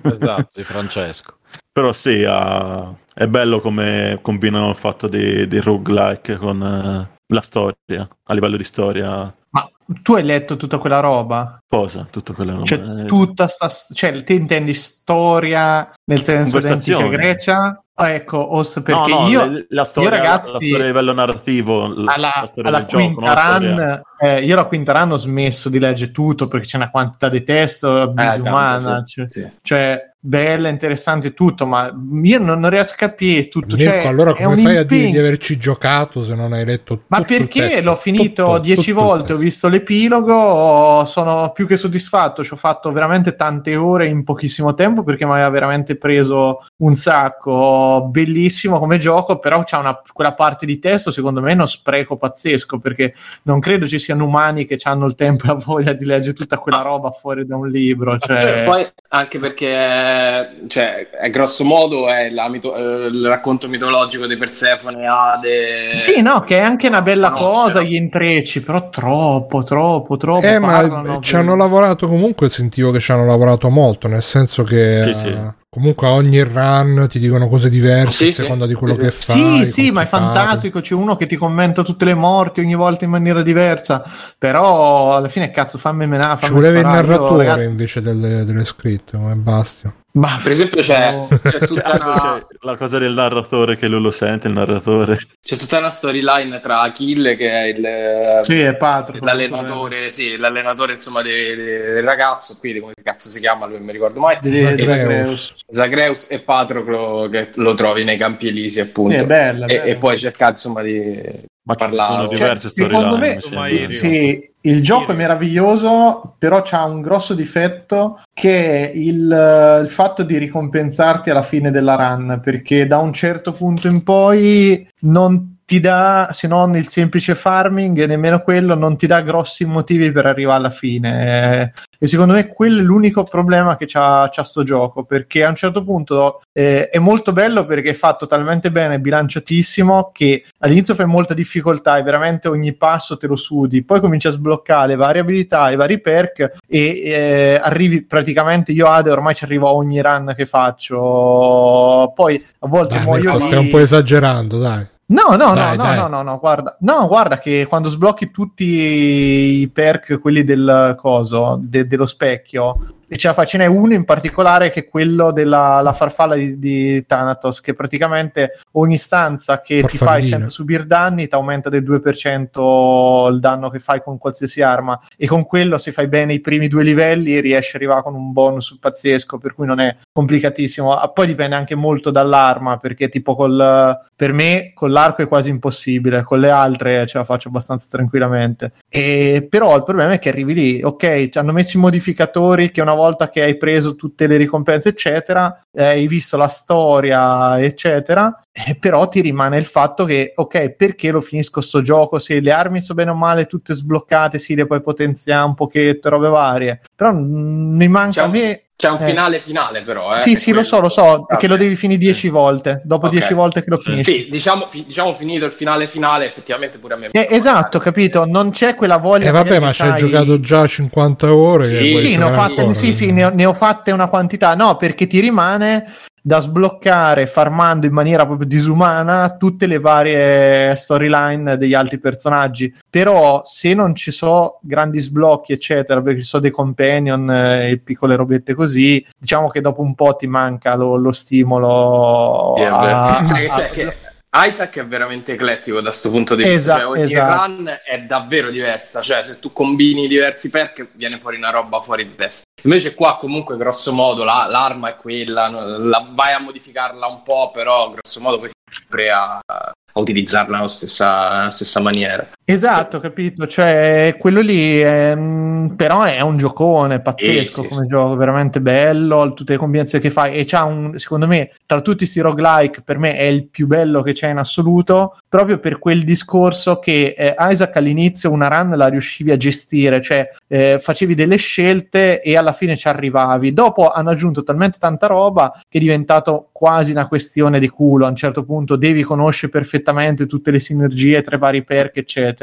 [0.03, 1.37] Esatto, di Francesco.
[1.73, 7.41] Però sì, ah, è bello come combinano il fatto di, di roguelike con eh, la
[7.43, 9.33] storia, a livello di storia.
[9.51, 9.71] Ma
[10.03, 11.60] tu hai letto tutta quella roba?
[11.73, 12.05] Cosa?
[12.11, 13.69] Tutto quello Cioè, tutta sta.
[13.69, 17.09] Cioè, ti intendi storia nel senso Conversazione.
[17.11, 17.85] Grecia?
[17.95, 19.65] Ah, ecco, o s- perché no, no, io.
[19.69, 23.21] la, storia, ragazzi, la storia a livello narrativo, l- alla, la storia alla del gioco?
[23.21, 26.77] La storia- run, eh, io la quinta run ho smesso di leggere tutto perché c'è
[26.79, 29.03] una quantità di testo Eh, tanto, disumana.
[29.07, 29.51] sì, cioè, sì.
[29.61, 31.93] cioè, bella, interessante tutto, ma
[32.23, 33.77] io non, non riesco a capire tutto.
[33.77, 37.19] Mirko, Cioè, allora come fai a dire di averci giocato se non hai letto Ma
[37.19, 37.83] tutto il perché testo?
[37.85, 42.57] l'ho finito Tutto, dieci tutto volte, ho visto l'epilogo, sono più che soddisfatto, ci ho
[42.57, 48.79] fatto veramente tante ore in pochissimo tempo perché mi aveva veramente preso un sacco, bellissimo
[48.79, 52.79] come gioco, però c'è una, quella parte di testo secondo me è uno spreco pazzesco
[52.79, 56.33] perché non credo ci siano umani che hanno il tempo e la voglia di leggere
[56.33, 58.17] tutta quella roba fuori da un libro.
[58.17, 58.63] Cioè...
[58.65, 64.37] Poi anche perché cioè, è grosso modo è la mito- eh, il racconto mitologico di
[64.37, 65.93] Persefone, Ade.
[65.93, 70.47] Sì, no, che è anche una bella cosa, gli intrecci, però troppo, troppo, troppo.
[70.47, 75.03] Eh, ma ci hanno lavorato comunque, sentivo che ci hanno lavorato molto, nel senso che
[75.03, 75.59] Sì, sì.
[75.71, 78.73] Comunque a ogni run ti dicono cose diverse Sì, a seconda sì.
[78.73, 79.67] di quello Sì, che Sì, fai.
[79.69, 80.81] sì, con ma è fantastico.
[80.81, 84.03] C'è uno che ti commenta tutte le morti ogni volta in maniera diversa.
[84.37, 86.41] Però alla fine, cazzo, fammi menare.
[86.45, 86.85] Ci voleva il.
[86.87, 89.95] Io, narratore ragazzi, invece delle, delle scritte, come Bastia.
[90.13, 94.49] Ma Per esempio c'è, c'è tutta una, la cosa del narratore che lui lo sente,
[94.49, 95.19] il narratore.
[95.41, 99.25] c'è tutta una storyline tra Achille che è il, Sì, è Patrick.
[99.25, 103.87] l'allenatore, sì, l'allenatore insomma de- de- del ragazzo, qui come cazzo si chiama, lui non
[103.87, 104.39] mi ricordo mai.
[104.41, 105.55] Di- Zagreus.
[105.69, 106.27] Zagreus.
[106.29, 109.17] E Patroclo che lo trovi nei campi elisi appunto.
[109.17, 109.83] Sì, è bella, e, bella.
[109.85, 111.21] e poi cercare insomma di
[111.63, 112.13] Ma ci parlare.
[112.13, 113.87] sono Cioè, diverse secondo storyline.
[113.87, 113.91] me-.
[113.93, 120.23] Sì, il gioco è meraviglioso, però c'ha un grosso difetto che è il, il fatto
[120.23, 125.79] di ricompensarti alla fine della run, perché da un certo punto in poi non ti
[125.79, 130.27] dà, se non il semplice farming, e nemmeno quello, non ti dà grossi motivi per
[130.27, 131.73] arrivare alla fine.
[131.97, 135.55] E secondo me quello è l'unico problema che c'ha, c'ha sto gioco, perché a un
[135.55, 141.07] certo punto eh, è molto bello perché è fatto talmente bene, bilanciatissimo, che all'inizio fai
[141.07, 145.21] molta difficoltà e veramente ogni passo te lo sudi, poi cominci a sbloccare le varie
[145.21, 150.03] abilità, i vari perk e eh, arrivi praticamente, io Ade ormai ci arrivo a ogni
[150.03, 154.99] run che faccio, poi a volte Dai, muoio stai un po' esagerando, dai.
[155.11, 155.97] No, no, Dai, no, dai.
[155.97, 161.59] no, no, no, guarda, no, guarda che quando sblocchi tutti i perk, quelli del coso,
[161.61, 162.77] de- dello specchio,
[163.13, 166.37] e ce la fa, ce n'è uno in particolare che è quello della la farfalla
[166.37, 171.69] di, di Thanatos, che praticamente ogni stanza che ti fai senza subire danni ti aumenta
[171.69, 176.35] del 2% il danno che fai con qualsiasi arma, e con quello se fai bene
[176.35, 179.97] i primi due livelli riesci ad arrivare con un bonus pazzesco, per cui non è
[180.13, 180.95] complicatissimo.
[180.95, 185.51] Ah, Poi dipende anche molto dall'arma, perché tipo col, per me con l'arco è quasi
[185.51, 188.75] impossibile, con le altre ce la faccio abbastanza tranquillamente.
[188.89, 192.81] E, però il problema è che arrivi lì, ok, ci hanno messo i modificatori che
[192.81, 198.43] una volta che hai preso tutte le ricompense, eccetera, eh, hai visto la storia, eccetera,
[198.53, 202.19] eh, però ti rimane il fatto che, ok, perché lo finisco sto gioco?
[202.19, 206.09] Se le armi sono bene o male tutte sbloccate, sì, le puoi potenziare un pochetto,
[206.09, 208.63] robe varie, però mi manca a un- me...
[208.81, 209.05] C'è un Eh.
[209.05, 210.17] finale finale però.
[210.17, 210.67] Eh, sì, sì, lo quello.
[210.69, 212.81] so, lo so, Ah, che lo devi finire 10 volte.
[212.83, 213.13] Dopo Ok.
[213.13, 214.11] 10 volte che lo finisci.
[214.23, 217.09] Sì, diciamo, fi- diciamo finito il finale finale, effettivamente pure a me.
[217.11, 218.25] Eh, esatto, capito?
[218.25, 219.29] Non c'è quella voglia.
[219.29, 221.65] E vabbè, ma ci hai giocato già 50 ore.
[221.65, 223.91] Sì, e vuoi Sì, ne ho, fatte, ancora, sì, sì, ne ho, ne ho fatte
[223.91, 224.55] una quantità.
[224.55, 225.85] No, perché ti rimane
[226.23, 232.75] da sbloccare farmando in maniera proprio disumana tutte le varie storyline degli altri personaggi.
[232.89, 237.79] Però se non ci sono grandi sblocchi, eccetera, perché ci sono dei companion eh, e
[237.79, 242.55] piccole robette così, diciamo che dopo un po' ti manca lo, lo stimolo.
[242.57, 242.77] Vero.
[242.77, 243.71] a- a- c'è?
[243.71, 243.95] Che
[244.33, 246.57] Isaac è veramente eclettico da questo punto di vista.
[246.57, 247.47] Esatto, Cioè, ogni esatto.
[247.47, 249.01] run è davvero diversa.
[249.01, 252.45] Cioè, se tu combini diversi perk, viene fuori una roba fuori di testa.
[252.63, 255.49] Invece, qua, comunque, grosso modo, la- l'arma è quella.
[255.49, 260.69] la- vai a modificarla un po', però, grosso modo, poi sempre a, a utilizzarla nella
[260.69, 262.29] stessa, nella stessa maniera.
[262.53, 267.83] Esatto, capito, cioè quello lì è, mm, però è un giocone pazzesco Sì, sì, come
[267.83, 267.87] sì.
[267.89, 271.99] gioco, veramente bello, tutte le combinazioni che fai e c'ha un, secondo me, tra tutti
[271.99, 276.05] questi roguelike per me è il più bello che c'è in assoluto, proprio per quel
[276.05, 281.37] discorso che eh, Isaac all'inizio una run la riuscivi a gestire, cioè eh, facevi delle
[281.37, 283.53] scelte e alla fine ci arrivavi.
[283.53, 288.07] Dopo hanno aggiunto talmente tanta roba che è diventato quasi una questione di culo.
[288.07, 292.39] A un certo punto devi conoscere perfettamente tutte le sinergie tra i vari perk, eccetera.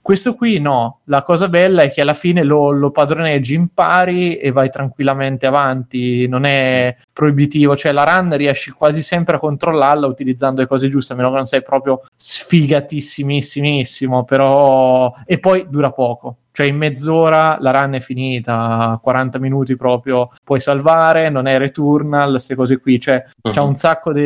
[0.00, 1.00] Questo qui no.
[1.04, 6.26] La cosa bella è che alla fine lo, lo padroneggi, impari e vai tranquillamente avanti.
[6.28, 11.12] Non è proibitivo, cioè la run riesci quasi sempre a controllarla utilizzando le cose giuste,
[11.12, 16.36] a meno che non sei proprio sfigatissimissimissimo, però e poi dura poco.
[16.54, 22.30] Cioè in mezz'ora la run è finita, 40 minuti proprio puoi salvare, non è returnal,
[22.30, 23.66] queste cose qui, cioè c'ha Mhm.
[23.68, 24.22] un sacco di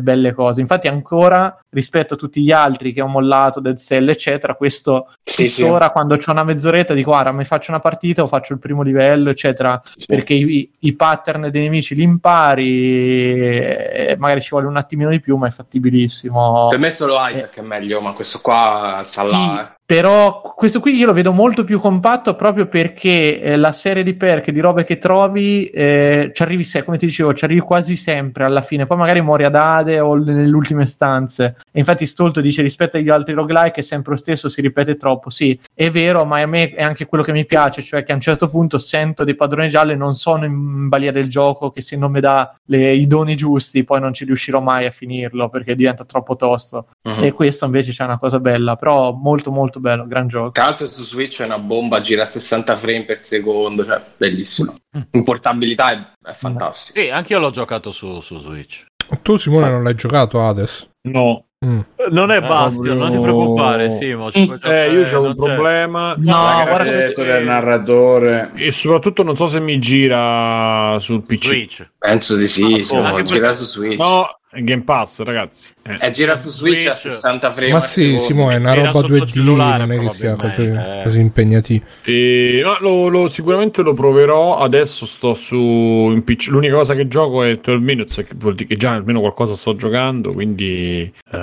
[0.00, 0.62] belle cose.
[0.62, 5.50] Infatti ancora rispetto a tutti gli altri che ho mollato, Dead Cell eccetera, questo Sì,
[5.50, 5.60] sì.
[5.60, 8.80] tuttora quando c'ho una mezz'oretta dico guarda mi faccio una partita o faccio il primo
[8.80, 10.06] livello eccetera Sì.
[10.06, 15.36] perché i, i pattern dei nemici li impari magari ci vuole un attimino di più
[15.36, 19.73] ma è fattibilissimo Per me solo Isaac è meglio, ma questo qua sta Sì, là.
[19.86, 24.14] Però questo qui io lo vedo molto più compatto proprio perché eh, la serie di
[24.14, 27.94] perk di robe che trovi eh, ci arrivi se- come ti dicevo ci arrivi quasi
[27.96, 28.86] sempre alla fine.
[28.86, 31.56] Poi magari muori ad Ade o l- nelle ultime stanze.
[31.70, 35.28] E infatti Stolto dice rispetto agli altri roguelike è sempre lo stesso si ripete troppo.
[35.28, 38.14] Sì è vero ma a me è anche quello che mi piace cioè che a
[38.14, 41.96] un certo punto sento dei padroni gialli non sono in balia del gioco che se
[41.96, 45.74] non mi dà le- i doni giusti poi non ci riuscirò mai a finirlo perché
[45.74, 46.86] diventa troppo tosto.
[47.06, 47.22] Mhm.
[47.24, 50.50] e questo invece c'è una cosa bella, però molto molto bello, gran gioco.
[50.52, 54.76] Tra l'altro su Switch è una bomba, gira a 60 frame per secondo, cioè bellissimo.
[55.12, 57.00] In portabilità è, è fantastico.
[57.00, 58.84] Sì, anche io l'ho giocato su, su Switch.
[59.22, 60.88] Tu, Simone, non l'hai giocato Hades?
[61.02, 61.46] No.
[61.64, 61.80] Mm.
[62.10, 64.30] Non è Eh, Bastion, non ti preoccupare, Simo.
[64.30, 65.54] ci puoi Eh, io c'ho un c'è.
[65.54, 66.14] problema.
[66.18, 66.22] No,
[66.66, 68.52] guarda detto che- del narratore.
[68.54, 71.44] E soprattutto non so se mi gira sul PC.
[71.44, 71.90] Switch.
[71.98, 73.98] Penso di sì, Ah, oh, anche gira su Switch.
[73.98, 74.26] No,
[74.58, 75.72] Game Pass, ragazzi.
[75.82, 76.06] Eh.
[76.06, 77.14] Eh, gira su Switch, a Switch.
[77.14, 78.18] 60 frame Ma sì.
[78.20, 81.00] Simone, è una Gira roba sotto 2D, cellulare, non è che sia così, eh.
[81.04, 81.84] così impegnativo.
[82.04, 84.58] E, no, lo, lo- sicuramente lo proverò.
[84.58, 86.48] Adesso sto su in PC.
[86.48, 89.74] L'unica cosa che gioco è 12 Minutes, che vuol dire che già almeno qualcosa sto
[89.74, 90.32] giocando.
[90.32, 91.38] Quindi eh,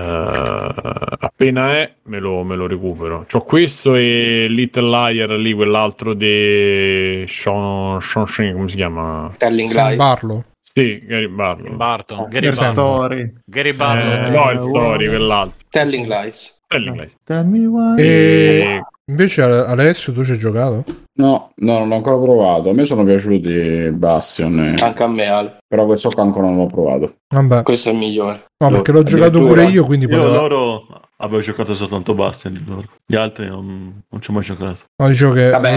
[1.19, 3.25] appena è, me lo, me lo recupero.
[3.29, 9.31] C'ho questo e Little Liar lì, quell'altro di Sean, Sean Shane, come si chiama?
[9.37, 9.95] Telling Lies.
[9.95, 10.45] Barlo.
[10.73, 11.75] Sì, Gary Barlow.
[11.75, 13.33] Barton, Eh, Gary story.
[13.45, 14.09] Gary Barton.
[14.09, 15.15] Eh, Eh, no, il story, wow.
[15.15, 15.57] quell'altro.
[15.69, 16.59] Telling Lies.
[16.67, 17.15] Telling Lies.
[17.25, 17.95] Tell me why.
[17.99, 20.83] E invece Alessio, tu ci hai giocato?
[21.15, 22.69] No, no, non l'ho ancora provato.
[22.69, 24.81] A me sono piaciuti Bastion, eh.
[24.81, 25.57] Anche a me, Ale.
[25.67, 27.15] però questo qua ancora non l'ho provato.
[27.27, 28.45] Vabbè, Questo è il migliore.
[28.63, 30.33] no, perché l'ho giocato pure io, quindi Io potevo...
[30.33, 32.87] loro avevo giocato soltanto Bastion di loro.
[33.05, 34.79] Gli altri non, non ci ho mai giocato.
[34.95, 35.49] No, dicevo che...
[35.49, 35.69] Vabbè,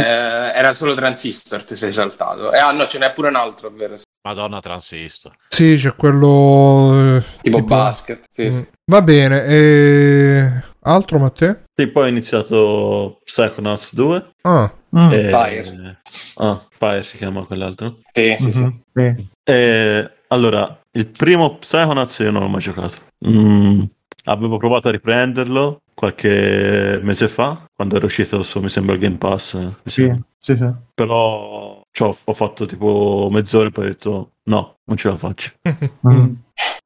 [0.55, 2.53] eh, era solo Transistor, ti sei saltato.
[2.53, 5.33] Eh, ah, no, ce n'è pure un altro, ovvero Madonna Transistor.
[5.49, 7.17] Sì, c'è quello...
[7.19, 8.25] eh, tipo basket.
[8.31, 8.51] Sì, Mm.
[8.51, 8.69] sì.
[8.87, 10.63] Va bene, e...
[10.87, 11.63] Altro, Matteo?
[11.75, 14.31] Sì, poi ho iniziato Psychonauts 2.
[14.43, 15.11] Ah, Mm.
[15.13, 16.01] e- Pyre.
[16.37, 17.99] Ah, Pyre si chiama quell'altro.
[18.13, 18.61] Sì, sì, sì.
[18.61, 19.29] Mhm, sì.
[19.45, 22.95] E, allora, il primo Psychonauts io non l'ho mai giocato.
[23.27, 23.83] Mm,
[24.27, 29.17] avevo provato a riprenderlo qualche mese fa, quando era uscito su, mi sembra, il Game
[29.17, 29.55] Pass.
[29.55, 30.71] eh, Sì, sì, sì.
[30.95, 35.53] Però cioè, ho fatto tipo mezz'ora e poi ho detto no, non ce la faccio.
[36.09, 36.33] Mm.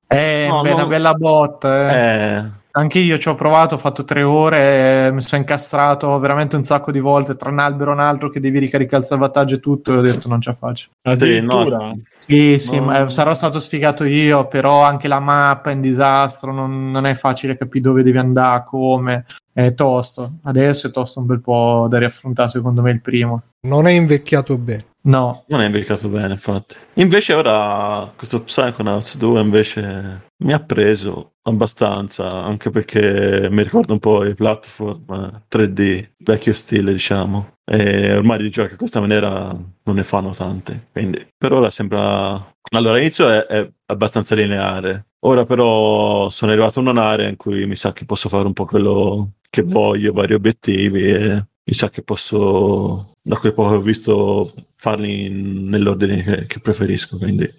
[0.07, 0.75] È No, be- no.
[0.77, 1.91] una bella botta.
[1.91, 2.37] eh.
[2.37, 6.57] Eh, Anche io ci ho provato, ho fatto tre ore, eh, mi sono incastrato veramente
[6.57, 9.57] un sacco di volte tra un albero e un altro che devi ricaricare il salvataggio
[9.57, 10.89] e tutto, e ho detto non ce la faccio.
[10.89, 11.93] sì, no, Addirittura?
[12.19, 12.85] Sì, sì, No.
[12.85, 17.07] ma eh, sarò stato sfigato io, però anche la mappa è in disastro, non, non
[17.07, 20.33] è facile capire dove devi andare, come, è tosto.
[20.45, 23.43] Adesso è tosto un bel po' da riaffrontare, secondo me, il primo.
[23.63, 24.85] non è invecchiato bene.
[25.09, 26.77] No, non è invecchiato bene, infatti.
[26.95, 34.01] Invece ora questo Psychonauts 2 invece mi ha preso abbastanza, anche perché mi ricorda un
[34.01, 37.57] po' i platform eh, 3D, vecchio stile, diciamo.
[37.65, 40.89] E ormai di giochi in questa maniera non ne fanno tante.
[40.93, 42.55] Quindi per ora sembra.
[42.71, 45.07] Allora, all'inizio è, è abbastanza lineare.
[45.21, 48.67] Ora però sono arrivato in un'area in cui mi sa che posso fare un po'
[48.67, 53.81] quello che voglio, vari obiettivi e mi sa che posso, da quel poco che ho
[53.81, 57.19] visto, farli in- nell'ordine che, che preferisco.
[57.19, 57.53] Quindi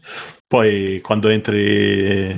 [0.48, 2.34] poi quando entri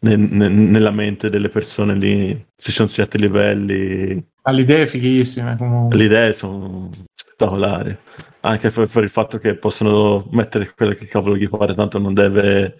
[0.00, 4.86] ne- ne- nella mente delle persone lì, se ci sono certi livelli, ha le idee
[4.86, 5.96] fighissime comunque.
[5.96, 7.96] le idee sono spettacolari.
[8.40, 12.12] Anche per, per il fatto che possono mettere quello che cavolo gli pare, tanto non
[12.14, 12.76] deve,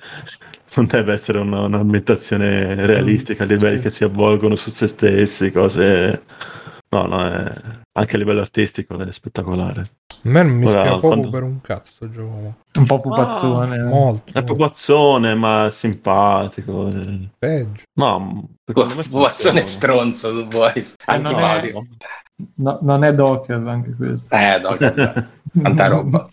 [0.77, 3.83] non deve essere una- un'ambientazione realistica, livelli sì.
[3.83, 6.23] che si avvolgono su se stessi, cose.
[6.91, 7.53] No, no, è...
[7.99, 9.81] anche a livello artistico è spettacolare.
[9.81, 12.55] A me non mi Ora, spiace proprio quando- per un cazzo gioco.
[12.75, 13.79] Un po' pupazzone.
[13.83, 14.53] Molto, È molto.
[14.55, 16.89] pupazzone, ma è simpatico.
[16.89, 17.29] eh.
[17.39, 17.83] peggio.
[17.95, 20.73] No, Pupazzone stronzo, tu vuoi.
[20.75, 21.85] non è- Antipatico.
[22.57, 24.35] No, non è Doc anche questo.
[24.35, 25.25] Eh, vabbè.
[25.63, 26.29] Tanta roba.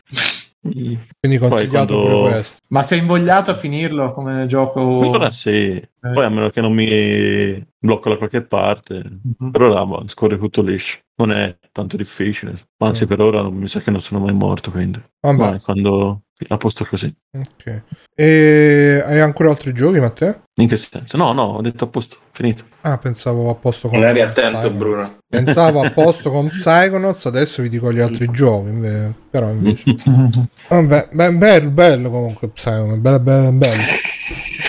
[0.61, 2.56] Quindi consigliato quando- pure questo.
[2.73, 4.79] Ma sei invogliato a finirlo come gioco?
[4.81, 9.51] Allora sì, poi a meno che non mi blocco da qualche parte, Mhm.
[9.51, 10.97] per ora ma, scorre tutto liscio.
[11.15, 13.07] Non è tanto difficile, anzi Mm.
[13.07, 16.57] per ora non, mi sa che non sono mai morto, quindi Vabbè, vai, quando a
[16.57, 17.13] posto così.
[17.31, 17.81] ok.
[18.15, 20.41] E hai ancora altri giochi, Matteo?
[20.55, 21.15] In che senso?
[21.15, 22.63] No, no, ho detto a posto, finito.
[22.81, 24.77] Ah, pensavo a posto con eri attento, Psychonauts.
[24.77, 25.17] Bruno.
[25.29, 29.95] Pensavo a posto con Psychonauts, adesso vi dico gli altri giochi, inve- però invece...
[30.69, 33.81] Vabbè, beh, bello, bello comunque Psychonauts, bello, bello, bello.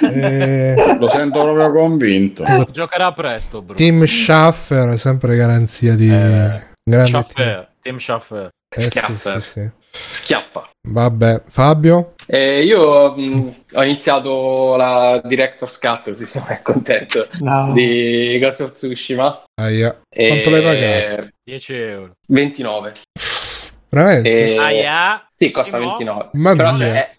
[0.03, 0.97] E...
[0.99, 2.43] Lo sento proprio convinto.
[2.71, 3.79] Giocherà presto, Bruno.
[3.79, 6.09] Team Schaffer, sempre garanzia di...
[6.09, 8.51] Eh, grande Schaffer, Team Schaffer.
[8.77, 9.71] Eh, sì, sì, sì.
[9.93, 10.69] Schiappa.
[10.89, 12.15] Vabbè, Fabio?
[12.27, 17.73] Eh, io mh, ho iniziato la Director's Cut, così sono contento, No.
[17.73, 19.45] di Ghost of Tsushima.
[19.55, 20.01] Aia.
[20.11, 21.29] E- Quanto l'hai pagato?
[21.45, 22.11] 10 euro.
[22.27, 22.93] 29.
[23.89, 24.55] Veramente?
[24.55, 25.25] E- Aia.
[25.45, 25.89] Sì, costa Sì, no?
[25.91, 26.29] 29.
[26.33, 27.16] Mamma Però cioè, è,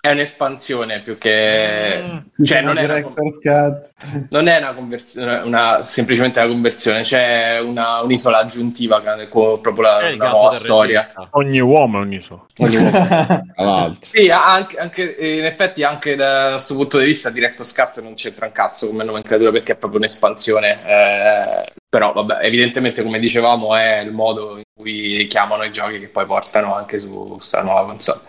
[0.00, 0.10] è?
[0.12, 2.00] un'espansione più che...
[2.02, 2.44] Mm.
[2.44, 3.02] Cioè, non è, una,
[4.30, 9.84] non è una conversione, una, semplicemente una conversione, c'è una- un'isola aggiuntiva che- con proprio
[9.84, 11.00] la, gatto nuova storia.
[11.00, 11.28] regista.
[11.32, 12.44] Ogni uomo è un'isola.
[12.58, 13.96] Ogni uomo.
[14.10, 18.46] Sì, anche, anche- in effetti anche da questo punto di vista Director's Cut non c'entra
[18.46, 20.78] un cazzo come nomenclatura perché è proprio un'espansione.
[20.86, 26.08] eh, però vabbè, evidentemente come dicevamo è il modo in cui chiamano i giochi che
[26.08, 28.20] poi portano anche su questa nuova console.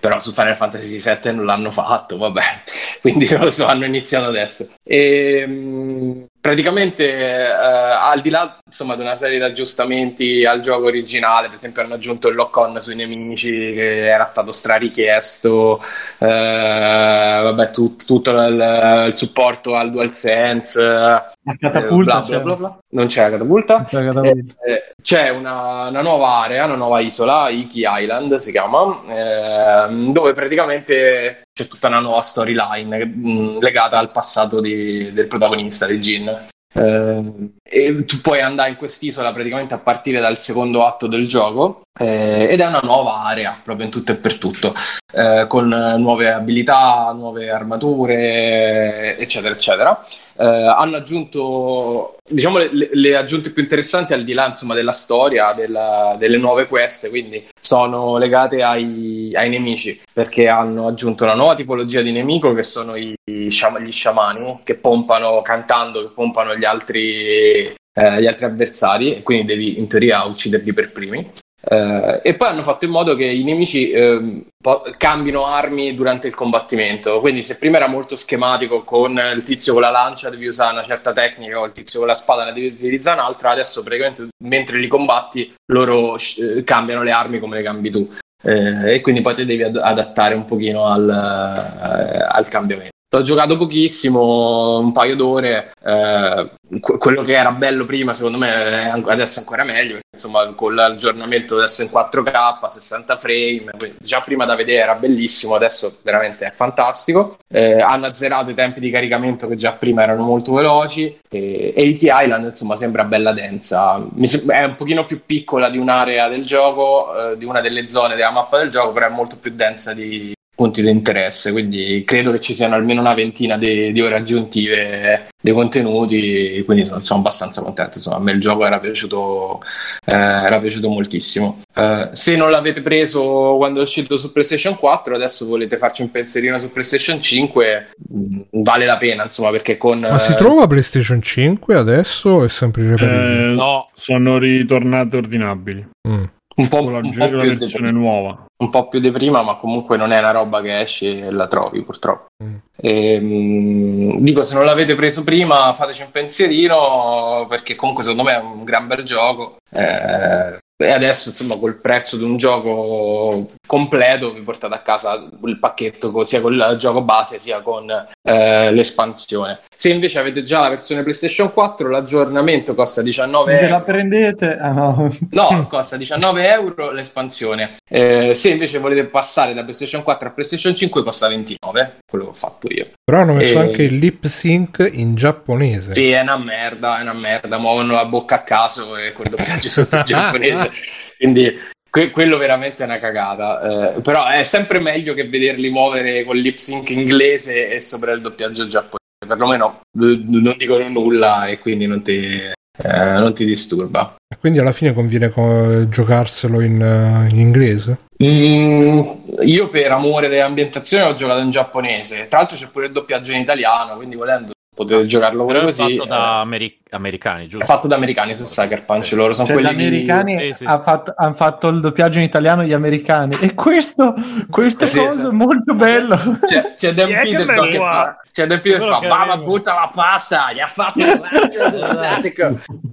[0.00, 2.42] Però su Final Fantasy VII non l'hanno fatto, vabbè,
[3.00, 4.68] quindi non lo so, hanno iniziato adesso.
[4.82, 10.86] E, mh, praticamente, eh, al di là insomma, di una serie di aggiustamenti al gioco
[10.86, 15.80] originale, per esempio hanno aggiunto il lock-on sui nemici che era stato strarichiesto,
[16.18, 22.24] eh, vabbè, tut- tutto il, il supporto al DualSense, La catapulta.
[22.24, 22.78] eh, bla, bla, bla, bla.
[22.92, 23.84] Non c'è la catapulta.
[23.84, 24.54] C'è la catapulta.
[24.64, 30.32] Eh, c'è una, una nuova area, una nuova isola, Iki Island si chiama, ehm, dove
[30.34, 36.46] praticamente c'è tutta una nuova storyline mh, legata al passato di- del protagonista, di Jin.
[36.74, 41.80] Ehm, e tu puoi andare in quest'isola praticamente a partire dal secondo atto del gioco
[41.98, 44.74] eh, ed è una nuova area proprio in tutto e per tutto.
[45.14, 50.00] Eh, con nuove abilità, nuove armature eccetera eccetera.
[50.36, 55.52] Eh, hanno aggiunto diciamo le, le- aggiunte più interessanti al di là insomma della storia
[55.52, 61.54] della- delle nuove queste quindi sono legate ai, ai nemici perché hanno aggiunto una nuova
[61.56, 67.61] tipologia di nemico che sono i, gli sciamani che pompano cantando che pompano gli altri
[67.92, 71.30] eh, gli altri avversari e quindi devi in teoria ucciderli per primi
[71.64, 76.26] eh, e poi hanno fatto in modo che i nemici ehm, po- cambino armi durante
[76.26, 77.20] il combattimento.
[77.20, 80.82] Quindi, se prima era molto schematico con il tizio con la lancia devi usare una
[80.82, 84.78] certa tecnica, o il tizio con la spada ne devi utilizzare un'altra, adesso praticamente mentre
[84.78, 86.16] li combatti loro
[86.64, 88.10] cambiano le armi come le cambi tu.
[88.44, 92.91] Eh, e quindi poi ti devi ad- adattare un pochino al, eh, al cambiamento.
[93.14, 95.72] L'ho giocato pochissimo, un paio d'ore.
[95.84, 99.98] eh, que- quello che era bello prima, secondo me, adesso ancora meglio.
[100.10, 105.98] Insomma, con l'aggiornamento adesso in 4K, 60 frame, già prima da vedere era bellissimo, adesso
[106.02, 107.36] veramente è fantastico.
[107.52, 111.18] Eh, hanno azzerato i tempi di caricamento che già prima erano molto veloci.
[111.28, 112.02] E, e E.T.
[112.04, 114.02] Island, insomma, sembra bella densa.
[114.14, 117.88] Mi sem- è un pochino più piccola di un'area del gioco, eh, di una delle
[117.88, 120.32] zone della mappa del gioco, però è molto più densa di
[120.62, 125.26] punti di interesse, quindi credo che ci siano almeno una ventina di, di ore aggiuntive
[125.42, 127.96] dei contenuti, quindi sono, sono abbastanza contento.
[127.96, 129.60] Insomma, a me il gioco era piaciuto,
[130.06, 131.58] eh, era piaciuto moltissimo.
[131.74, 136.12] Eh, se non l'avete preso quando è uscito su PlayStation 4, adesso volete farci un
[136.12, 139.98] pensierino su PlayStation 5, mh, vale la pena, insomma, perché con...
[139.98, 143.50] Ma si eh, trova PlayStation 5 adesso è sempre reperibile?
[143.50, 143.88] Eh, No.
[143.94, 145.86] Sono ritornate ordinabili.
[146.08, 146.24] Mm.
[146.56, 148.46] Un po', un po' più di versione nuova.
[148.56, 151.46] un po' più di prima, ma comunque non è una roba che esce e la
[151.46, 152.26] trovi purtroppo.
[152.42, 152.56] Mm.
[152.76, 158.40] Ehm, dico, se non l'avete preso prima, fateci un pensierino perché comunque secondo me è
[158.40, 159.56] un gran bel gioco.
[159.70, 165.14] Eh, e adesso, insomma, col prezzo di un gioco completo, vi portate a casa
[165.46, 167.88] il pacchetto sia con il gioco base sia con
[168.22, 169.60] eh, l'espansione.
[169.74, 173.84] Se invece avete già la versione PlayStation 4, l'aggiornamento costa 19 Ve la euro.
[173.84, 174.58] prendete?
[174.58, 175.10] Ah no.
[175.30, 177.72] No, costa 19 euro l'espansione.
[177.88, 182.30] Eh, se invece volete passare da PlayStation 4 a PlayStation 5 costa 29, quello che
[182.30, 182.90] ho fatto io.
[183.02, 185.94] Però hanno messo E- anche il lip sync in giapponese.
[185.94, 189.70] Sì, è una merda, è una merda, muovono la bocca a caso e col doppiaggio
[189.70, 190.70] sotto il giapponese.
[191.16, 191.58] Quindi
[191.92, 193.94] que- quello veramente è una cagata.
[193.96, 198.22] Eh, però è sempre meglio che vederli muovere con lip sync inglese e sopra il
[198.22, 199.00] doppiaggio giapponese.
[199.26, 202.40] Perlomeno eh, non dicono nulla e quindi non ti,
[202.82, 204.14] eh, non ti disturba.
[204.40, 207.98] Quindi alla fine conviene co- giocarselo in, eh, in inglese.
[208.24, 209.00] Mm,
[209.44, 212.26] io per amore dell'ambientazione ho giocato in giapponese.
[212.28, 215.96] Tra l'altro c'è pure il doppiaggio in italiano, quindi volendo potete giocarlo pure così.
[215.96, 217.66] fatto da eh, ameri- americani, è giusto?
[217.66, 219.14] fatto da americani su Sucker Punch, Sì.
[219.14, 220.64] loro sono Cioè, gli quelli americani Sì, sì.
[220.66, 224.14] ha fatto- hanno fatto il doppiaggio in italiano gli americani e questo
[224.50, 226.16] questa Eh sì, cosa è molto bello
[226.46, 229.74] C'è, c'è Dan è che Peterson che fa, c'è Dan Peterson fa, che arriva." butta
[229.74, 231.20] la pasta, gli ha fatto il.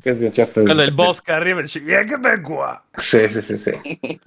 [0.01, 2.41] Questo è un certo Quello è il boss che arriva e dice, "Vieni che ben
[2.41, 2.81] qua.
[2.91, 3.71] Sì, sì, sì, sì.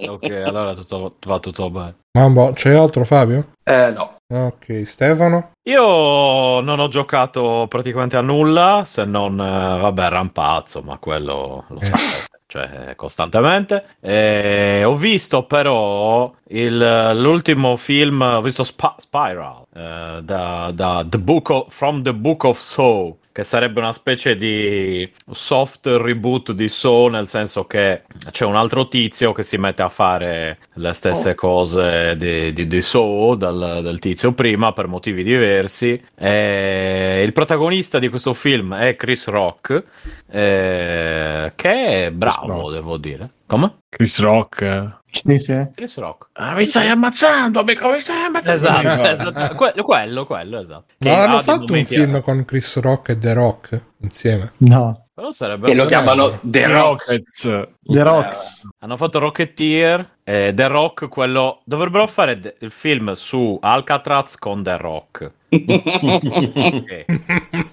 [0.08, 1.94] Ok, allora tutto, va tutto bene.
[2.18, 3.52] Mambo, c'è altro Fabio?
[3.64, 4.16] Eh, no.
[4.32, 5.52] Ok, Stefano?
[5.68, 11.80] Io non ho giocato praticamente a nulla, se non, eh, vabbè, Rampazzo, ma quello lo
[11.80, 11.84] Eh.
[11.84, 13.84] sapete, cioè costantemente.
[14.00, 21.18] E ho visto però il- l'ultimo film, ho visto Sp- Spiral, eh, da, da The
[21.18, 26.68] Book of- From the Book of Saw, che sarebbe una specie di soft reboot di
[26.68, 31.34] Saw, nel senso che c'è un altro tizio che si mette a fare le stesse
[31.34, 36.00] cose di, di, di Saw dal, del tizio prima per motivi diversi.
[36.14, 39.82] E il protagonista di questo film è Chris Rock,
[40.30, 43.30] eh, che è bravo, devo dire.
[43.46, 43.78] Come?
[43.88, 45.00] Chris Rock.
[45.12, 45.68] Sì, sì.
[45.74, 46.28] Chris Rock.
[46.32, 48.52] Ah, mi stai ammazzando, amico, mi stai ammazzando.
[48.52, 49.54] Esatto, esatto.
[49.54, 50.84] Que- quello, quello, esatto.
[50.98, 54.52] Che Ma ha hanno fatto un film con Chris Rock e The Rock insieme.
[54.58, 55.06] No.
[55.14, 57.08] Però sarebbe E lo Eh, chiamano The Rocks.
[57.10, 57.42] Rockets.
[57.82, 58.68] The Rocks.
[58.78, 61.60] Hanno fatto Rocketeer e The Rock, quello...
[61.64, 65.30] Dovrebbero fare de- il film su Alcatraz con The Rock.
[65.52, 67.04] Ok.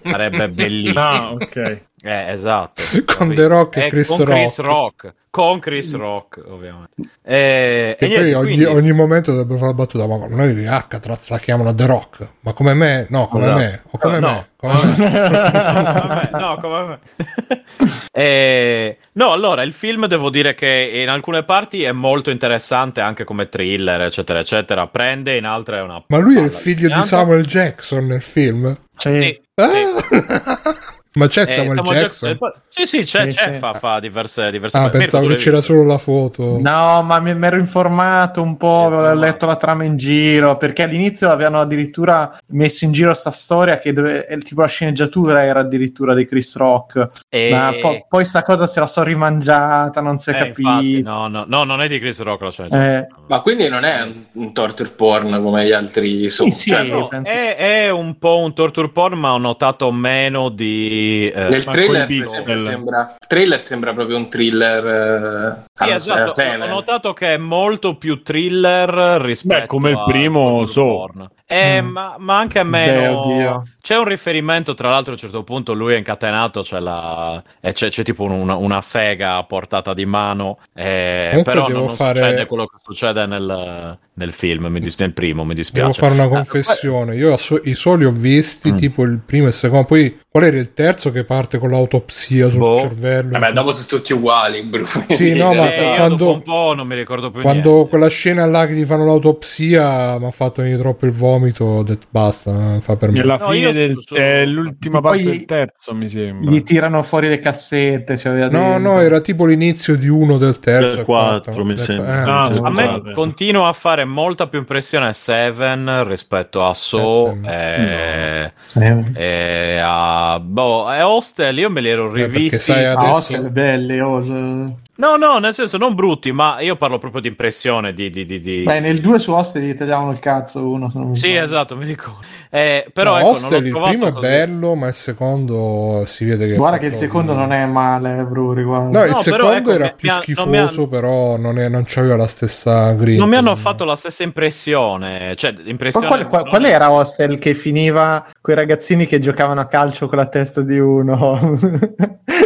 [0.04, 1.00] Sarebbe bellissimo.
[1.00, 1.82] Ah, ok.
[2.02, 2.82] Eh, esatto.
[3.18, 5.02] Con The Rock e Eh, Chris con Chris Rock.
[5.04, 5.14] Rock.
[5.32, 6.92] Con Chris Rock, ovviamente.
[7.24, 10.66] Eh, E, e poi niente, ogni, quindi- ogni momento dovrebbe fare la battuta, ma noi
[10.66, 13.06] Alcatraz la chiamano The Rock, ma come me?
[13.10, 13.60] No, come Esatto.
[13.60, 16.30] me, o come No, me, come me.
[16.32, 17.00] No, come me.
[18.12, 23.24] Eh, no, allora il film devo dire che in alcune parti è molto interessante anche
[23.24, 24.88] come thriller, eccetera, eccetera.
[24.88, 26.04] Prende, in altre è una.
[26.08, 27.02] Ma lui è il figlio di.
[27.04, 27.69] Samuel Jackson
[28.08, 28.78] nel film?
[28.96, 29.20] Sì.
[29.22, 29.96] Sì, Ah!
[31.14, 32.30] ma c'è Eh, Samuel, Samuel Jackson?
[32.30, 33.60] Jackson- Sì, sì, c'è, Sì, c'è, sì.
[33.60, 35.74] Fa, fa diverse, diverse Ah, pensavo che c'era visto?
[35.74, 36.58] solo la foto.
[36.60, 39.20] No, ma mi ero informato un po', Sì, avevo no.
[39.20, 43.92] letto la trama in giro, perché all'inizio avevano addirittura messo in giro sta storia che
[43.92, 48.44] dove, eh, tipo la sceneggiatura era addirittura di Chris Rock, E- ma po- poi sta
[48.44, 50.62] cosa se la so rimangiata, non si è eh, capito.
[50.70, 52.98] infatti, no, no, no, non è di Chris Rock la scena.
[53.00, 56.52] Eh, Ma quindi non è un, un torture porn come gli altri sono.
[56.52, 59.92] sì, Cioè, io No, penso- è, è un po' un torture porn, ma ho notato
[59.92, 60.98] meno di.
[61.28, 65.66] Eh, Nel trailer, esempio, sembra, il trailer sembra proprio un thriller.
[65.78, 68.90] Eh, Sì, esatto, ho notato che è molto più thriller
[69.22, 71.30] rispetto Beh, come il a primo porn.
[71.46, 71.88] Eh, Mm.
[71.88, 73.20] ma, ma anche Beh, meno.
[73.20, 73.64] oddio.
[73.82, 77.42] C'è un riferimento, tra l'altro, a un certo punto lui è incatenato, c'è, la...
[77.60, 81.90] e c'è, c'è tipo una, una sega a portata di mano, eh, però non, non
[81.96, 85.88] fare- succede quello che succede nel, nel film, mi dis- nel primo, mi dispiace.
[85.88, 87.16] Devo fare una Ah, confessione.
[87.16, 88.76] Io so- i soli ho visti, Mm.
[88.76, 89.86] tipo il primo e il secondo.
[89.86, 92.80] Poi qual era il terzo che parte con l'autopsia sul Boh.
[92.82, 93.30] cervello?
[93.32, 94.88] Vabbè, dopo sono tutti uguali, Bruno.
[95.10, 97.90] Sì, no, ma Eh, io quando- dopo un po' non mi ricordo più Quando niente.
[97.90, 101.84] quella scena là che gli fanno l'autopsia mi ha fatto venire troppo il vomito, ho
[101.84, 103.18] detto basta, non fa per me.
[103.20, 106.52] Nella No, fine del, sono- è l'ultima Poi- parte del terzo, mi sembra.
[106.52, 108.18] Gli tirano fuori le cassette.
[108.18, 110.96] Cioè No, no, era tipo l'inizio di uno del terzo.
[110.98, 112.48] Del quattro, mi sembra.
[112.50, 112.60] eh, sì.
[112.62, 119.80] A me continua a fare molta più impressione Seven rispetto a So e, Eh, e
[119.82, 122.72] a boh, e Hostel io me li ero rivisti.
[122.72, 124.74] ah, adesso- Hostel, belli, oh, eh.
[125.00, 128.40] No, no, nel senso non brutti, ma io parlo proprio di impressione di, di, di,
[128.42, 130.90] di- Beh, nel 2 su Hostel gli tagliavano il cazzo uno.
[130.90, 132.20] se non Sì, esatto, mi ricordo.
[132.50, 134.28] Eh, però No, ecco, non Hostel l'ho il primo è così.
[134.28, 136.56] bello, ma il secondo si vede che.
[136.56, 138.98] Guarda che il secondo non è male, bro, riguardo.
[138.98, 141.58] No, il No, però, secondo ecco, era mi- più mi ha- schifoso, non però non,
[141.60, 143.22] è, non c'aveva la stessa grinta.
[143.22, 147.54] Non mi hanno fatto la stessa impressione, cioè impressione qual, qual- qual era Hostel che
[147.54, 151.58] finiva quei ragazzini che giocavano a calcio con la testa di uno?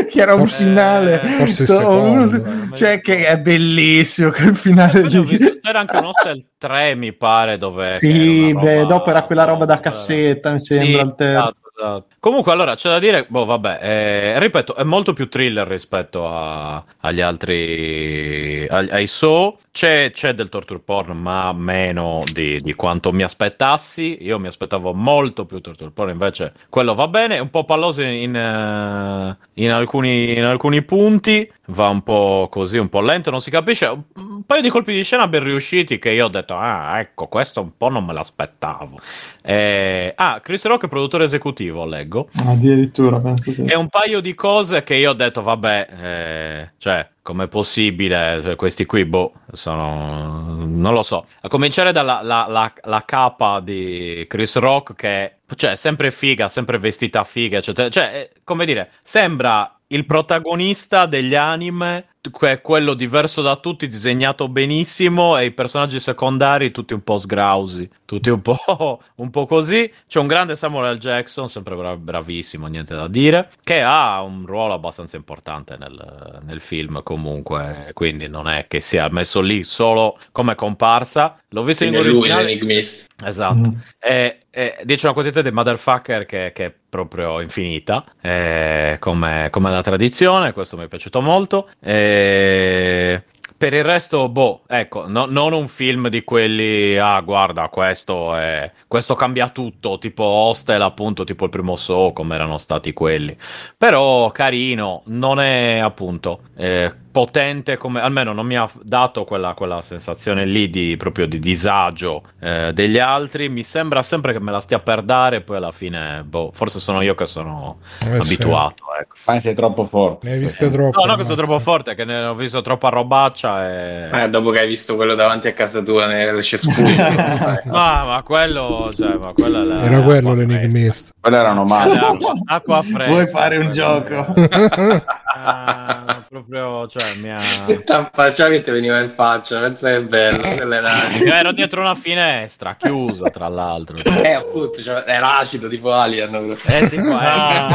[0.08, 1.20] che era un Forse- finale.
[1.20, 2.42] Eh, forse il To- secondo.
[2.74, 5.24] Cioè, che è bellissimo quel finale lì.
[5.24, 7.95] visto, c'era anche un Hostel 3, mi pare, dove...
[7.98, 11.15] Sì, una beh, roba- dopo era quella roba da eh, cassetta, mi sì, sembra, il
[11.15, 11.61] terzo.
[11.69, 12.07] esatto, esatto.
[12.19, 16.84] Comunque, allora c'è da dire, boh, vabbè, eh, ripeto, è molto più thriller rispetto a-
[16.99, 19.57] agli altri, ai, ai Saw.
[19.72, 24.18] C'è, c'è del torture porn, ma meno di, di quanto mi aspettassi.
[24.22, 27.38] Io mi aspettavo molto più torture porn, invece quello va bene.
[27.38, 32.48] È un po' palloso in, in, eh, in alcuni, in alcuni punti, va un po'
[32.52, 33.88] così, un po' lento, non si capisce.
[33.88, 35.53] Un paio di colpi di scena ben riusciti
[36.00, 39.00] che io ho detto, ah, ecco, questo un po' non me l'aspettavo.
[39.42, 42.30] Eh, ah, Chris Rock è produttore esecutivo, leggo.
[42.46, 43.66] Addirittura, penso sì.
[43.66, 48.42] E un paio di cose che io ho detto, vabbè, eh, cioè, com'è possibile?
[48.44, 50.66] Cioè, Questi qui, boh, sono...
[50.66, 51.26] non lo so.
[51.42, 56.50] A cominciare dalla la, la- la capa di Chris Rock che, cioè, è sempre figa,
[56.50, 57.90] sempre vestita figa, eccetera.
[57.90, 65.38] Cioè, come dire, sembra il protagonista degli anime, è quello diverso da tutti, disegnato benissimo,
[65.38, 69.91] e i personaggi secondari tutti un po' sgrausi, tutti un po', un po' così.
[70.08, 71.00] C'è un grande Samuel L.
[71.00, 76.62] Jackson, sempre bra- bravissimo, niente da dire, che ha un ruolo abbastanza importante nel, nel
[76.62, 81.38] film comunque, quindi non è che sia messo lì solo come comparsa.
[81.50, 82.45] L'ho visto in Quindi è lui originale.
[82.45, 83.14] l'enigmista.
[83.26, 83.70] Esatto.
[83.70, 83.76] Mm.
[84.00, 89.72] E, e dice una quantità di motherfucker che, che è proprio infinita, eh, come, come
[89.72, 91.70] da tradizione, questo mi è piaciuto molto.
[92.14, 93.33] E
[93.64, 98.69] per il resto, boh, ecco, no- non un film di quelli, ah, guarda, questo, è,
[98.90, 103.38] questo cambia tutto, tipo Hostel, appunto, tipo il primo So, come erano stati quelli.
[103.77, 109.81] Però carino, non è appunto eh, potente come, almeno non mi ha dato quella, quella
[109.84, 113.48] sensazione lì di proprio di disagio eh, degli altri.
[113.49, 117.02] Mi sembra sempre che me la stia per dare, poi alla fine, boh, forse sono
[117.02, 118.19] io che sono Eh, sì.
[118.19, 119.15] abituato, ecco.
[119.26, 120.27] Ma sei troppo forte.
[120.27, 120.45] Ne hai sì.
[120.45, 120.99] viste troppo.
[120.99, 124.10] No, no, che sono troppo forte, che ne ho visto troppa robaccia e...
[124.12, 126.96] Eh, dopo che hai visto quello davanti a casa tua nel cespuglio.
[127.66, 131.12] Ma, ma quello, cioè, ma quella è la- Era quello l'enigmista.
[131.20, 131.96] Quelle erano male.
[131.98, 133.06] Acqua, acqua fresca.
[133.12, 134.34] Vuoi fare un quello gioco?
[134.34, 135.04] è-
[135.36, 137.40] Ah, proprio, cioè, mi ha...
[137.66, 140.46] Che t'affacciavi e ti veniva in faccia, pensa che bello.
[140.46, 143.98] Io ero dietro una finestra, chiusa tra l'altro.
[143.98, 146.56] Eh, appunto, cioè, era acido tipo Alien.
[146.66, 147.68] Eh, tipo, eh,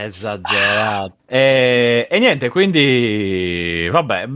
[0.06, 1.16] esagerato.
[1.26, 4.28] E, e niente, quindi vabbè,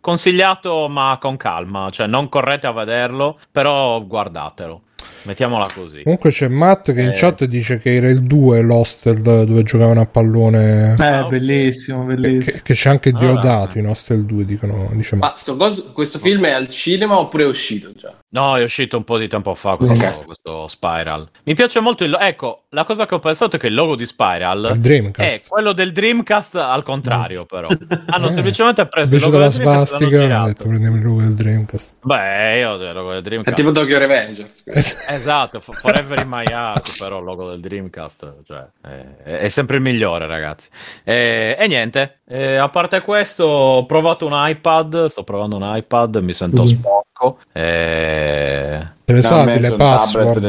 [0.00, 4.82] consigliato ma con calma, cioè non correte a vederlo, però guardatelo.
[5.24, 6.02] Mettiamola così.
[6.02, 7.12] Comunque c'è Matt che in Eh.
[7.14, 10.94] chat dice che era il 2 l'hostel dove giocavano a pallone.
[10.98, 11.28] Eh, Ah, ok.
[11.30, 12.60] bellissimo, Che, bellissimo.
[12.62, 13.24] che c'è anche Allora.
[13.40, 14.90] Diodato in hostel 2, dicono.
[14.92, 15.30] Dice Matt.
[15.32, 18.12] Ma sto coso- questo film è al cinema oppure è uscito già?
[18.34, 20.24] No, è uscito un po' di tempo fa questo, Ok.
[20.24, 21.28] questo Spiral.
[21.44, 22.16] Mi piace molto il...
[22.20, 24.78] Ecco, la cosa che ho pensato è che il logo di Spiral
[25.16, 27.68] è quello del Dreamcast al contrario, però.
[28.10, 31.20] Hanno semplicemente preso il logo della del Dreamcast e svastica hanno detto prendiamo il logo
[31.20, 31.92] del Dreamcast.
[32.02, 33.56] Beh, io il logo del È Dreamcast.
[33.56, 34.64] tipo Tokyo Revengers.
[35.14, 39.76] Esatto, fo- Forever in My Heart, però il logo del Dreamcast cioè, è, è sempre
[39.76, 40.68] il migliore, ragazzi.
[41.02, 46.16] E, e niente, eh, a parte questo, ho provato un iPad, sto provando un iPad,
[46.16, 46.76] mi sento Così.
[46.76, 47.38] sporco.
[47.52, 48.93] E...
[49.04, 50.44] Te le password?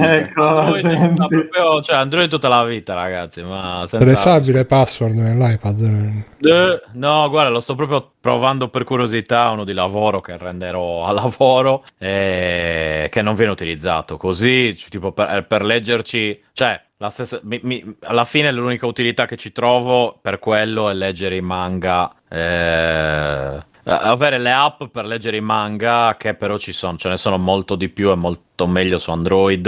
[0.00, 0.84] Ecco, Android,
[1.16, 1.48] ma senti.
[1.48, 4.38] proprio, cioè, Android tutta la vita, ragazzi, ma Te le senza...
[4.52, 5.80] le password nell'iPad?
[6.40, 11.12] Eh, No, guarda, lo sto proprio provando per curiosità, uno di lavoro che renderò a
[11.12, 17.60] lavoro, eh, che non viene utilizzato così, tipo per, per leggerci, cioè, la stessa, mi-
[17.62, 23.58] mi- alla fine l'unica utilità che ci trovo per quello è leggere i manga, eh,
[23.96, 27.74] avere le app per leggere i manga, che però ci sono, ce ne sono molto
[27.74, 29.66] di più e molto meglio su Android.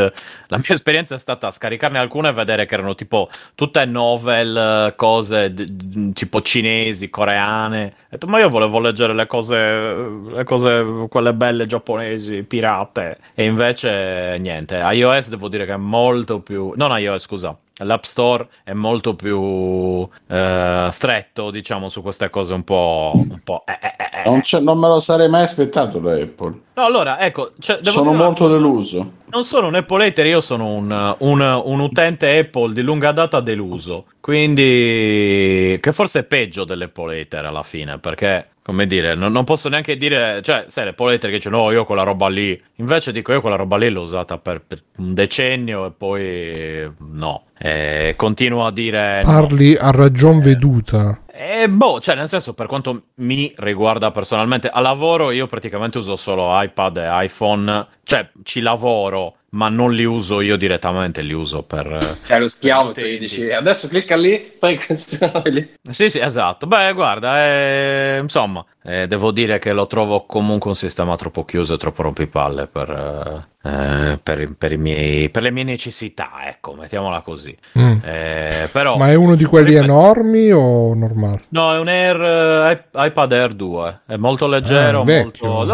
[0.49, 4.95] La mia esperienza è stata scaricarne alcune e vedere che erano tipo tutte novel, eh,
[4.97, 7.85] cose d- tipo cinesi, coreane.
[7.87, 13.19] Ho detto, ma io volevo leggere le cose, le cose, quelle belle giapponesi, pirate.
[13.35, 14.77] E invece niente.
[14.77, 16.73] iOS devo dire che è molto più...
[16.77, 17.57] Non iOS, scusa.
[17.83, 23.13] L'App Store è molto più eh, stretto, diciamo, su queste cose un po'...
[23.15, 24.29] Un po' eh, eh, eh, eh.
[24.29, 26.61] Non, non me lo sarei mai aspettato da Apple.
[26.75, 28.59] No, allora, ecco, cioè, Sono molto cosa.
[28.81, 29.13] Deluso.
[29.31, 33.41] Non sono un Apple hater, io sono un, un- un utente Apple di lunga data
[33.41, 34.07] deluso.
[34.21, 39.69] Quindi, che forse è peggio dell'Apple hater alla fine, perché, come dire, non, non posso
[39.69, 42.61] neanche dire, cioè, sai, l'Apple hater che dice no, io quella roba lì.
[42.77, 47.45] Invece dico, io quella roba lì l'ho usata per, per un decennio e poi no.
[47.59, 49.23] E continuo a dire...
[49.25, 49.33] no.
[49.33, 51.23] Parli a ragion veduta.
[51.43, 56.15] Eh, boh, cioè nel senso per quanto mi riguarda personalmente, a lavoro io praticamente uso
[56.15, 61.63] solo iPad e iPhone, cioè ci lavoro, ma non li uso io direttamente, li uso
[61.63, 62.19] per...
[62.27, 65.75] Cioè, lo schiavo ti dici adesso clicca lì, fai questo lì.
[65.91, 66.67] Sì, sì, esatto.
[66.67, 71.75] Beh, guarda, eh, insomma, eh, devo dire che lo trovo comunque un sistema troppo chiuso
[71.75, 77.21] e troppo rompipalle per, eh, per, per i miei, per le mie necessità, ecco, mettiamola
[77.23, 77.57] così.
[77.79, 77.97] Mm.
[78.05, 81.43] Eh, però, Ma è uno di quelli ripeto- enormi o normale?
[81.49, 85.65] No, è un Air, eh, iP- iPad Air 2, è molto leggero, Ah, molto...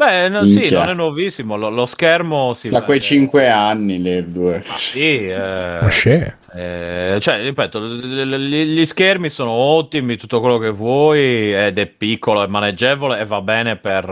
[0.00, 4.00] Beh, no, sì, non è nuovissimo, lo, lo schermo si Da vede- quei 5 anni,
[4.00, 4.64] le due.
[4.66, 6.34] Ma sì, eh, Ma c'è.
[6.54, 12.42] eh, cioè, ripeto, gli gli schermi sono ottimi, tutto quello che vuoi, ed è piccolo
[12.42, 14.08] e maneggevole e va bene per...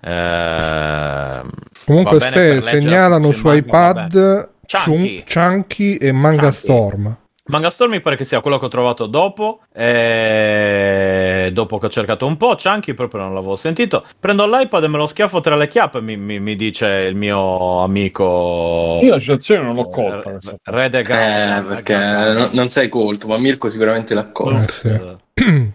[0.00, 1.50] eh, ehm,
[1.84, 5.24] Comunque leggere segnalano su iPad Chunky.
[5.24, 6.56] Chun- Chunky e Manga Chunky.
[6.56, 7.16] Storm.
[7.44, 11.88] Manga Storm mi pare che sia quello che ho trovato dopo, eh, dopo che ho
[11.88, 14.04] cercato un po', Chunky proprio non l'avevo sentito.
[14.20, 17.82] Prendo l'iPad e me lo schiaffo tra le chiappe, mi, mi- mi dice il mio
[17.82, 19.00] amico...
[19.02, 20.18] Io la citazione non l'ho colta.
[20.18, 20.56] Eh, questa.
[20.62, 24.72] Rede Eh, perché non, non sei colto, ma Mirko sicuramente l'ha colto.
[24.88, 25.70] Eh, sì.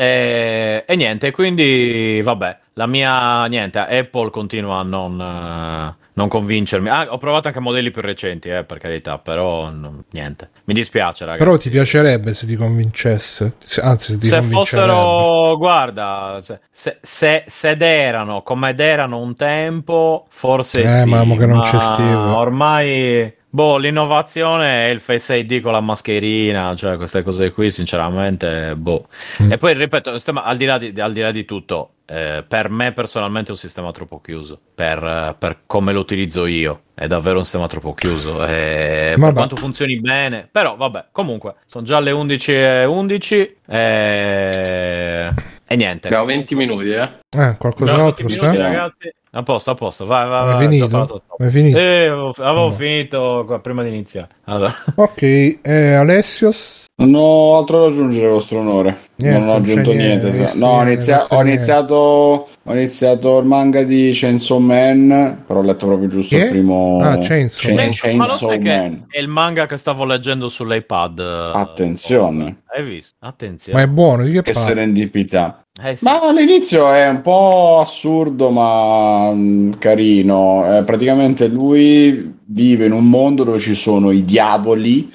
[0.00, 6.88] E, e niente, quindi vabbè, la mia niente, Apple continua a non, eh, non convincermi.
[6.88, 10.50] Ah, ho provato anche modelli più recenti, eh, per carità, però non- niente.
[10.64, 11.44] Mi dispiace, ragazzi.
[11.44, 13.54] Però ti piacerebbe se ti convincesse.
[13.60, 19.18] Se- Anzi, se ti Se fossero, guarda, se, se, se- sed erano come ed erano
[19.18, 24.88] un tempo, forse Eh, sì, ma mo che non c'è ma ormai, boh, l'innovazione è
[24.90, 29.08] il Face ID con la mascherina, cioè queste cose qui, sinceramente, boh.
[29.42, 29.52] Mm.
[29.52, 32.70] E poi, ripeto, sistema, al di là di, al di, là di tutto, eh, per
[32.70, 36.82] me personalmente è un sistema troppo chiuso, per, eh, per come lo utilizzo io.
[36.94, 38.44] È davvero un sistema troppo chiuso.
[38.44, 39.34] eh, per Vabbè.
[39.34, 45.30] quanto funzioni bene, però vabbè, comunque sono già le 11 e 11 e,
[45.66, 46.08] e niente.
[46.08, 47.10] Abbiamo 20 minuti, eh.
[47.36, 48.50] Eh, qualcos'altro sta?
[48.50, 48.56] sì.
[48.56, 49.12] ragazzi.
[49.32, 50.52] A posto, a posto, vai, vai, vai.
[50.52, 51.22] Già finito?
[51.36, 51.76] Hai finito?
[51.78, 52.70] Eh, avevo, No.
[52.70, 54.28] finito qua prima di iniziare.
[54.44, 54.74] Allora.
[54.96, 56.86] Ok, eh, Alessios?
[57.00, 58.96] Non ho altro da aggiungere, vostro onore.
[59.16, 60.56] Niente, non ho aggiunto niente, niente.
[60.56, 61.52] no, ho, inizia- ho niente.
[61.52, 66.42] iniziato, ho iniziato il manga di Chainsaw Man, però ho letto proprio giusto Che?
[66.44, 66.98] il primo.
[67.00, 67.88] Ah, Chainsaw Man.
[67.92, 69.04] Chain- Ma lo Chainsaw sai che Man.
[69.10, 71.18] è il manga che stavo leggendo sull'iPad?
[71.20, 72.62] eh, Attenzione.
[72.74, 73.14] Hai visto?
[73.20, 73.78] Attenzione.
[73.78, 74.68] Ma è buono, di che Che parla?
[74.68, 75.62] serendipità.
[75.80, 76.04] Eh sì.
[76.04, 80.78] Ma all'inizio è un po' assurdo, ma mm, carino.
[80.78, 85.08] Eh, praticamente lui vive in un mondo dove ci sono i diavoli,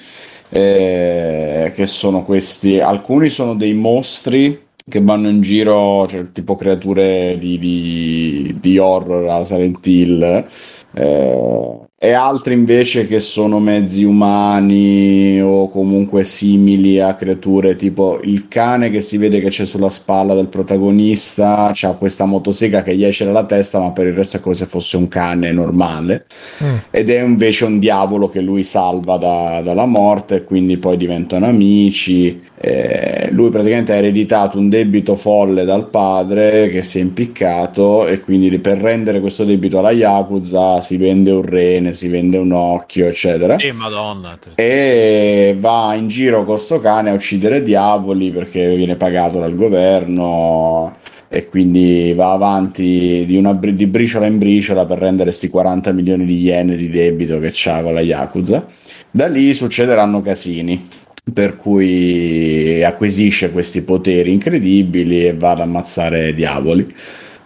[0.48, 2.80] eh, che sono questi.
[2.80, 9.28] Alcuni sono dei mostri che vanno in giro, cioè tipo creature di, di- di horror
[9.28, 10.46] a Silent Hill.
[10.94, 18.46] eh, e altri invece che sono mezzi umani o comunque simili a creature tipo il
[18.46, 23.04] cane che si vede che c'è sulla spalla del protagonista, c'ha questa motosega che gli
[23.04, 26.26] esce dalla testa, ma per il resto è come se fosse un cane normale.
[26.62, 26.76] Mm.
[26.90, 31.46] Ed è invece un diavolo che lui salva da- dalla morte e quindi poi diventano
[31.46, 32.38] amici.
[32.66, 38.20] Eh, lui praticamente ha ereditato un debito folle dal padre che si è impiccato e
[38.20, 43.06] quindi per rendere questo debito alla Yakuza si vende un rene, si vende un occhio,
[43.06, 43.58] eccetera.
[43.58, 44.38] Sì, madonna.
[44.54, 50.96] E va in giro con sto cane a uccidere diavoli perché viene pagato dal governo
[51.28, 56.24] e quindi va avanti di, una, di briciola in briciola per rendere sti 40 milioni
[56.24, 58.64] di yen di debito che c'ha con la Yakuza.
[59.10, 60.88] Da lì succederanno casini,
[61.32, 66.94] per cui acquisisce questi poteri incredibili e va ad ammazzare diavoli.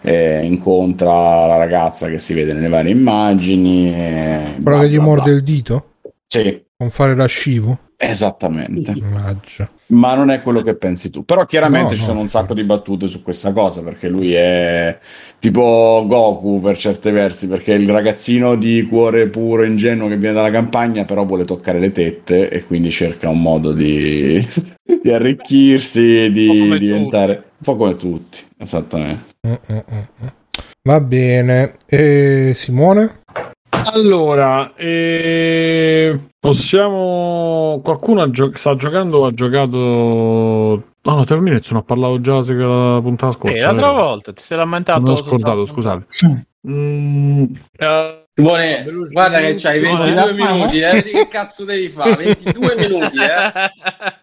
[0.01, 4.55] Eh, incontra la ragazza che si vede nelle varie immagini.
[4.57, 5.95] bla che gli morde il dito?
[6.25, 7.88] Sì, Con fare la scivo?
[8.01, 8.95] Esattamente.
[8.95, 9.69] Mannaggia.
[9.87, 11.25] Ma non è quello che pensi tu.
[11.25, 12.37] Però chiaramente No, ci no, sono un sì.
[12.37, 14.97] sacco di battute su questa cosa, perché lui è
[15.39, 20.35] tipo Goku per certi versi, perché è il ragazzino di cuore puro, ingenuo che viene
[20.35, 24.45] dalla campagna, però vuole toccare le tette e quindi cerca un modo di,
[25.01, 29.35] di arricchirsi, Un di diventare un po' come tutti, esattamente.
[29.45, 30.27] Mm, mm, mm.
[30.83, 31.73] Va bene.
[31.85, 33.21] E Simone?
[33.91, 37.79] Allora, eh, possiamo.
[37.83, 39.77] Qualcuno gio- sta giocando o ha giocato.
[41.01, 43.55] No, no, Terminez non ho parlato già la puntata scorsa.
[43.55, 44.03] Sì, l'altra vero?
[44.03, 45.01] volta ti sei lamentato.
[45.01, 46.05] Non ho scordato, scusate.
[46.67, 47.43] Mm,
[47.77, 49.13] eh, Simone, Velocemente.
[49.13, 50.53] guarda che c'hai Simone, 22 da fare?
[50.53, 52.15] minuti, eh, che cazzo devi fare?
[52.15, 53.71] 22 minuti, eh.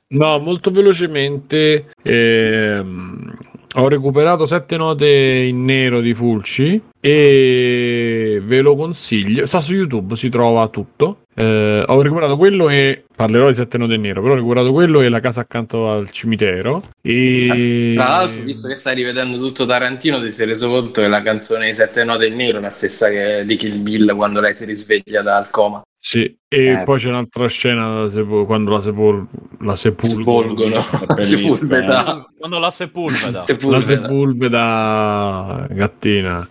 [0.08, 1.86] No, molto velocemente.
[2.02, 3.34] ehm,
[3.78, 9.46] ho recuperato sette note in nero di Fulci e ve lo consiglio.
[9.46, 11.20] Sta su YouTube, si trova tutto.
[11.34, 15.08] Eh, ho recuperato quello e parlerò di sette note nero, però ho recuperato quello e
[15.08, 16.82] la casa accanto al cimitero.
[17.02, 17.92] E...
[17.94, 21.66] Tra l'altro, visto che stai rivedendo tutto Tarantino, ti sei reso conto che la canzone
[21.66, 25.22] di Sette Note Nero è la stessa che di Kill Bill quando lei si risveglia
[25.22, 25.82] dal coma.
[25.98, 26.82] Sì, e Eh.
[26.84, 29.26] poi c'è un'altra scena da sepo- quando la, sepol-
[29.60, 31.54] la bellissima.
[31.56, 32.26] Sepulveda.
[32.38, 33.30] Quando la sepulveda.
[33.32, 33.82] La Sepulveda.
[33.84, 36.48] sepulveda gattina.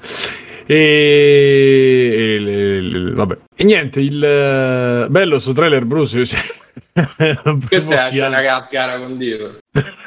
[0.68, 3.38] E, e le- le- vabbè.
[3.56, 6.24] E niente, il eh, bello sto trailer Bruce.
[7.68, 9.58] Questa è la scena che ha sgara con Dio.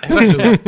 [0.08, 0.58] Questa la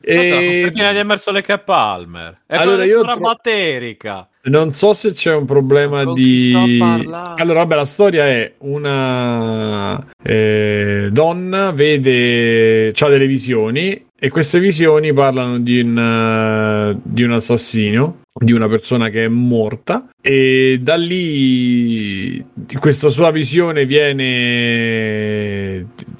[0.00, 2.40] E- copertina di Emerson Lake e Palmer.
[2.46, 4.28] È Allora, io tro- batterica.
[4.42, 6.78] Non so se c'è un problema Con di.
[7.36, 15.12] Allora, vabbè, la storia è una eh, donna vede, ha delle visioni e queste visioni
[15.12, 20.96] parlano di un, eh, di un assassino, di una persona che è morta e da
[20.96, 22.44] lì
[22.78, 24.58] questa sua visione viene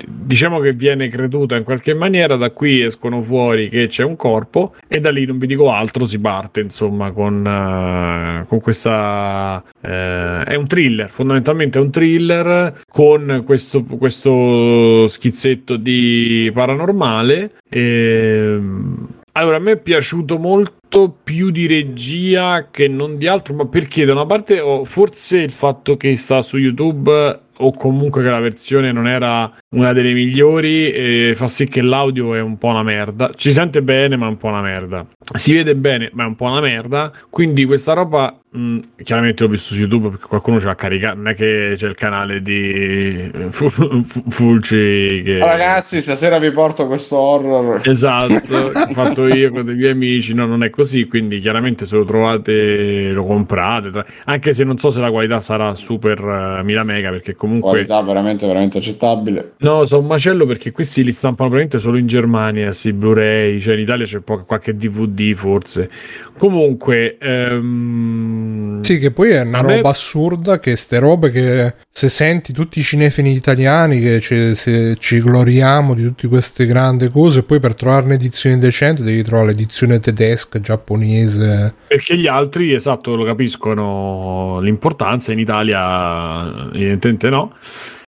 [0.06, 4.74] diciamo che viene creduta in qualche maniera da qui escono fuori che c'è un corpo
[4.88, 10.44] e da lì non vi dico altro si parte insomma con, eh, con questa eh,
[10.44, 19.56] è un thriller fondamentalmente è un thriller con questo, questo schizzetto di paranormale Ehm, allora,
[19.56, 24.12] a me è piaciuto molto più di regia che non di altro, ma perché da
[24.12, 28.90] una parte ho forse il fatto che sta su YouTube o comunque che la versione
[28.90, 33.30] non era una delle migliori eh, fa sì che l'audio è un po' una merda.
[33.34, 35.06] Ci sente bene, ma è un po' una merda.
[35.34, 37.12] Si vede bene, ma è un po' una merda.
[37.30, 41.28] Quindi questa roba mh, chiaramente l'ho visto su YouTube perché qualcuno ce l'ha caricato, non
[41.28, 46.86] è che c'è il canale di eh, Fu- Fu- Fulci che Ragazzi, stasera vi porto
[46.86, 47.80] questo horror.
[47.84, 51.96] Esatto, ho fatto io con dei miei amici, no, non è così, quindi chiaramente se
[51.96, 56.18] lo trovate lo comprate, anche se non so se la qualità sarà super
[56.58, 59.52] eh, 1000 mega perché comunque Qualità veramente, veramente accettabile.
[59.60, 63.74] No, sono un macello perché questi li stampano praticamente solo in Germania, sì, Blu-ray, cioè
[63.74, 65.88] in Italia c'è po- qualche DVD forse.
[66.36, 71.74] Comunque ehm, Sì, che poi è una A me- roba assurda che ste robe che
[71.90, 74.54] se senti tutti i cinefini italiani che ci,
[74.98, 80.00] ci gloriamo di tutte queste grandi cose, poi per trovare un'edizione decente devi trovare l'edizione
[80.00, 81.74] tedesca, giapponese.
[81.86, 87.54] Perché gli altri, esatto, lo capiscono l'importanza, in Italia evidentemente no.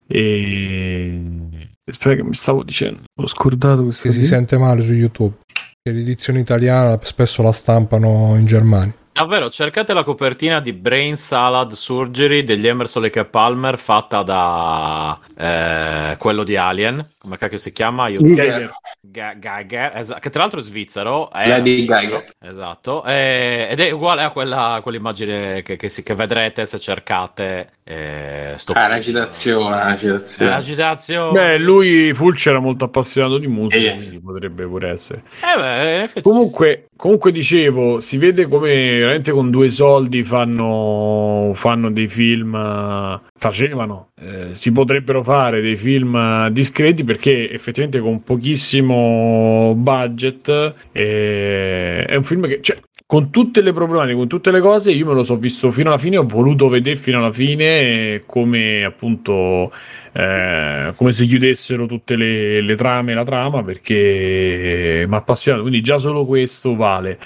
[0.07, 1.71] E...
[1.85, 4.09] Aspetta che mi stavo dicendo, ho scordato questo.
[4.09, 5.37] che si sente male su YouTube.
[5.83, 8.95] Che l'edizione italiana spesso la stampano in Germania.
[9.13, 15.19] Davvero, cercate la copertina di Brain Salad Surgery degli Emerson Lake e Palmer fatta da
[15.37, 17.07] eh, quello di Alien.
[17.19, 18.09] Come cacchio si chiama?
[18.09, 18.21] Io...
[18.21, 18.73] Geiger.
[19.03, 21.31] Ga- Geiger, esa- che tra l'altro è svizzero.
[21.31, 22.31] È Lady Geiger.
[22.41, 27.73] Esatto, e- ed è uguale a quella, quell'immagine che, che si- che vedrete se cercate.
[27.85, 30.51] Eh, sto Ah, la citazione, la Eh, citazione.
[30.51, 31.33] la citazione.
[31.33, 35.23] Beh, lui Fulci era molto appassionato di musica, Eh, quindi potrebbe pure essere.
[35.41, 41.51] Eh beh, in effetti Comunque, comunque dicevo, si vede come veramente con due soldi fanno,
[41.53, 49.75] fanno dei film, facevano, eh, si potrebbero fare dei film discreti perché effettivamente con pochissimo
[49.77, 52.61] budget eh, è un film che...
[52.61, 52.79] Cioè,
[53.13, 55.99] con tutte le problematiche, con tutte le cose, io me lo so visto fino alla
[55.99, 59.71] fine, ho voluto vedere fino alla fine eh, come appunto
[60.13, 65.83] eh, come se chiudessero tutte le, le trame la trama perché mi ha appassionato, quindi
[65.83, 67.19] già solo questo vale.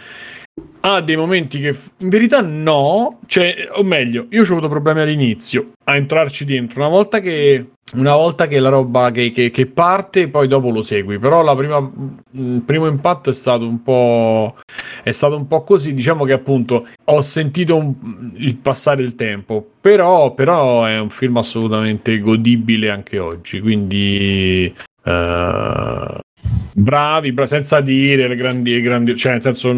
[0.80, 5.72] Ha dei momenti che in verità no, cioè, o meglio, io ho avuto problemi all'inizio
[5.84, 6.80] a entrarci dentro.
[6.80, 10.82] Una volta che, una volta che la roba che, che- che parte, poi dopo lo
[10.82, 11.18] segui.
[11.18, 11.78] Però la prima,
[12.30, 14.56] il primo impatto è stato un po',
[15.02, 15.92] è stato un po' così.
[15.92, 21.36] Diciamo che appunto ho sentito un- il passare del tempo, però, però è un film
[21.36, 23.60] assolutamente godibile anche oggi.
[23.60, 24.72] Quindi.
[25.04, 26.18] eh,
[26.78, 29.72] bravi, bra- senza dire le grandi, grandi, cioè nel senso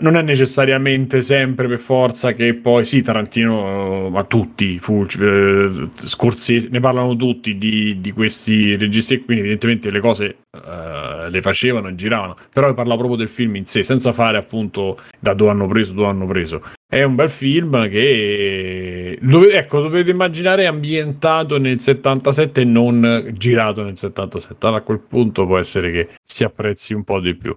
[0.00, 5.88] non è necessariamente sempre per forza che poi sì, Tarantino, eh, ma tutti, Fulci, eh,
[6.02, 11.40] Scorsese, ne parlano tutti di, di questi registi e quindi evidentemente le cose eh, le
[11.40, 15.50] facevano e giravano, però parla proprio del film in sé, senza fare appunto da dove
[15.50, 16.62] hanno preso, dove hanno preso.
[16.88, 23.82] È un bel film che dove- ecco, dovete immaginare ambientato nel 77 e non girato
[23.82, 24.66] nel 77.
[24.66, 27.56] Allora, a quel punto può essere che si apprezzi un po' di più.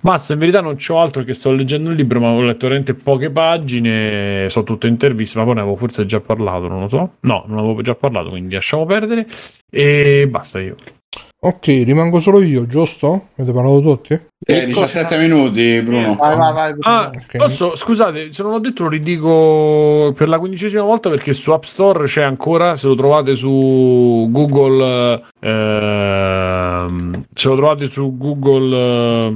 [0.00, 2.92] Basta, in verità non c'ho altro perché sto leggendo un libro, ma ho letto veramente
[2.92, 7.16] poche pagine, sono tutte interviste, ma poi ne avevo forse già parlato, non lo so.
[7.20, 9.26] No, non avevo già parlato, quindi lasciamo perdere.
[9.70, 10.76] E basta io.
[11.46, 13.28] Ok, rimango solo io, giusto?
[13.36, 14.20] Avete parlato tutti?
[14.44, 16.16] Eh, 17 minuti, Bruno.
[16.16, 16.72] Vai, vai, vai.
[16.74, 16.96] Bruno.
[16.96, 17.36] Ah, Ok.
[17.36, 21.62] posso, scusate, se non l'ho detto lo ridico per la quindicesima volta perché su App
[21.62, 25.50] Store c'è ancora, se lo trovate su Google, ehm,
[27.34, 29.34] se lo trovate su Google, eh,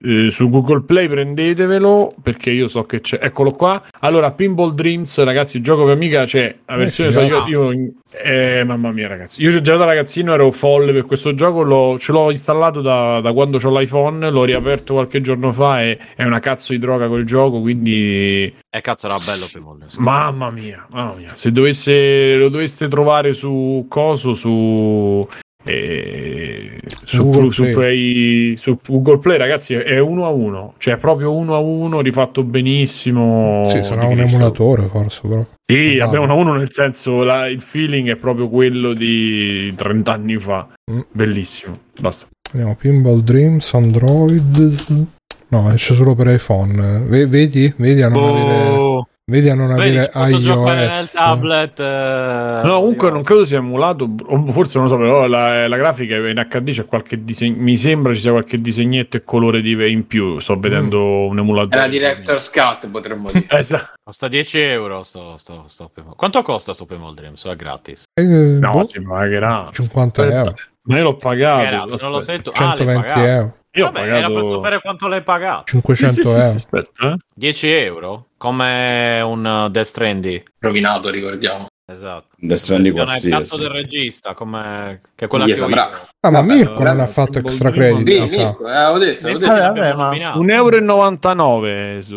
[0.00, 3.80] eh, su Google Play prendetevelo perché io so che c'è, eccolo qua.
[4.00, 6.54] Allora, Pinball Dreams, ragazzi, il gioco per amica c'è.
[6.66, 7.88] La versione, sì, sai, io, io-
[8.24, 12.10] eh, mamma mia, ragazzi, io già da ragazzino ero folle per questo gioco, l'ho- ce
[12.10, 16.40] l'ho installato da, da quando ho l'iPhone, l'ho riaperto qualche giorno fa e è una
[16.40, 19.96] cazzo di droga quel gioco, quindi Eh, cazzo, era bello Pinball Dreams.
[19.98, 25.24] mamma mia, mamma mia, se dovesse, lo doveste trovare su coso, su...
[25.64, 27.74] eh, su, Google su Play.
[27.74, 32.42] Play- su Google Play ragazzi è uno a uno cioè proprio uno a uno rifatto
[32.42, 34.28] benissimo Sì, sarà un Cristo.
[34.36, 35.44] emulatore forse, però.
[35.66, 36.04] Sì, No.
[36.04, 40.38] abbiamo uno a uno nel senso la- il feeling è proprio quello di 30 anni
[40.38, 40.66] fa.
[40.90, 41.00] Mm.
[41.12, 41.74] Bellissimo.
[42.00, 42.26] Basta.
[42.52, 45.06] Vediamo, Pinball Dreams, Android...
[45.52, 47.04] No, esce solo per iPhone.
[47.08, 47.72] Ve- vedi?
[47.76, 48.89] Vedi a non avere, Boh.
[49.30, 51.12] Vedi a non Vedi, avere ci posso giocare nel iOS.
[51.12, 51.80] tablet.
[51.80, 54.08] eh, No, comunque io- non credo sia emulato,
[54.48, 57.76] forse non lo so, però la, la grafica è in HD c'è qualche disegno, mi
[57.76, 61.76] sembra ci sia qualche disegnetto e colore di, in più, sto vedendo un È emulatore.
[61.80, 63.46] la Director's Cut, potremmo dire.
[63.56, 63.92] Esatto.
[64.02, 65.02] Costa 10 euro.
[65.02, 67.44] Sto, sto, sto Quanto costa sto Pinball Dreams?
[67.46, 68.04] È gratis.
[68.14, 69.68] Eh, No, boh, si pagherà.
[69.72, 70.54] 50 euro.
[70.82, 71.64] Ma io l'ho pagato.
[71.64, 72.50] Era, non lo sento.
[72.54, 73.20] Ah, l'hai 120 pagato.
[73.26, 73.54] euro.
[73.74, 75.64] Io ho Vabbè, era per pagato sapere quanto l'hai pagato.
[75.66, 76.48] 500 Sì, sì, euro.
[76.48, 77.16] sì, aspetta, eh.
[77.34, 78.26] 10 euro?
[78.36, 80.42] Come un uh, Death Stranding.
[80.58, 81.66] Rovinato, ricordiamo.
[81.86, 82.28] Esatto.
[82.36, 83.58] Death Stranding Versione cazzo qualsiasi.
[83.62, 85.00] del regista, come...
[85.14, 86.08] che è quella Gli che ho saprà.
[86.22, 88.36] Ah, ma Vabbè, Mirko allora, non ha fatto extra credit, Sì.
[88.36, 89.52] Mirko, eh, avevo detto, avevo detto.
[89.52, 90.38] Vabbè, vabbè, ma- nominato.
[90.40, 92.16] 1,99 euro su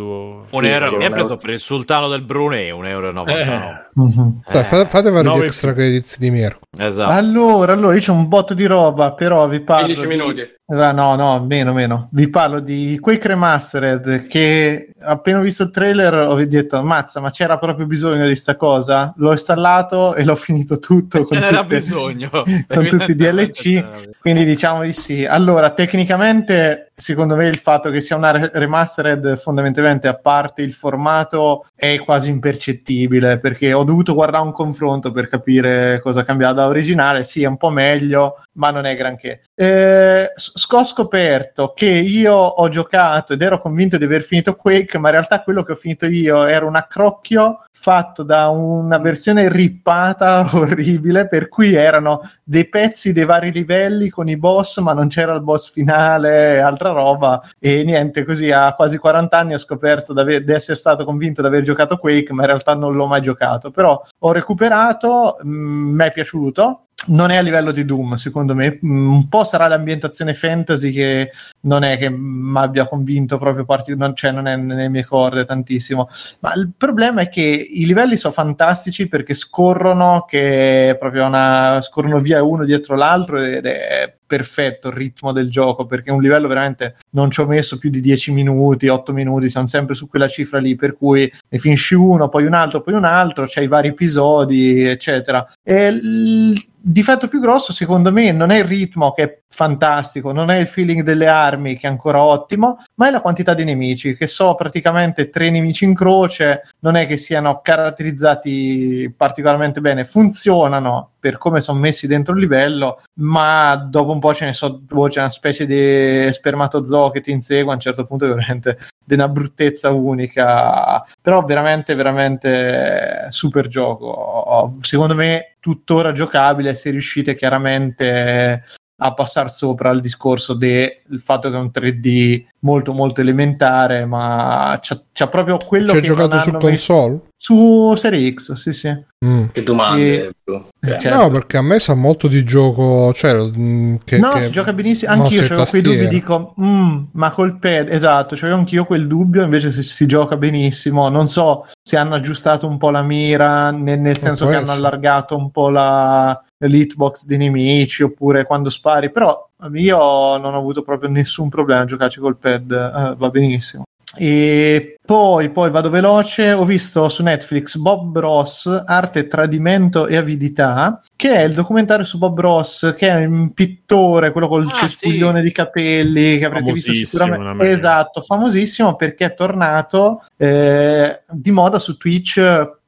[0.49, 3.89] Un euro, mi sì, preso per il sultano del Brunei, un euro e 99.
[3.93, 4.41] Mhm.
[4.51, 6.59] Dai, fate, fate fare nove gli extra credits di Mirko.
[6.77, 7.11] Esatto.
[7.11, 10.41] Allora, allora, io c'ho un botto di roba, però vi parlo 15 di- minuti.
[10.65, 12.07] Eh, no, no, meno, meno.
[12.11, 17.29] Vi parlo di Quake Remastered che appena ho visto il trailer ho detto, mazza, ma
[17.31, 19.13] c'era proprio bisogno di sta cosa?
[19.17, 22.29] L'ho installato e l'ho finito tutto con, Ce n'era tutte- bisogno.
[22.67, 23.85] con tutti i DLC.
[24.19, 25.25] Quindi diciamo di sì.
[25.25, 30.73] Allora, tecnicamente, secondo me il fatto che sia una re- remastered fondamentalmente a parte il
[30.73, 36.67] formato è quasi impercettibile perché ho dovuto guardare un confronto per capire cosa cambiava da
[36.67, 37.23] originale.
[37.23, 39.41] Sì, è un po' meglio, ma non è granché.
[39.55, 45.09] Eh, ho scoperto che io ho giocato ed ero convinto di aver finito Quake, ma
[45.09, 50.47] in realtà quello che ho finito io era un accrocchio fatto da una versione rippata
[50.53, 55.33] orribile, per cui erano dei pezzi dei vari livelli con i boss, ma non c'era
[55.33, 57.41] il boss finale e altra roba.
[57.59, 61.61] E niente, così a quasi 40 anni ho scoperto di essere stato convinto di aver
[61.61, 63.71] giocato Quake, ma in realtà non l'ho mai giocato.
[63.71, 66.79] Però ho recuperato, mm, mi è piaciuto.
[67.05, 68.79] Non è a livello di Doom, secondo me.
[68.85, 71.31] Mm, Un po' sarà l'ambientazione fantasy che
[71.61, 75.43] non è che mi abbia convinto proprio, parti- non, cioè non è nelle mie corde
[75.43, 76.07] tantissimo.
[76.39, 82.19] Ma il problema è che i livelli sono fantastici perché scorrono, che proprio una, scorrono
[82.21, 86.95] via uno dietro l'altro ed è perfetto il ritmo del gioco perché un livello veramente
[87.11, 90.59] non ci ho messo più di 10 minuti, 8 minuti, siamo sempre su quella cifra
[90.59, 94.83] lì per cui ne finisci uno, poi un altro, poi un altro, c'hai vari episodi,
[94.83, 95.47] eccetera.
[95.61, 100.49] E il difetto più grosso secondo me non è il ritmo che è fantastico, non
[100.49, 104.15] è il feeling delle armi che è ancora ottimo, ma è la quantità di nemici,
[104.15, 111.12] che so praticamente tre nemici in croce, non è che siano caratterizzati particolarmente bene, funzionano
[111.23, 115.07] per come sono messi dentro il livello, ma dopo un po' ce ne so, boh,
[115.07, 119.13] c'è una specie di spermatozoo che ti insegue a un certo punto è veramente di
[119.13, 124.75] una bruttezza unica, però veramente veramente super gioco.
[124.81, 128.65] Secondo me tuttora giocabile se riuscite chiaramente
[128.97, 134.77] a passare sopra il discorso del fatto che è un 3D molto molto elementare, ma
[134.81, 137.19] c'ha, c'ha proprio quello hai che giocato su messo- console?
[137.35, 138.89] su Serie X, sì, sì.
[139.25, 139.47] Mm.
[139.51, 140.31] Che domande, E-.
[140.45, 140.63] Eh,
[140.93, 141.17] Eh, certo.
[141.23, 143.11] No, perché a me sa molto di gioco.
[143.13, 145.11] Cioè, mm, che, no, che si gioca benissimo.
[145.11, 149.43] Anch'io e avevo quei dubbi, dico, "Mm, ma col pad, esatto, c'avevo anch'io quel dubbio,
[149.43, 151.09] invece si, si gioca benissimo.
[151.09, 154.71] Non so se hanno aggiustato un po' la mira, nel, nel senso può che hanno
[154.71, 160.81] allargato un po' la l'hitbox dei nemici, oppure quando spari, però io non ho avuto
[160.81, 163.83] proprio nessun problema a giocarci col pad, eh, va benissimo.
[164.15, 171.01] E poi, poi vado veloce, ho visto su Netflix Bob Ross, Arte, Tradimento e Avidità,
[171.15, 175.39] che è il documentario su Bob Ross, che è un pittore, quello col Ah, cespuglione
[175.39, 175.45] sì.
[175.47, 177.69] di capelli, che avrete visto sicuramente.
[177.69, 182.39] Esatto, famosissimo perché è tornato eh, di moda su Twitch.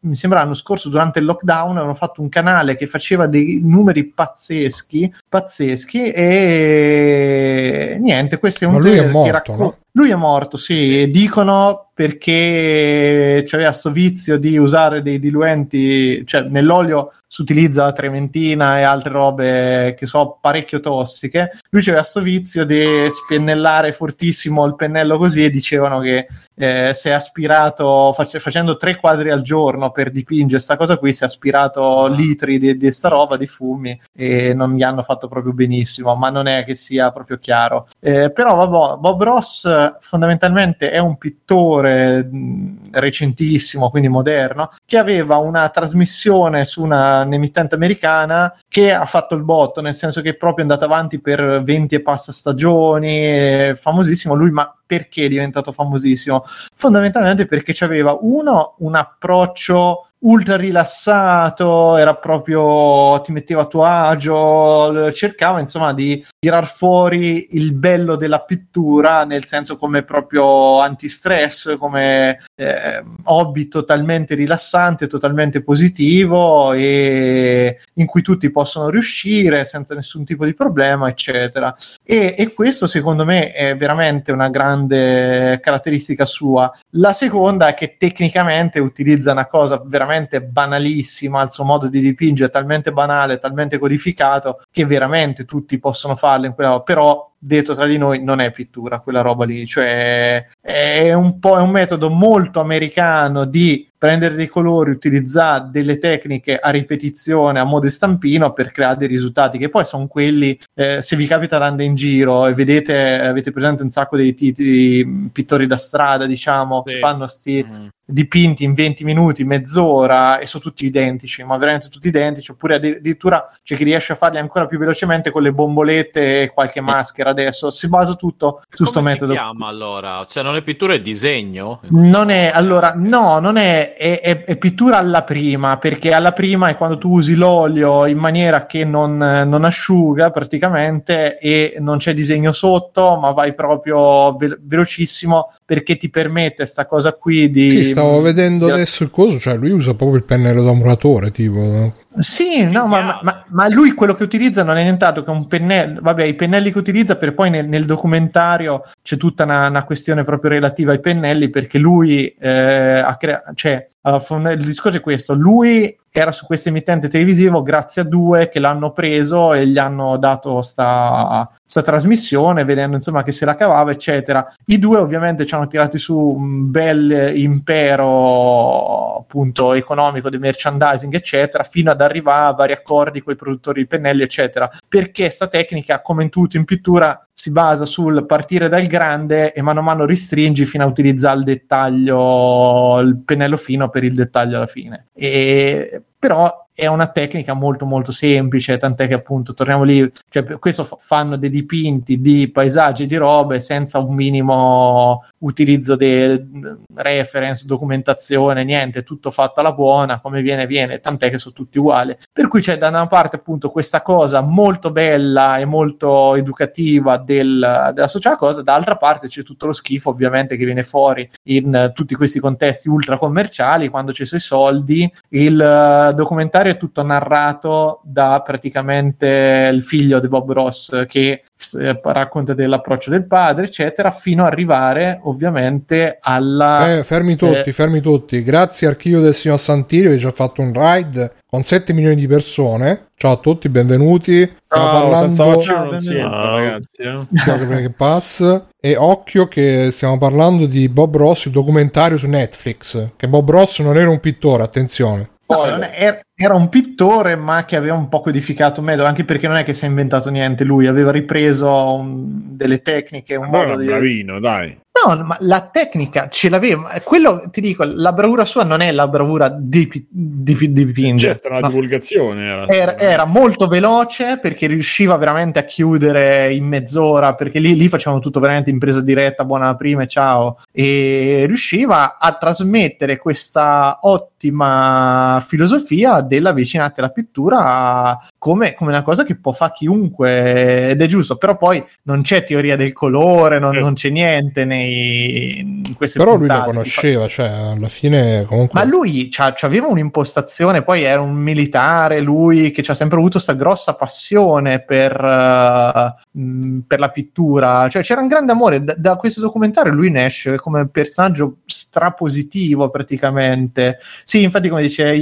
[0.06, 4.06] Mi sembra l'anno scorso durante il lockdown hanno fatto un canale che faceva dei numeri
[4.06, 9.78] pazzeschi, pazzeschi e niente, questo è un Ma lui è morto, racconta- no?
[9.96, 16.42] Lui è morto, sì, e dicono perché c'aveva sto vizio di usare dei diluenti, cioè
[16.42, 21.52] nell'olio si utilizza la trementina e altre robe che so parecchio tossiche.
[21.70, 27.12] Lui c'aveva sto vizio di spennellare fortissimo il pennello così e dicevano che eh, è
[27.12, 32.08] aspirato face- facendo tre quadri al giorno per dipingere sta cosa qui, si è aspirato
[32.08, 36.30] litri di, di sta roba, di fumi e non gli hanno fatto proprio benissimo, ma
[36.30, 37.88] non è che sia proprio chiaro.
[38.02, 45.38] Eh, però vabbè, Bob Ross fondamentalmente è un pittore mh, recentissimo, quindi moderno, che aveva
[45.38, 50.36] una trasmissione su una un'emittente americana che ha fatto il botto, nel senso che è
[50.36, 56.44] proprio andato avanti per 20 e passa stagioni, famosissimo lui, ma perché è diventato famosissimo?
[56.76, 65.12] Fondamentalmente perché c'aveva uno un approccio ultra rilassato, era proprio ti metteva a tuo agio,
[65.12, 72.40] cercava insomma di tirar fuori il bello della pittura, nel senso come proprio antistress, come
[72.56, 80.46] eh, hobby totalmente rilassante, totalmente positivo e in cui tutti possono riuscire senza nessun tipo
[80.46, 81.76] di problema, eccetera.
[82.04, 86.72] E, e questo secondo me è veramente una grande caratteristica sua.
[86.92, 92.50] La seconda è che tecnicamente utilizza una cosa veramente banalissima, il suo modo di dipingere
[92.50, 97.86] è talmente banale, talmente codificato che veramente tutti possono farlo in quella però detto tra
[97.86, 102.10] di noi non è pittura quella roba lì, cioè è un po' è un metodo
[102.10, 108.54] molto americano di prendere dei colori, utilizzare delle tecniche a ripetizione a mo' di stampino
[108.54, 112.46] per creare dei risultati che poi sono quelli, eh, se vi capita andando in giro
[112.46, 116.98] e vedete, avete presente un sacco di, di pittori da strada, diciamo, Sì.
[117.00, 117.88] fanno sti Mm.
[118.08, 123.44] dipinti in 20 minuti, mezz'ora e sono tutti identici, ma veramente tutti identici, oppure addirittura
[123.64, 127.72] c'è chi riesce a farli ancora più velocemente con le bombolette e qualche maschera adesso,
[127.72, 129.34] si basa tutto su Come sto si metodo.
[129.34, 130.26] chiama allora?
[130.28, 131.82] Cioè non è pittura, è disegno?
[131.90, 136.70] Non è allora, no, non è, è, è- è pittura alla prima, perché alla prima
[136.70, 142.14] è quando tu usi l'olio in maniera che non, non asciuga praticamente e non c'è
[142.14, 147.70] disegno sotto, ma vai proprio ve- velocissimo perché ti permette sta cosa qui di.
[147.70, 151.32] Sì, stavo vedendo di- adesso il coso, cioè lui usa proprio il pennello da muratore,
[151.32, 151.94] tipo.
[152.18, 156.00] Sì, no, ma, ma- ma- lui quello che utilizza non è nient'altro che un pennello.
[156.02, 160.24] Vabbè, i pennelli che utilizza, per poi nel, nel documentario c'è tutta una, una questione
[160.24, 163.54] proprio relativa ai pennelli, perché lui eh, ha creato.
[163.54, 168.60] Cioè, il discorso è questo: lui era su questo emittente televisivo grazie a due che
[168.60, 173.92] l'hanno preso e gli hanno dato sta, sta trasmissione, vedendo insomma che se la cavava,
[173.92, 174.54] eccetera.
[174.68, 181.66] I due ovviamente ci hanno tirati su un bel impero appunto economico di merchandising, eccetera,
[181.66, 184.70] fino ad arrivare a vari accordi con i produttori di pennelli, eccetera.
[184.88, 189.62] Perché sta tecnica, come in tutto in pittura, si basa sul partire dal grande e
[189.62, 194.56] mano a mano ristringi fino a utilizzare il dettaglio, il pennello fino per il dettaglio
[194.56, 195.08] alla fine.
[195.14, 200.84] E, però è una tecnica molto molto semplice, tant'è che appunto torniamo lì, cioè questo
[200.84, 208.66] fa- fanno dei dipinti di paesaggi di robe senza un minimo utilizzo di reference, documentazione,
[208.66, 212.18] niente, tutto fatto alla buona, come viene viene, tant'è che sono tutti uguali.
[212.32, 217.92] Per cui c'è da una parte appunto questa cosa molto bella e molto educativa del,
[217.94, 221.92] della società cosa, dall'altra parte c'è tutto lo schifo ovviamente che viene fuori in eh,
[221.94, 227.04] tutti questi contesti ultra commerciali, quando ci sono i soldi, il eh, documentario è tutto
[227.04, 231.44] narrato da praticamente il figlio di Bob Ross che
[231.80, 236.98] eh, racconta dell'approccio del padre, eccetera, fino ad arrivare ovviamente alla...
[236.98, 237.74] Eh, fermi tutti, eh.
[237.74, 238.44] fermi tutti.
[238.44, 242.28] Grazie Archivio del signor Santirio che ci ha fatto un ride con 7 milioni di
[242.28, 243.08] persone.
[243.16, 244.42] Ciao a tutti, benvenuti.
[244.42, 246.56] Stiamo Ciao, senza parlando non Ciao, entra, benvenuto.
[246.56, 247.02] ragazzi.
[247.02, 247.82] eh.
[247.82, 248.62] Che Pass.
[248.80, 253.12] E occhio che stiamo parlando di Bob Ross, il documentario su Netflix.
[253.16, 255.30] Che Bob Ross non era un pittore, attenzione.
[255.48, 259.48] No, non è- era un pittore, ma che aveva un po' codificato meglio, anche perché
[259.48, 263.60] non è che si è inventato niente lui, aveva ripreso un- delle tecniche, un Ma
[263.60, 263.86] modo era di...
[263.86, 264.84] bravino, dai.
[265.06, 266.90] No, ma la tecnica ce l'aveva.
[267.04, 271.34] Quello ti dico, la bravura sua non è la bravura di, di, di dipingere.
[271.34, 272.68] Certo, ma divulgazione era.
[272.68, 277.36] era, era molto veloce perché riusciva veramente a chiudere in mezz'ora.
[277.36, 280.60] Perché lì, lì facevano tutto veramente in presa diretta, buona prima e ciao.
[280.72, 289.24] E riusciva a trasmettere questa ottima filosofia della vicinanza alla pittura come, come una cosa
[289.24, 291.36] che può fare chiunque ed è giusto.
[291.36, 296.36] Però poi non c'è teoria del colore, non, non c'è niente nei, in queste Però
[296.36, 296.70] lui lo puntate.
[296.70, 298.80] conosceva, cioè alla fine comunque...
[298.80, 303.34] Ma lui c'ha- c'aveva un'impostazione, poi era un militare, lui che ci ha sempre avuto
[303.34, 308.84] questa grossa passione per, mh, per la pittura, cioè c'era un grande amore.
[308.84, 313.98] Da, da questo documentario lui ne esce come personaggio strapositivo praticamente.
[314.24, 315.20] Sì, infatti come dice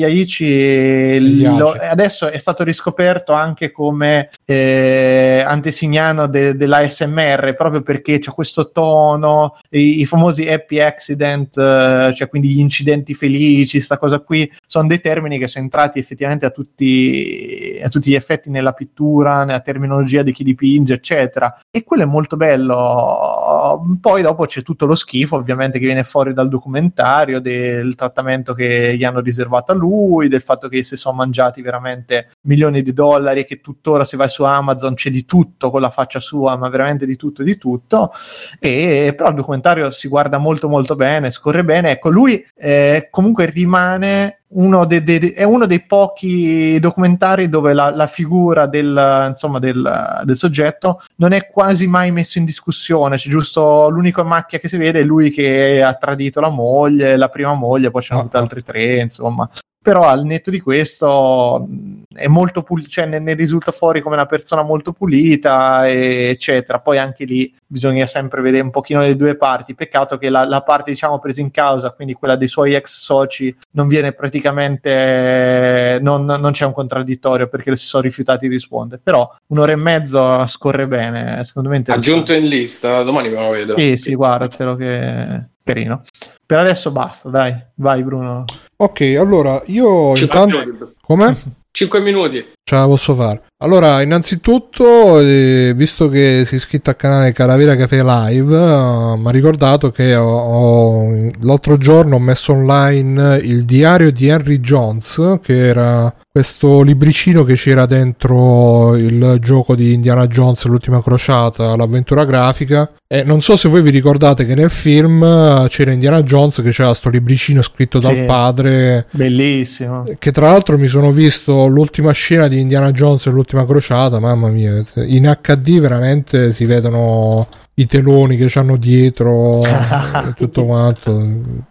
[1.20, 8.72] lo- adesso è stato riscoperto anche come eh, antesignano de- dell'ASMR, proprio perché c'ha questo
[8.72, 14.52] tono, i, i famosi happy accident, eh, cioè quindi gli incidenti felici, sta cosa qui,
[14.65, 19.44] sono dei termini che sono entrati effettivamente a tutti, a tutti gli effetti nella pittura,
[19.44, 21.56] nella terminologia di chi dipinge, eccetera.
[21.76, 23.98] E quello è molto bello.
[24.00, 28.95] Poi dopo c'è tutto lo schifo, ovviamente, che viene fuori dal documentario, del trattamento che
[28.95, 33.40] gli hanno riservato a lui, del fatto che si sono mangiati veramente milioni di dollari
[33.40, 36.70] e che tuttora se vai su Amazon c'è di tutto con la faccia sua, ma
[36.70, 38.12] veramente di tutto di tutto.
[38.60, 41.90] E però il documentario si guarda molto molto bene, scorre bene.
[41.90, 47.74] Ecco, lui eh, comunque rimane uno de- de- de- è uno dei pochi documentari dove
[47.74, 53.18] la, la figura del, insomma, del, del soggetto non è quasi mai messo in discussione.
[53.18, 57.30] C'è giusto l'unica macchia che si vede è lui che ha tradito la moglie, la
[57.30, 58.40] prima moglie, poi ce n'è Ah, ah.
[58.40, 59.50] altre tre, insomma.
[59.84, 61.68] Però al netto di questo
[62.14, 66.80] è molto pul- cioè ne, ne risulta fuori come una persona molto pulita, eccetera.
[66.80, 69.76] Poi anche lì bisogna sempre vedere un pochino le due parti.
[69.76, 73.53] Peccato che la, la parte, diciamo, presa in causa, quindi quella dei suoi ex soci,
[73.72, 75.99] non viene praticamente.
[76.01, 79.01] Non, non c'è un contraddittorio perché si sono rifiutati di rispondere.
[79.03, 81.43] Però un'ora e mezzo scorre bene.
[81.43, 81.84] Secondo me.
[81.88, 83.77] Aggiunto in lista, domani me lo vedo.
[83.77, 86.03] Sì, sì, guardatelo che carino.
[86.45, 88.45] Per adesso basta, dai, vai Bruno.
[88.77, 90.94] Ok, allora io Cinque intanto...
[91.02, 91.61] Come?
[91.73, 92.52] 5 minuti.
[92.65, 93.41] Ce la posso fare.
[93.57, 99.31] Allora, innanzitutto, eh, visto che sei iscritto al canale Calavera Cafe Live, eh, mi ha
[99.31, 105.57] ricordato che ho- ho- l'altro giorno ho messo online il diario di Henry Jones, che
[105.68, 112.90] era questo libricino che c'era dentro il gioco di Indiana Jones, l'ultima crociata, l'avventura grafica.
[113.07, 116.72] E non so se voi vi ricordate che nel film eh, c'era Indiana Jones che
[116.72, 118.23] c'era sto libricino scritto dal Sì.
[118.23, 120.06] padre Bellissimo.
[120.18, 124.50] che tra l'altro mi sono visto l'ultima scena di Indiana Jones e l'ultima crociata, mamma
[124.50, 131.12] mia, in HD veramente si vedono i teloni che c'hanno dietro e tutto quanto,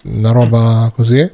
[0.02, 1.30] una roba così.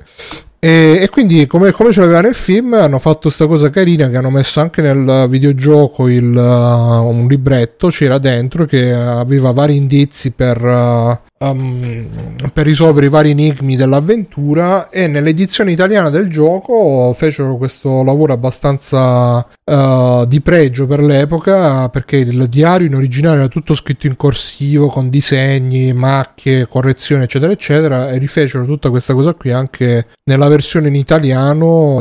[0.61, 4.16] E, e quindi come, come ce l'aveva nel film hanno fatto questa cosa carina che
[4.16, 10.33] hanno messo anche nel videogioco il, uh, un libretto c'era dentro che aveva vari indizi
[10.33, 12.06] per, uh, um,
[12.52, 19.47] per risolvere i vari enigmi dell'avventura e nell'edizione italiana del gioco fecero questo lavoro abbastanza
[19.65, 24.89] uh, di pregio per l'epoca perché il diario in originale era tutto scritto in corsivo
[24.89, 30.89] con disegni, macchie, correzioni eccetera eccetera e rifecero tutta questa cosa qui anche nella versione
[30.89, 32.01] in italiano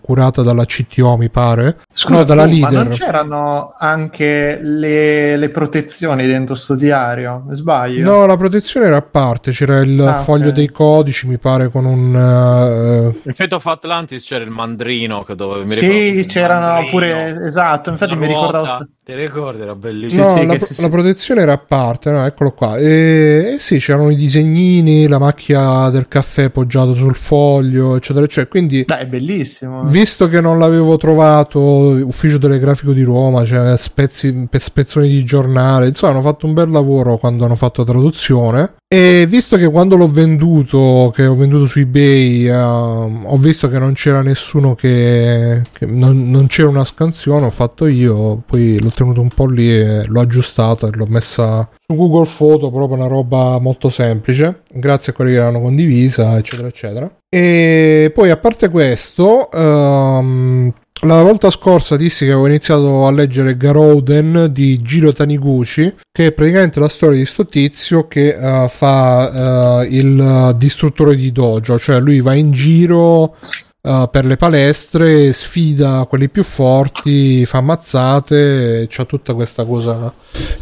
[0.00, 1.78] curata dalla CTO mi pare
[2.08, 7.44] no dalla Bruno, ma non c'erano anche le, le protezioni dentro sto diario?
[7.50, 8.04] Sbaglio?
[8.04, 10.54] No, la protezione era a parte, c'era il Ah, foglio ok.
[10.54, 12.14] dei codici, mi pare, con un...
[12.14, 17.46] eh, In Fate of Atlantis c'era il mandrino che dove mi sì, c'erano mandrino, pure
[17.46, 17.90] esatto.
[17.90, 18.86] Infatti, mi ricordavo.
[19.08, 19.62] Ti ricordi?
[19.62, 20.22] Era bellissimo.
[20.22, 22.76] Sì, no, sì, la, che pro- si- la protezione era a parte, no, eccolo qua.
[22.76, 28.48] E, e sì, c'erano i disegnini, la macchia del caffè poggiato sul foglio, eccetera, eccetera.
[28.50, 29.84] Quindi, Dai, è bellissimo.
[29.84, 35.86] visto che non l'avevo trovato, ufficio telegrafico di Roma, cioè spezzi, pe- spezzoni di giornale,
[35.86, 38.74] insomma, hanno fatto un bel lavoro quando hanno fatto la traduzione.
[38.90, 43.78] E visto che quando l'ho venduto, che ho venduto su eBay, ehm, ho visto che
[43.78, 48.88] non c'era nessuno che, che non, non c'era una scansione, ho fatto io, poi l'ho
[48.88, 53.08] tenuto un po' lì e l'ho aggiustata e l'ho messa su Google Photo, proprio una
[53.08, 57.14] roba molto semplice, grazie a quelli che l'hanno condivisa, eccetera, eccetera.
[57.28, 60.72] E poi a parte questo, ehm,
[61.02, 66.32] la volta scorsa dissi che avevo iniziato a leggere Garouden di Giro Taniguchi, che è
[66.32, 72.00] praticamente la storia di sto tizio che eh, fa eh, il distruttore di dojo, cioè
[72.00, 73.36] lui va in giro
[73.80, 80.12] uh, per le palestre, sfida quelli più forti, fa ammazzate, c'ha tutta questa cosa.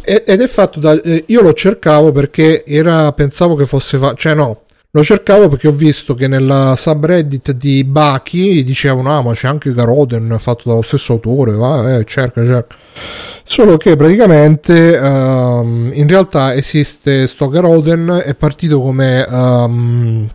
[0.01, 0.99] Ed è fatto da.
[1.25, 3.11] Io lo cercavo perché era.
[3.11, 3.97] Pensavo che fosse.
[3.97, 4.61] Fa- cioè, no.
[4.91, 9.73] Lo cercavo perché ho visto che nella subreddit di Baki dicevano: Ah, ma c'è anche
[9.73, 11.51] Garoden fatto dallo stesso autore.
[11.53, 12.75] Va, eh, cerca, cerca.
[13.43, 19.25] Solo che praticamente ehm, in realtà esiste sto Garoden, è partito come.
[19.25, 20.29] ehm,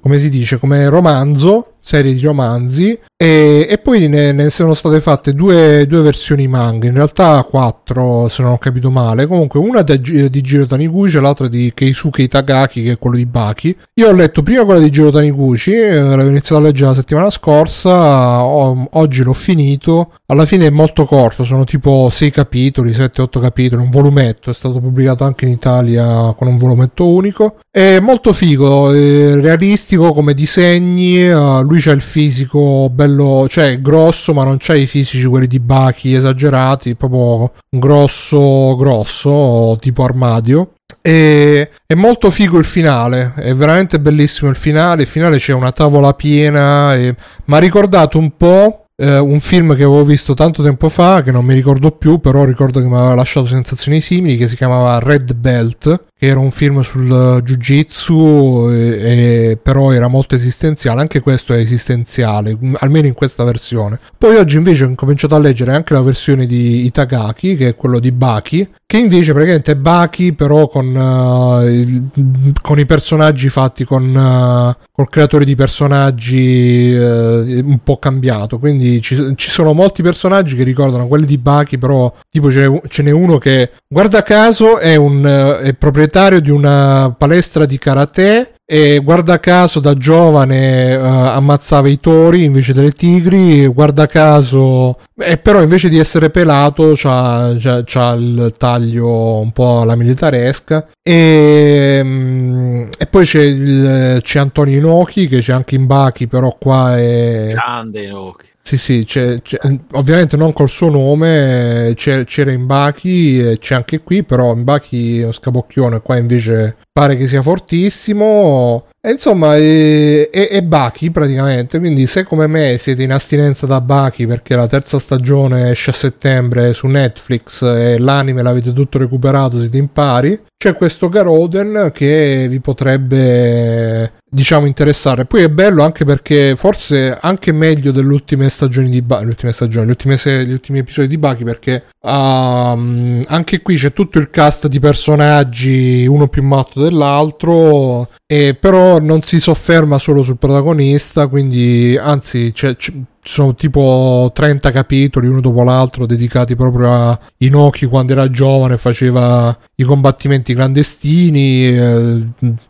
[0.00, 5.00] come si dice, come romanzo, serie di romanzi, e, e poi ne, ne sono state
[5.00, 9.82] fatte due, due versioni manga, in realtà quattro se non ho capito male, comunque una
[9.82, 13.76] da- di Giro Taniguchi e l'altra di Keisuke Itagaki che è quello di Baki.
[13.94, 17.30] Io ho letto prima quella di Giro Taniguchi, eh, l'avevo iniziato a leggere la settimana
[17.30, 23.38] scorsa, ho- oggi l'ho finito, alla fine è molto corto, sono tipo 6 capitoli, 7-8
[23.38, 28.32] capitoli, un volumetto, è stato pubblicato anche in Italia con un volumetto unico, è molto
[28.32, 34.58] figo, è realistico come disegni, eh, lui c'ha il fisico bello, cioè grosso, ma non
[34.58, 40.74] c'ha i fisici quelli di Baki esagerati, proprio grosso grosso, tipo armadio.
[41.00, 45.02] E è molto figo il finale, è veramente bellissimo il finale.
[45.02, 47.16] Il finale c'è una tavola piena, e...
[47.46, 51.32] mi ha ricordato un po' eh, un film che avevo visto tanto tempo fa, che
[51.32, 54.98] non mi ricordo più, però ricordo che mi aveva lasciato sensazioni simili, che si chiamava
[54.98, 61.20] Red Belt, era un film sul eh, jiu-jitsu, e, e- però era molto esistenziale, anche
[61.20, 63.98] questo è esistenziale, m- almeno in questa versione.
[64.16, 67.98] Poi oggi invece ho incominciato a leggere anche la versione di Itagaki, che è quello
[67.98, 73.84] di Baki, che invece praticamente è Baki però con, eh, il- con i personaggi fatti
[73.84, 80.02] con eh, col creatore di personaggi eh, un po' cambiato quindi ci, ci sono molti
[80.02, 84.94] personaggi che ricordano quelli di Baki però tipo ce n'è, uno che guarda caso è
[84.96, 85.24] un
[85.62, 91.98] è proprietario di una palestra di karate e guarda caso da giovane eh, ammazzava i
[92.00, 98.12] tori invece delle tigri guarda caso e però invece di essere pelato c'ha, c'ha- c'ha
[98.12, 105.28] il taglio un po' alla militaresca e, mm, e poi c'è, il- c'è Antonio Inoki
[105.28, 108.50] che c'è anche in Baki però qua è Grande Inoki.
[108.64, 109.58] Sì, sì, c'è- c'è-
[109.92, 114.62] ovviamente non col suo nome, eh, c'era in Baki, e c'è anche qui, però in
[114.64, 118.86] Baki è uno scapocchione, qua invece pare che sia fortissimo.
[119.04, 123.80] E insomma, è, è, è Baki praticamente, quindi se come me siete in astinenza da
[123.80, 129.58] Baki perché la terza stagione esce a settembre su Netflix e l'anime l'avete tutto recuperato,
[129.58, 135.26] siete in pari, c'è questo Garoden che vi potrebbe diciamo interessare.
[135.26, 139.52] Poi è bello anche perché forse anche meglio delle ultime stagioni di Baki, le ultime
[139.52, 144.78] stagioni, gli ultimi episodi di Baki perché um, anche qui c'è tutto il cast di
[144.80, 152.50] personaggi, uno più matto dell'altro, e però non si sofferma solo sul protagonista, quindi anzi
[152.52, 152.92] c'è- c'è-
[153.24, 159.56] sono tipo 30 capitoli uno dopo l'altro dedicati proprio a Inoki quando era giovane faceva
[159.76, 162.26] i combattimenti clandestini eh,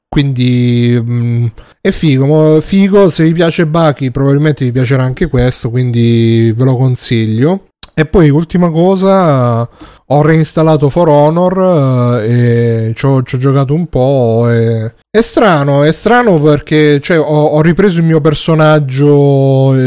[0.06, 1.46] quindi mm,
[1.80, 6.76] è figo figo se vi piace Baki probabilmente vi piacerà anche questo quindi ve lo
[6.76, 9.68] consiglio e poi ultima cosa
[10.12, 15.92] ho reinstallato For Honor eh, e ci ho, giocato un po' e è strano, è
[15.92, 19.78] strano perché cioè, ho, ho ripreso il mio personaggio, eh,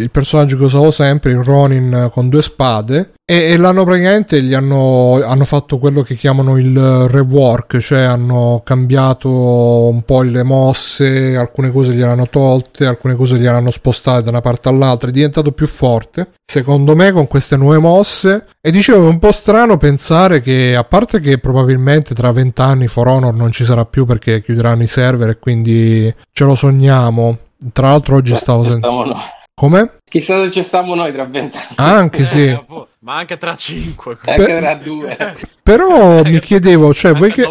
[0.00, 4.52] il personaggio che usavo sempre, il Ronin con due spade, e, e l'hanno praticamente, gli
[4.52, 11.34] hanno, hanno fatto quello che chiamano il rework, cioè hanno cambiato un po' le mosse,
[11.34, 15.66] alcune cose gliel'hanno tolte, alcune cose gliel'hanno spostate da una parte all'altra, è diventato più
[15.66, 18.48] forte, secondo me, con queste nuove mosse.
[18.60, 23.08] E dicevo, è un po' strano pensare che, a parte che probabilmente tra vent'anni For
[23.08, 27.38] Honor non ci sarà più perché chiuderanno i server e quindi ce lo sogniamo.
[27.72, 29.40] Tra l'altro oggi stavo sentendo...
[29.54, 29.98] Come?
[30.08, 31.74] Chissà se ci stiamo noi tra vent'anni.
[31.76, 32.46] Anche sì.
[32.46, 34.16] Eh, appunto, ma anche tra cinque.
[34.24, 35.16] Anche tra due.
[35.62, 37.44] Però mi chiedevo, cioè, voi che,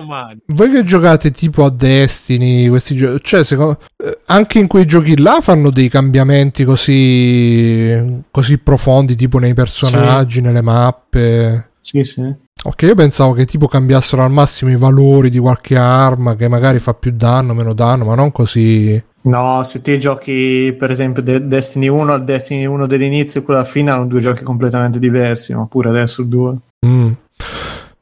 [0.47, 5.17] voi che giocate tipo a Destiny, questi giochi, cioè, secondo, eh, anche in quei giochi
[5.17, 11.71] là fanno dei cambiamenti così, così profondi, tipo nei personaggi, nelle mappe.
[11.81, 12.49] Sì, sì.
[12.63, 16.79] Ok, io pensavo che tipo cambiassero al massimo i valori di qualche arma che magari
[16.79, 19.03] fa più danno, meno danno, ma non così.
[19.23, 23.59] No, se ti giochi per esempio De- Destiny 1 al Destiny 1 dell'inizio e quello
[23.59, 26.55] alla fine erano due giochi completamente diversi, ma pure adesso il 2.
[26.85, 27.11] Mm.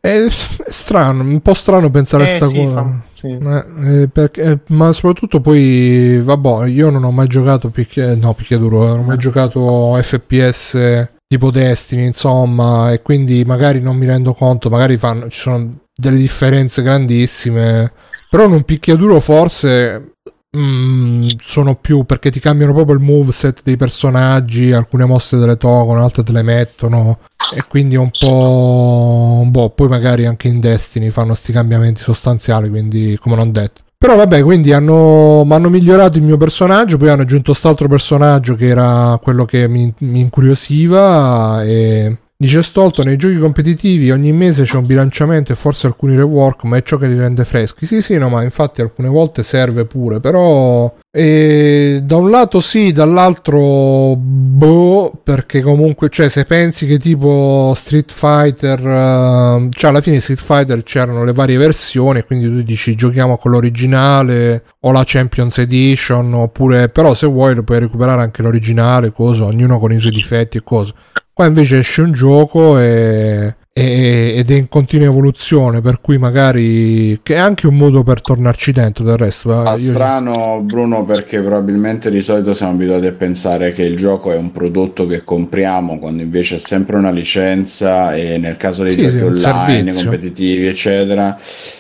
[0.02, 2.74] È, strano, un po' strano pensare a Eh, sta sì, cosa.
[2.84, 3.28] fa- sì.
[3.38, 8.34] Eh, eh, perché- eh, ma soprattutto poi, vabbè, io non ho mai giocato picchia, no,
[8.34, 14.34] picchiaduro, non ho mai giocato FPS tipo Destiny, insomma, e quindi magari non mi rendo
[14.34, 17.92] conto, magari fanno, ci sono delle differenze grandissime,
[18.30, 20.14] però in un picchiaduro forse
[20.58, 25.58] mm, sono più perché ti cambiano proprio il moveset dei personaggi, alcune mosse te le
[25.58, 27.20] tolgono, altre te le mettono
[27.56, 32.70] e quindi è un po', po' poi magari anche in Destiny fanno questi cambiamenti sostanziali,
[32.70, 33.82] quindi come non detto.
[33.98, 38.68] Però vabbè, quindi hanno, hanno migliorato il mio personaggio, poi hanno aggiunto quest'altro personaggio che
[38.68, 44.78] era quello che mi, mi incuriosiva e Dice Stolto, nei giochi competitivi ogni mese c'è
[44.78, 47.86] un bilanciamento e forse alcuni rework, ma è ciò che li rende freschi.
[47.86, 50.90] Sì, sì, no, ma infatti alcune volte serve pure, però...
[51.12, 58.12] E da un lato sì, dall'altro boh, perché comunque, cioè, se pensi che tipo Street
[58.12, 63.40] Fighter, uh, cioè alla fine Street Fighter c'erano le varie versioni, quindi tu dici giochiamo
[63.40, 69.12] con l'originale o la Champions Edition, oppure però se vuoi lo puoi recuperare anche l'originale,
[69.12, 70.94] cosa, ognuno con i suoi difetti e cose.
[71.34, 77.36] Qua invece esce un gioco e, ed è in continua evoluzione, per cui magari che
[77.36, 79.50] è anche un modo per tornarci dentro del resto.
[79.50, 84.38] Fa strano Bruno perché probabilmente di solito siamo abituati a pensare che il gioco è
[84.38, 88.98] un prodotto che compriamo quando invece è sempre una licenza e nel caso dei sì,
[88.98, 90.10] giochi online, servizio.
[90.10, 91.38] competitivi eccetera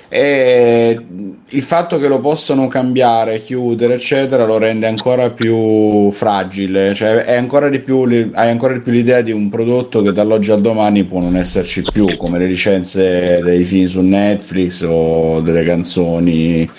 [0.07, 1.05] e
[1.51, 6.93] il fatto che lo possano cambiare, chiudere, eccetera, lo rende ancora più fragile.
[6.93, 8.01] Cioè, è ancora di più,
[8.33, 11.83] hai ancora di più l'idea di un prodotto che dall'oggi al domani può non esserci
[11.91, 16.69] più, come le licenze dei film su Netflix o delle canzoni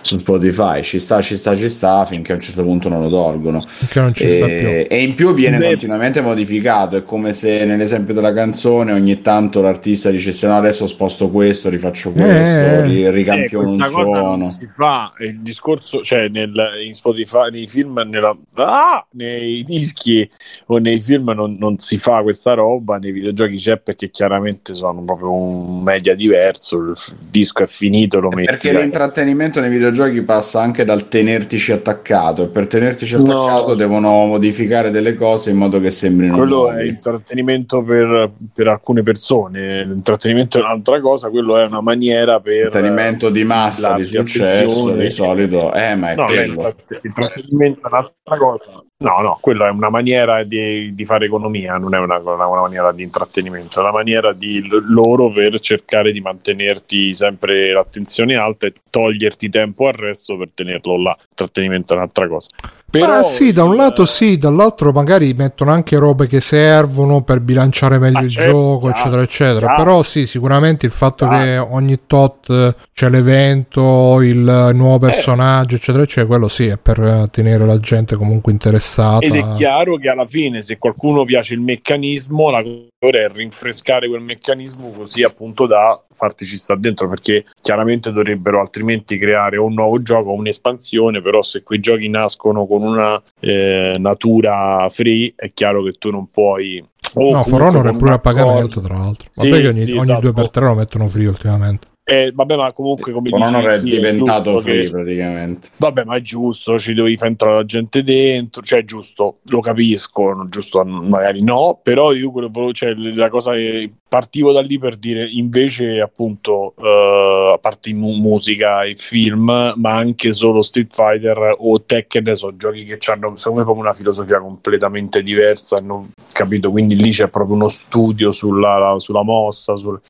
[0.00, 0.82] su Spotify.
[0.82, 3.60] Ci sta, ci sta, ci sta, finché a un certo punto non lo tolgono.
[3.94, 5.68] Non e, e, in più viene Beh.
[5.68, 6.96] continuamente modificato.
[6.96, 12.12] È come se nell'esempio della canzone ogni tanto l'artista dicesse: No, adesso sposto questo, rifaccio
[12.12, 12.28] questo.
[12.28, 14.19] Eh ri- ricampiono eh, un suono.
[14.20, 20.28] Non si fa il discorso, cioè nel, in Spotify, nei film, nella, ah, nei dischi
[20.66, 25.02] o nei film non, non, si fa questa roba, nei videogiochi c'è perché chiaramente sono
[25.02, 26.96] proprio un media diverso, il
[27.28, 28.46] disco è finito, lo metti.
[28.46, 33.74] Perché l'intrattenimento nei videogiochi passa anche dal tenertici attaccato e per tenertici attaccato no.
[33.74, 36.78] devono modificare delle cose in modo che sembrino quello nuovi.
[36.78, 42.66] è intrattenimento per, per alcune persone, l'intrattenimento è un'altra cosa, quello è una maniera per
[42.66, 46.74] intrattenimento di massa, di successo, di solito, eh, ma è no, quello.
[47.02, 48.82] Il trattenimento è un'altra cosa.
[48.98, 52.60] No, no, quello è una maniera di, di fare economia, non è una, una, una,
[52.60, 58.66] maniera di intrattenimento, è una maniera di loro per cercare di mantenerti sempre l'attenzione alta
[58.66, 61.16] e toglierti tempo al resto per tenerlo là.
[61.18, 62.48] Il trattenimento è un'altra cosa.
[62.90, 67.38] Però, Ma sì, da un lato sì, dall'altro magari mettono anche robe che servono per
[67.38, 69.66] bilanciare meglio il certo, gioco, eccetera, eccetera.
[69.66, 69.74] Già.
[69.76, 71.38] Però sì, sicuramente il fatto già.
[71.38, 73.80] che ogni tot c'è l'evento,
[74.20, 75.10] il nuovo eh.
[75.10, 75.78] personaggio, eh.
[75.78, 79.24] eccetera, eccetera, quello sì, è per tenere la gente comunque interessata.
[79.24, 84.08] Ed è chiaro che alla fine, se qualcuno piace il meccanismo, la cosa è rinfrescare
[84.08, 89.72] quel meccanismo così appunto da farti ci sta dentro, perché chiaramente dovrebbero altrimenti creare un
[89.72, 95.82] nuovo gioco, un'espansione, però se quei giochi nascono con una eh, natura free, è chiaro
[95.82, 99.28] che tu non puoi no, For Honor è pure a pagamento, tra l'altro.
[99.34, 100.20] Vabbè, sì, che ogni, sì, ogni esatto.
[100.20, 101.88] due per tre lo mettono free ultimamente.
[102.10, 104.90] Eh, vabbè, ma comunque come dici, non è sì, diventato è free che...
[104.90, 105.68] praticamente.
[105.76, 109.60] Vabbè, ma è giusto, ci devi far entrare la gente dentro, cioè è giusto, lo
[109.60, 114.96] capisco, giusto magari no, però io quello, cioè, la cosa che partivo da lì per
[114.96, 121.54] dire invece appunto uh, a parte mu- musica e film, ma anche solo Street Fighter
[121.56, 126.72] o Tekken sono giochi che hanno secondo me proprio una filosofia completamente diversa, hanno capito,
[126.72, 130.00] quindi lì c'è proprio uno studio sulla, sulla mossa, sul,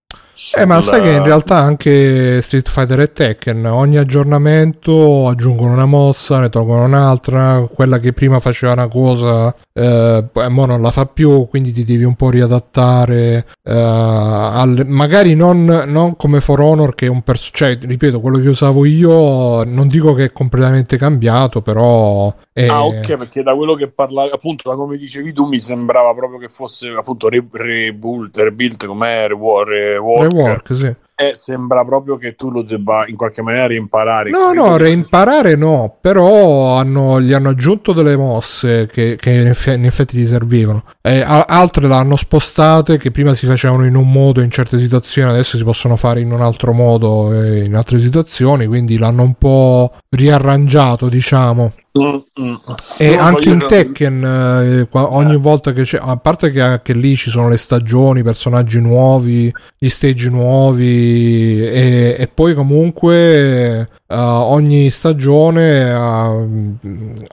[0.56, 5.84] eh, ma sai che in realtà anche Street Fighter e Tekken, ogni aggiornamento aggiungono una
[5.84, 11.04] mossa, ne tolgono un'altra, quella che prima faceva una cosa, eh, mo non la fa
[11.04, 16.94] più, quindi ti devi un po' riadattare, eh, al, magari non, non, come For Honor
[16.94, 20.96] che è un personaggio, cioè, ripeto, quello che usavo io, non dico che è completamente
[20.96, 22.32] cambiato, però...
[22.52, 22.66] È...
[22.66, 26.38] Ah, ok, perché da quello che parlavi, appunto, da come dicevi tu, mi sembrava proprio
[26.38, 30.96] che fosse appunto rebuild, rebuild com'è, reward, reward Rework, sì.
[31.20, 34.30] Eh, sembra proprio che tu lo debba in qualche maniera reimparare.
[34.30, 39.78] No, no, reimparare no, però hanno, gli hanno aggiunto delle mosse che, che in, effetti,
[39.78, 40.84] in, effetti ti servivano.
[41.02, 45.58] E altre l'hanno spostate che prima si facevano in un modo in certe situazioni, adesso
[45.58, 51.10] si possono fare in un altro modo in altre situazioni, quindi l'hanno un po' riarrangiato,
[51.10, 51.74] diciamo.
[51.98, 52.54] Mm, mm.
[52.98, 55.38] E no, anche in Tekken, eh, ogni eh.
[55.38, 59.88] volta che c'è, a parte che anche lì ci sono le stagioni, personaggi nuovi, gli
[59.88, 66.76] stage nuovi, e, e poi comunque uh, ogni stagione, uh,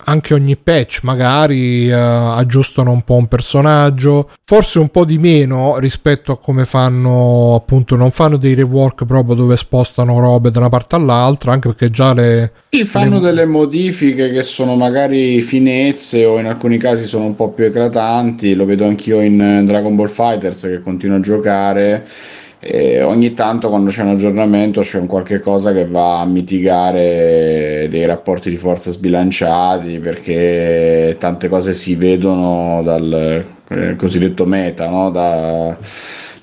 [0.06, 5.80] anche ogni patch magari uh, aggiustano un po' un personaggio, forse un po' di meno
[5.80, 10.70] rispetto a come fanno appunto, non fanno dei rework proprio dove spostano robe da una
[10.70, 12.52] parte all'altra, anche perché già le...
[12.70, 13.26] Sì, fanno le...
[13.26, 18.54] delle modifiche che sono magari finezze o in alcuni casi sono un po' più eclatanti,
[18.54, 22.06] lo vedo anch'io in Dragon Ball Fighters che continuo a giocare
[22.70, 27.88] e ogni tanto quando c'è un aggiornamento c'è un qualche cosa che va a mitigare
[27.90, 35.10] dei rapporti di forza sbilanciati perché tante cose si vedono dal eh, cosiddetto meta, no?
[35.12, 35.78] da,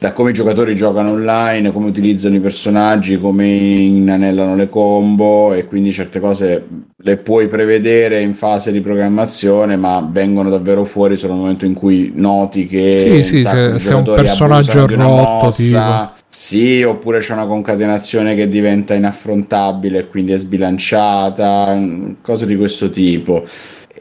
[0.05, 5.65] da come i giocatori giocano online, come utilizzano i personaggi, come inanellano le combo e
[5.65, 11.33] quindi certe cose le puoi prevedere in fase di programmazione, ma vengono davvero fuori solo
[11.33, 16.13] nel momento in cui noti che sì, sì, se, se un personaggio è rotto, mossa,
[16.29, 21.83] sì, oppure c'è una concatenazione che diventa inaffrontabile e quindi è sbilanciata,
[22.21, 23.43] cose di questo tipo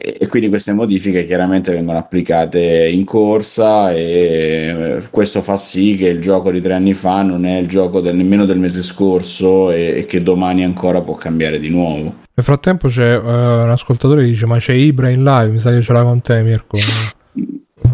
[0.04, 6.20] e quindi queste modifiche chiaramente vengono applicate in corsa e questo fa sì che il
[6.20, 10.00] gioco di tre anni fa non è il gioco del, nemmeno del mese scorso e,
[10.00, 12.02] e, che domani ancora può cambiare di nuovo.
[12.34, 15.70] Nel frattempo c'è uh, un ascoltatore che dice ma c'è Ibra in live, mi sa
[15.70, 16.76] che ce l'ha con te Mirko.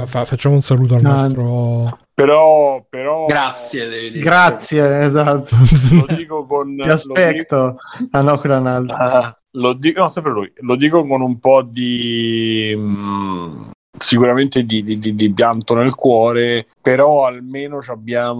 [0.05, 1.97] Fa, facciamo un saluto al nostro...
[2.13, 3.27] Però, però...
[3.27, 4.25] Grazie, devi dire.
[4.25, 5.57] Grazie, esatto.
[6.07, 6.77] Lo dico con...
[6.83, 7.77] Ti aspetto.
[7.99, 8.09] Dico...
[8.11, 8.93] Ah no, Ronaldo.
[8.93, 10.53] Ah, lo dico, no, sempre lui.
[10.61, 12.75] Lo dico con un po' di...
[12.77, 13.71] Mh, mm,
[14.01, 18.39] sicuramente di, di, di, pianto nel cuore, però almeno abbiamo,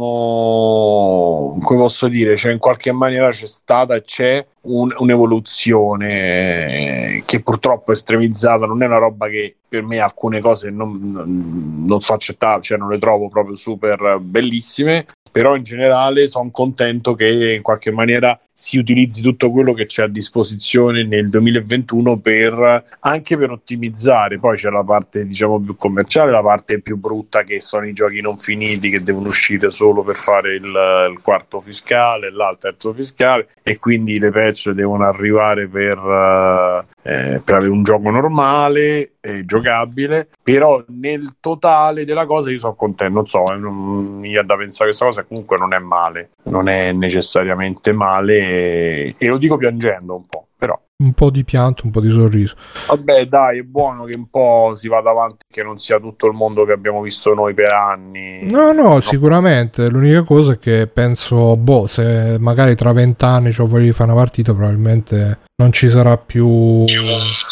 [1.61, 7.91] come posso dire, cioè in qualche maniera c'è stata e c'è un, un'evoluzione che purtroppo
[7.91, 12.61] è estremizzata, non è una roba che per me alcune cose non, non so accettare,
[12.61, 17.93] cioè non le trovo proprio super bellissime, però in generale sono contento che in qualche
[17.93, 24.39] maniera si utilizzi tutto quello che c'è a disposizione nel 2021 per anche per ottimizzare.
[24.39, 28.21] Poi c'è la parte diciamo più commerciale la parte più brutta che sono i giochi
[28.21, 32.93] non finiti che devono uscire solo per fare il, il quarto fiscale là il terzo
[32.93, 39.45] fiscale e quindi le patch devono arrivare per, eh, per avere un gioco normale e
[39.45, 44.57] giocabile però nel totale della cosa io sono contento non so non, mi ha da
[44.57, 49.57] pensare questa cosa comunque non è male non è necessariamente male e, e lo dico
[49.57, 52.55] piangendo un po', però un po' di pianto, un po' di sorriso.
[52.89, 56.35] Vabbè, dai, è buono che un po' si vada avanti, che non sia tutto il
[56.35, 58.41] mondo che abbiamo visto noi per anni.
[58.51, 59.01] No, no, no.
[59.01, 59.89] sicuramente.
[59.89, 64.21] L'unica cosa è che penso, boh, se magari tra vent'anni ci voglia di fare una
[64.21, 66.85] partita, probabilmente non ci sarà più.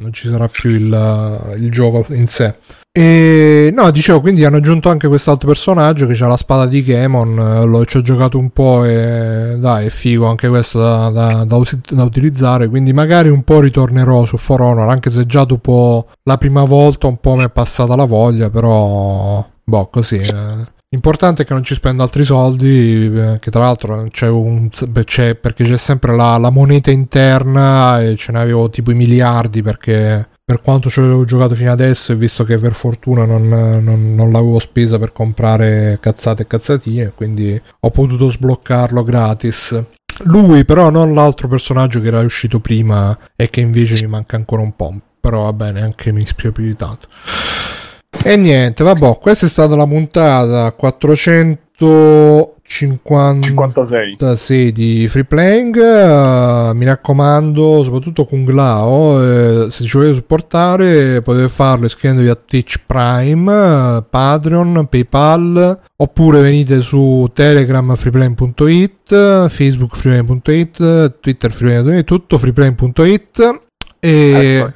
[0.00, 2.56] Non ci sarà più il, il gioco in sé.
[2.92, 7.38] E no, dicevo, quindi hanno aggiunto anche quest'altro personaggio che ha la spada di Gemon.
[7.38, 11.44] Eh, lo, ci ho giocato un po' e dai, è figo anche questo da, da,
[11.44, 12.68] da, da, utilizzare.
[12.68, 17.06] Quindi magari un po' ritornerò su For Honor, anche se già dopo la prima volta
[17.06, 20.16] un po' mi è passata la voglia, però boh, così.
[20.16, 20.78] Eh.
[20.92, 24.68] L'importante è che non ci spendo altri soldi, eh, che tra l'altro c'è, un,
[25.04, 29.62] c'è perché c'è sempre la, la moneta interna e ce ne avevo tipo i miliardi
[29.62, 34.16] perché per quanto ci avevo giocato fino adesso e visto che per fortuna non, non,
[34.16, 39.80] non, l'avevo spesa per comprare cazzate e cazzatine, quindi ho potuto sbloccarlo gratis.
[40.24, 44.62] Lui però non l'altro personaggio che era uscito prima e che invece mi manca ancora
[44.62, 47.06] un po', però va bene, anche mi ispiro più di tanto.
[48.22, 55.74] E niente, vabbè, questa è stata la puntata 400 56 di free playing.
[55.74, 62.36] Uh, mi raccomando soprattutto con Glao eh, se ci volete supportare potete farlo iscrivendovi a
[62.36, 72.38] Twitch Prime uh, Patreon Paypal oppure venite su Telegram freeplaying.it Facebook freeplaying.it Twitter freeplaying.it tutto
[72.38, 73.60] freeplaying.it
[73.98, 74.72] e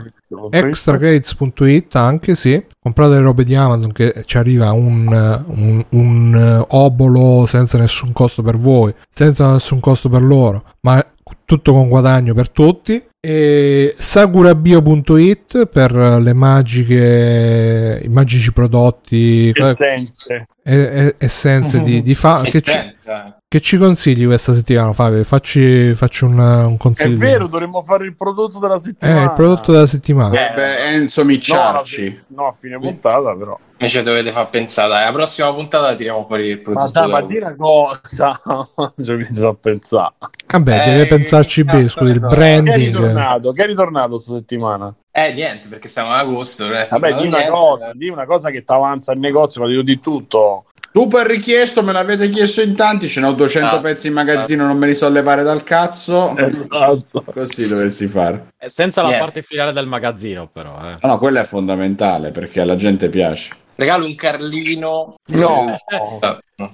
[0.51, 2.65] extracredits.it anche sì.
[2.81, 5.07] Comprate le robe di Amazon che ci arriva un,
[5.47, 11.05] un, un eh, obolo senza nessun costo per voi senza nessun costo per loro ma
[11.45, 20.47] tutto con guadagno per tutti e sagurabio.it per le magiche i magici prodotti essenze.
[20.63, 22.93] essenze di, di fa- che, ci,
[23.49, 25.25] che ci consigli questa settimana Fabio?
[25.25, 27.15] Facci, facci un, un, consiglio.
[27.15, 30.51] È vero dovremmo fare il prodotto della settimana eh, il prodotto della settimana.
[30.51, 32.25] Eh, beh, Enzo Micciarci.
[32.27, 33.59] No, no, a fine puntata però.
[33.77, 37.45] Invece dovete far pensare la prossima puntata tiriamo fuori il prodotto ma, dai, ma dire
[37.47, 38.41] una cosa?
[39.03, 40.15] Ci ho iniziato a pensare.
[40.47, 45.33] Vabbè eh, deve pensarci bene scusi il branding ritornato che è ritornato questa settimana eh,
[45.33, 46.67] niente, perché siamo ad agosto.
[46.67, 50.65] Vabbè, di una, cosa, di una cosa che ti avanza il negozio, ma di tutto.
[50.93, 54.67] Super richiesto, me l'avete chiesto in tanti, ce ne ho 200 Ah, pezzi in magazzino,
[54.67, 56.37] non me li so levare dal cazzo.
[56.37, 57.23] Esatto.
[57.33, 58.55] Così dovessi fare.
[58.59, 59.19] Eh, Senza la Yeah.
[59.21, 60.77] parte finale del magazzino, però.
[60.83, 60.97] Eh.
[61.01, 63.51] Ah, no, quello è fondamentale perché alla gente piace.
[63.77, 65.15] Regalo un Carlino.
[65.27, 65.77] No.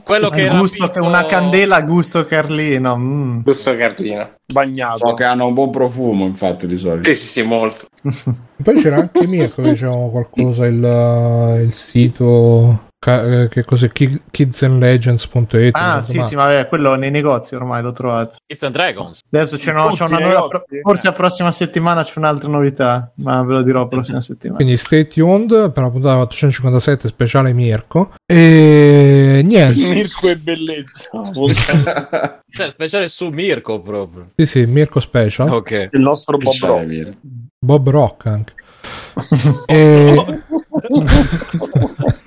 [0.03, 2.97] Quello che era gusto, piccolo- una candela a gusto Carlino.
[2.97, 3.43] mm.
[3.43, 4.23] Questo Carlino.
[4.25, 5.15] So Bagnato.
[5.15, 7.09] che hanno un buon profumo, infatti, di solito.
[7.09, 7.87] Sì, sì, sì, molto.
[8.63, 16.03] Poi c'era anche Mirko che diceva qualcosa il, il sito che cos'è Ki- kidsandlegends.it Ah,
[16.03, 18.37] sì, ma- sì, ma vabbè, quello nei negozi ormai l'ho trovato.
[18.47, 19.21] Kids and Dragons.
[19.33, 20.81] Adesso c'è, no- c'è una nuova, negozi?
[20.83, 24.59] forse la prossima settimana c'è un'altra novità, ma ve lo dirò la prossima settimana.
[24.59, 31.09] quindi stay tuned per la puntata 457 speciale Mirko e niente Mirko e bellezza.
[32.53, 34.27] Cioè, speciale su Mirko proprio.
[34.37, 35.89] sì sì Mirko special Ok.
[35.93, 37.17] Il nostro Bob Rock.
[37.59, 38.53] Bob Rock anche
[39.67, 40.43] e...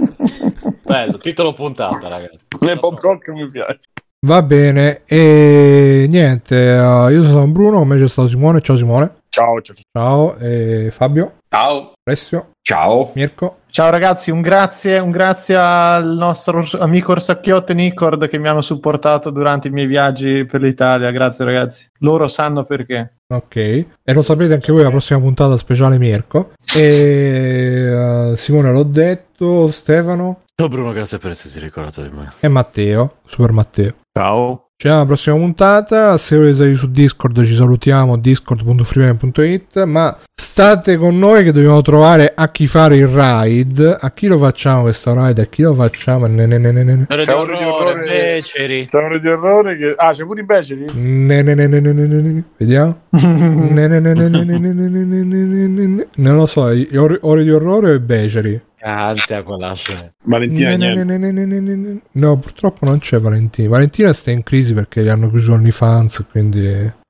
[0.84, 2.46] Bello, titolo puntata, ragazzi.
[2.62, 3.80] Nel Bob Rock mi piace.
[4.26, 9.16] va bene e niente uh, io sono Bruno con me c'è stato Simone ciao Simone
[9.28, 9.86] Ciao, ciao, ciao.
[9.92, 11.94] ciao e Fabio Ciao.
[12.06, 13.12] Alessio Ciao.
[13.16, 18.48] Mirko Ciao ragazzi, un grazie, un grazie al nostro amico Orsacchiotto e Nicord che mi
[18.48, 21.10] hanno supportato durante i miei viaggi per l'Italia.
[21.10, 21.90] Grazie ragazzi.
[22.02, 23.16] Loro sanno perché.
[23.34, 26.52] Ok, e lo saprete anche voi la prossima puntata speciale Mirko.
[26.76, 32.32] E uh, Simone l'ho detto, Stefano Ciao Bruno, grazie per essersi ricordato di me.
[32.40, 33.96] e Matteo, Super Matteo.
[34.16, 34.68] Ciao.
[34.76, 36.16] Ci vediamo alla prossima puntata.
[36.20, 38.18] Se volete salire su Discord, ci salutiamo.
[38.18, 39.84] Discord.freeman.it.
[39.86, 43.98] Ma state con noi che dobbiamo trovare a chi fare il raid.
[44.00, 45.40] A chi lo facciamo questo raid?
[45.40, 46.28] A chi lo facciamo?
[46.28, 48.06] Ne ne ne ne C'è di orrore, orrore.
[48.06, 48.86] beceri.
[48.86, 49.94] Siamo di errore che...
[49.98, 50.86] Ah, c'è pure i beceri?
[50.94, 52.44] Ne ne ne ne ne ne ne ne.
[52.58, 52.98] Vediamo.
[53.10, 56.08] Ne ne ne ne ne ne ne ne ne ne ne ne ne.
[56.18, 58.62] Non lo so, ore di orrore o i beceri?
[58.86, 60.12] Ansia quella scena.
[60.26, 62.02] Valentina Ne, ne, ne.
[62.12, 63.70] No, purtroppo non c'è Valentina.
[63.70, 66.62] Valentina sta in crisi perché gli hanno chiuso OnlyFans, quindi...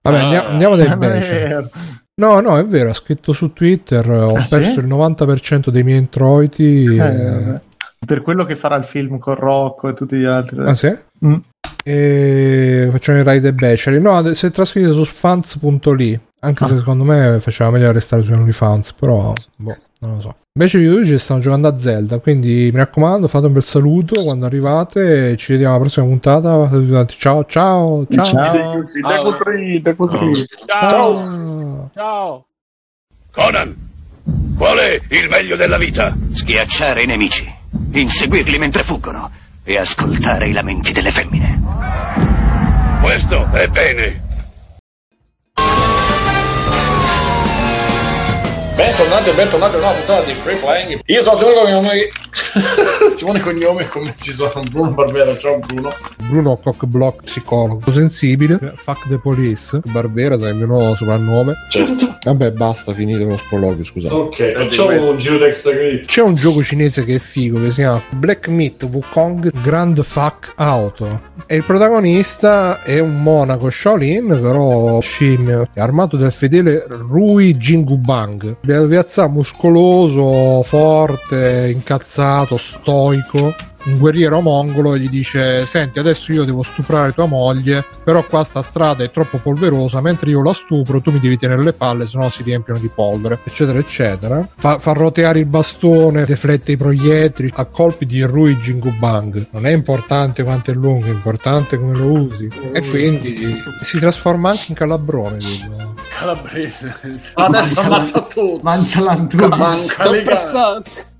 [0.01, 0.21] Vabbè, Ah.
[0.23, 1.69] andiamo, andiamo dai è vero.
[2.15, 4.79] No, no, è vero, ha scritto su Twitter, ho Ah, perso sì?
[4.79, 6.83] il 90% dei miei introiti.
[6.85, 7.61] Eh, vabbè.
[8.05, 10.59] per quello che farà il film con Rocco e tutti gli altri.
[10.63, 10.95] Ah, sì?
[11.25, 11.35] Mm.
[11.83, 13.99] E facciamo il raid e beceri.
[13.99, 16.77] No, ade- se trasferite su fans.li, anche se Ah.
[16.77, 20.35] secondo me faceva meglio restare su OnlyFans, però boh, non lo so.
[20.55, 24.21] Invece di lui ci stanno giocando a Zelda, quindi mi raccomando, fate un bel saluto
[24.23, 26.69] quando arrivate e ci vediamo alla prossima puntata.
[27.07, 28.07] Ciao, ciao, ciao.
[28.07, 28.83] Ciao.
[29.07, 30.19] Deco 3, Deco 3.
[30.65, 30.89] Ciao.
[30.89, 31.89] ciao.
[31.95, 32.45] Ciao.
[33.31, 33.75] Conan,
[34.55, 36.15] qual è il meglio della vita?
[36.33, 37.51] Schiacciare i nemici,
[37.93, 39.31] inseguirli mentre fuggono
[39.63, 41.61] e ascoltare i lamenti delle femmine.
[43.01, 44.21] Questo è bene.
[48.75, 51.01] Bentornati e bentornati a una puntata di Free Playing.
[51.05, 52.09] Io sono Simone Cognome.
[53.13, 55.37] Simone Cognome, come ci sono Bruno Barbera.
[55.37, 55.93] Ciao Bruno.
[56.27, 58.73] Bruno Cockblock psicologo sensibile.
[58.75, 59.79] Fuck the police.
[59.85, 61.53] Barbera sai il mio nuovo soprannome.
[61.69, 62.17] Certo.
[62.23, 64.13] Vabbè, basta, finito lo sproloquio, scusate.
[64.13, 66.05] Ok, facciamo un giro di extra credit.
[66.05, 70.53] C'è un gioco cinese che è figo che si chiama Black Myth Wukong Grand Fuck
[70.55, 71.31] Auto.
[71.45, 78.57] E il protagonista è un monaco Shaolin, però scimmio, è armato del fedele Rui Jingubang.
[78.65, 83.53] Piazza muscoloso, forte, incazzato, stoico.
[83.83, 88.61] Un guerriero mongolo gli dice: Senti, adesso io devo stuprare tua moglie, però qua sta
[88.61, 89.99] strada è troppo polverosa.
[89.99, 93.39] Mentre io la stupro, tu mi devi tenere le palle, sennò si riempiono di polvere,
[93.43, 94.47] eccetera, eccetera.
[94.55, 99.47] Fa, fa roteare il bastone, deflette i proiettili a colpi di Rui Jingubang.
[99.51, 102.49] Non è importante quanto è lungo, è importante come lo usi.
[102.71, 105.35] E quindi si trasforma anche in calabrone.
[105.39, 105.83] Dico.
[106.17, 106.95] Calabrese.
[107.33, 108.59] Adesso ammazza tutto.
[108.61, 109.47] Mangia l'antuca.
[109.47, 110.23] Manca le.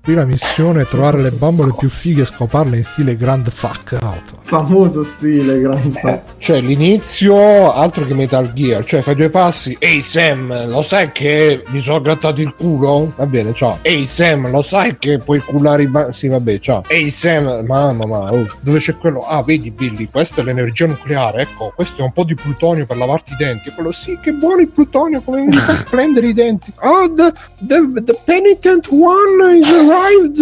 [0.04, 3.96] Qui la missione è trovare le bambole più fighe e scoparle in stile Grand Fuck
[4.02, 4.38] Auto.
[4.42, 6.22] Famoso stile, grande.
[6.36, 9.74] Cioè, l'inizio, altro che Metal Gear, cioè fai due passi.
[9.80, 13.14] Ehi Sam, lo sai che mi sono grattato il culo?
[13.16, 13.78] Va bene, ciao.
[13.80, 16.84] Ehi Sam, lo sai che puoi cullare i ba- Sì, vabbè, ciao.
[16.86, 19.22] Ehi Sam, mamma, ma oh, dove c'è quello?
[19.22, 22.98] Ah, vedi Billy, questa è l'energia nucleare, ecco, questo è un po' di plutonio per
[22.98, 23.70] lavarti i denti.
[23.70, 26.72] E quello, sì, che buono il plutonio, come mi fa splendere i denti.
[26.80, 30.38] Oh, the, the, the penitent one is arrived.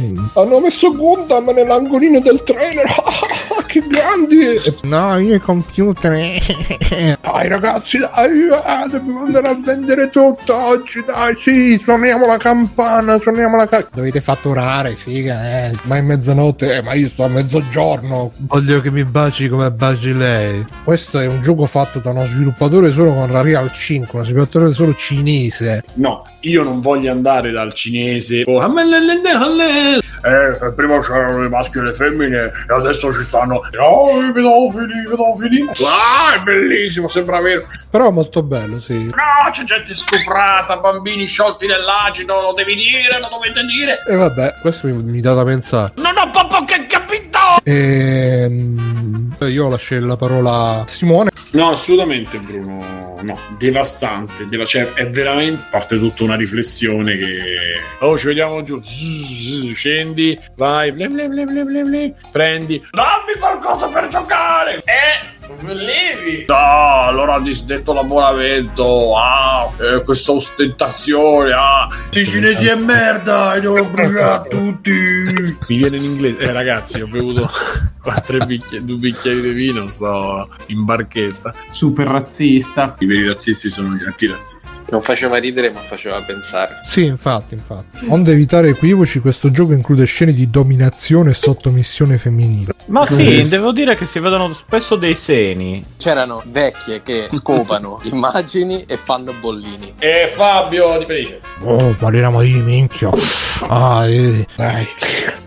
[0.00, 0.26] Mm.
[0.34, 2.86] Hanno messo Gundam nell'angolino del trailer.
[3.66, 4.60] che grandi!
[4.82, 6.12] No, io i computer.
[7.20, 11.02] dai ragazzi, dai, ah, dobbiamo andare a vendere tutto oggi.
[11.04, 13.90] Dai, sì, suoniamo la campana, suoniamo la campana.
[13.94, 15.72] Dovete fatturare, figa, eh.
[15.82, 18.32] Ma è mezzanotte, eh, ma io sto a mezzogiorno.
[18.36, 20.64] Voglio che mi baci come baci lei.
[20.84, 24.72] Questo è un gioco fatto da uno sviluppatore solo con la Real 5, uno sviluppatore
[24.72, 25.84] solo cinese.
[25.94, 28.42] No, io non voglio andare dal cinese.
[28.46, 28.62] Oh,
[30.24, 35.00] eh, prima c'erano i maschi e le femmine e adesso ci stanno oh, i pedofili,
[35.00, 35.68] i pedofili.
[35.84, 37.66] Ah, è bellissimo, sembra vero.
[37.90, 39.04] Però è molto bello, sì.
[39.04, 43.98] No, c'è gente stuprata, bambini sciolti nell'acido, lo devi dire, lo dovete dire.
[44.08, 45.92] E vabbè, questo mi, mi dà da pensare.
[45.96, 47.38] Non ho proprio che capito!
[47.64, 51.30] Ehm, io lascio la parola a Simone.
[51.50, 57.16] No, assolutamente Bruno, Bruno no, devastante, deva- cioè, è veramente, a parte tutta una riflessione
[57.16, 57.80] che...
[58.00, 58.80] Oh, ci vediamo giù,
[59.74, 65.32] scendi, vai, ble ble ble ble ble ble, prendi, dammi qualcosa per giocare, eh...
[65.60, 66.44] Volevi?
[66.48, 69.14] Ah, allora ha disdetto l'abbonamento.
[69.16, 71.52] Ah, eh, questa ostentazione.
[71.52, 73.54] Ah, i cinesi è merda.
[73.54, 74.90] E devo bruciare tutti.
[74.90, 76.38] Mi viene in inglese.
[76.38, 77.50] Eh, ragazzi, ho bevuto
[78.00, 79.88] quattro bicchieri, due bicchieri di vino.
[79.88, 81.54] Sto in barchetta.
[81.70, 82.96] Super razzista.
[83.14, 84.80] Veri razzisti sono gli antirazzisti.
[84.90, 86.80] Non faceva ridere, ma faceva pensare.
[86.84, 88.06] Sì, infatti, infatti.
[88.08, 92.72] Onde evitare equivoci, questo gioco include scene di dominazione e sottomissione femminile.
[92.86, 95.84] Ma sì, devo dire che si vedono spesso dei seni.
[95.96, 99.94] C'erano vecchie che scopano immagini e fanno bollini.
[99.98, 101.40] E Fabio di Felice.
[101.60, 103.10] Oh, parliamo di minchia.
[103.68, 104.86] Ah, eh, dai.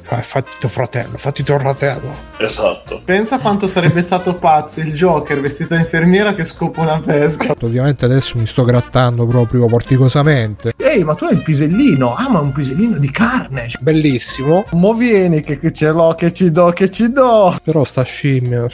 [0.10, 2.16] Ah, fatti tuo fratello, fatti tuo fratello.
[2.38, 3.02] Esatto.
[3.04, 7.54] Pensa quanto sarebbe stato pazzo il Joker vestito da infermiera che scopa una pesca.
[7.62, 10.72] Ovviamente adesso mi sto grattando proprio porticosamente.
[10.78, 12.16] Ehi, ma tu hai il pisellino.
[12.16, 13.68] Ah, ma un pisellino di carne.
[13.82, 14.64] Bellissimo.
[14.72, 17.58] Mo vieni che, che ce l'ho, che ci do, che ci do.
[17.62, 18.66] Però sta scimmia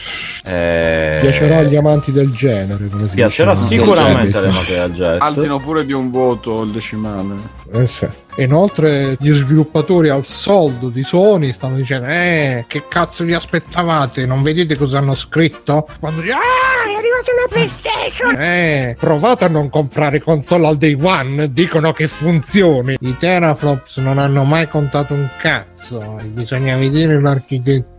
[0.43, 1.17] Eh...
[1.19, 2.87] piacerà agli amanti del genere.
[2.89, 3.65] Come si Piacerà dice.
[3.65, 5.19] sicuramente alle note del jazz.
[5.19, 7.33] Alzino pure di un voto il decimale.
[7.71, 8.07] Eh sì.
[8.37, 14.25] Inoltre gli sviluppatori al soldo di Sony stanno dicendo Eh, che cazzo vi aspettavate?
[14.25, 15.87] Non vedete cosa hanno scritto?
[15.99, 18.41] Quando dicono Ah, è arrivata la PlayStation!
[18.41, 24.17] Eh, provate a non comprare console al day one Dicono che funzioni I teraflops non
[24.17, 27.91] hanno mai contato un cazzo Bisogna vedere l'architettura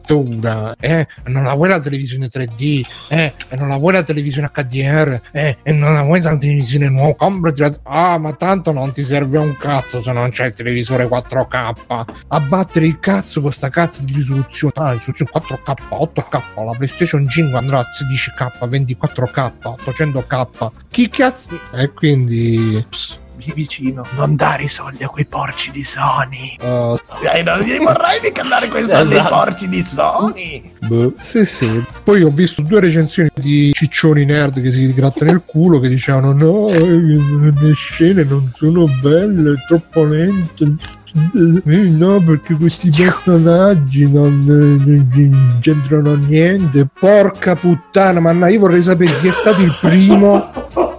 [0.81, 5.56] eh, non la vuoi la televisione 3D, eh, non la vuoi la televisione HDR, eh,
[5.62, 7.78] e non la vuoi la televisione nuova, comprati la...
[7.85, 12.05] Ah, ma tanto non ti serve un cazzo se non c'è il televisore 4K.
[12.28, 14.72] Abbattere il cazzo con sta cazzo di risoluzione.
[14.76, 20.70] Ah, risoluzione 4K, 8K, la PlayStation 5 andrà a 16K, 24K, 800K.
[20.90, 21.48] Chi cazzo...
[21.74, 22.85] E quindi...
[22.89, 24.06] Pss, Vieni vicino.
[24.16, 26.56] Non dare i soldi a quei porci di Sony.
[26.61, 26.97] uh,
[27.32, 29.35] Eh, non gli vorrai mica dare quei soldi ai Esatto.
[29.35, 30.73] porci di Sony.
[30.86, 31.85] Boh, Sì, sì.
[32.02, 36.32] Poi ho visto due recensioni di ciccioni nerd che si grattano il culo che dicevano
[36.32, 40.74] no, eh, le scene non sono belle, è troppo lente.
[41.16, 46.89] Eh, no, perché questi personaggi non, non c'entrano niente.
[46.98, 50.51] Porca puttana, ma io vorrei sapere chi è stato il primo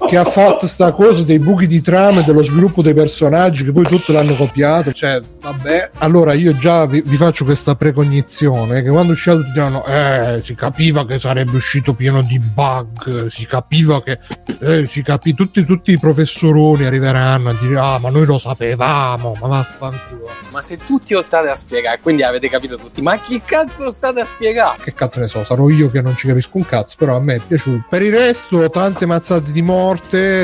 [0.07, 3.71] che ha fatto sta cosa dei buchi di trama e dello sviluppo dei personaggi che
[3.71, 8.89] poi tutto l'hanno copiato cioè vabbè allora io già vi, vi faccio questa precognizione che
[8.89, 14.01] quando uscirà tutti diranno eh si capiva che sarebbe uscito pieno di bug si capiva
[14.03, 14.19] che
[14.59, 19.35] eh, si capì tutti, tutti i professoroni arriveranno a dire ah ma noi lo sapevamo
[19.39, 23.41] ma vaffanculo Ma se tutti lo state a spiegare, quindi avete capito tutti, ma chi
[23.43, 24.77] cazzo lo state a spiegare?
[24.81, 27.35] che cazzo ne so, sarò io che non ci capisco un cazzo, però a me
[27.35, 27.85] è piaciuto.
[27.89, 29.94] Per il resto, tante mazzate di morte,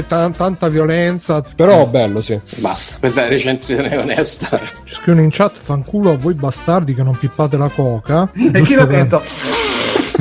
[0.07, 2.39] tan- tanta violenza, però bello, sì.
[2.57, 4.59] Basta, questa è la recensione onesta.
[4.83, 8.29] Ci scrivono in chat, fanculo a voi bastardi che non pippate la coca.
[8.33, 9.23] E chi l'ha per- detto?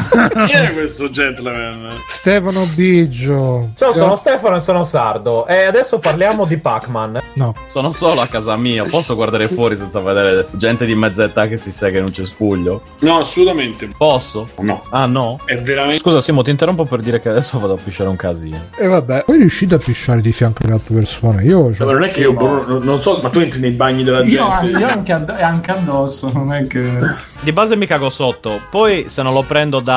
[0.46, 1.88] Chi è questo gentleman?
[2.08, 3.70] Stefano Biggio.
[3.76, 5.46] Ciao, sono Stefano e sono sardo.
[5.46, 7.20] E adesso parliamo di Pac-Man.
[7.34, 11.46] No, Sono solo a casa mia, posso guardare fuori senza vedere gente di mezza età
[11.46, 12.82] che si sega in un cespuglio?
[13.00, 13.90] No, assolutamente.
[13.96, 14.46] Posso?
[14.58, 14.82] No.
[14.90, 15.38] Ah no?
[15.44, 16.00] È veramente.
[16.00, 18.58] Scusa Simo, ti interrompo per dire che adesso vado a pisciare un casino.
[18.76, 21.42] e vabbè, poi riuscite a pisciare di fianco alle altre persone.
[21.44, 24.22] Io cioè, non è che io Bruno, non so, ma tu entri nei bagni della
[24.22, 24.28] Io,
[24.60, 24.78] gente.
[24.78, 27.28] io anche, add- anche addosso, non è che...
[27.42, 29.89] Di base mi cago sotto, poi se non lo prendo da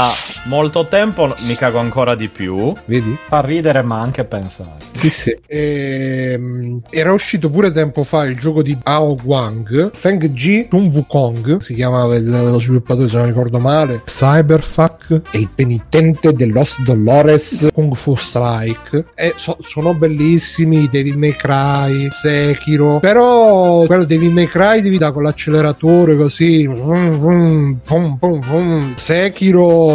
[0.46, 2.74] molto tempo mi cago ancora di più.
[2.86, 3.18] vedi?
[3.28, 4.72] Fa ridere, ma anche pensare.
[4.94, 5.38] Sì, sì.
[5.48, 11.58] Ehm, era uscito pure tempo fa il gioco di Ao Guang, Feng Ji Sun Wukong,
[11.60, 16.82] si chiamava il- lo sviluppatore se non ricordo male, Cyberfuck e il penitente de Los
[16.84, 19.06] Dolores Kung Fu Strike.
[19.16, 25.12] E so- sono bellissimi, Devil May Cry, Sekiro, però quello Devil May Cry devi dare
[25.14, 28.94] con l'acceleratore così, vum, vum, vum, vum,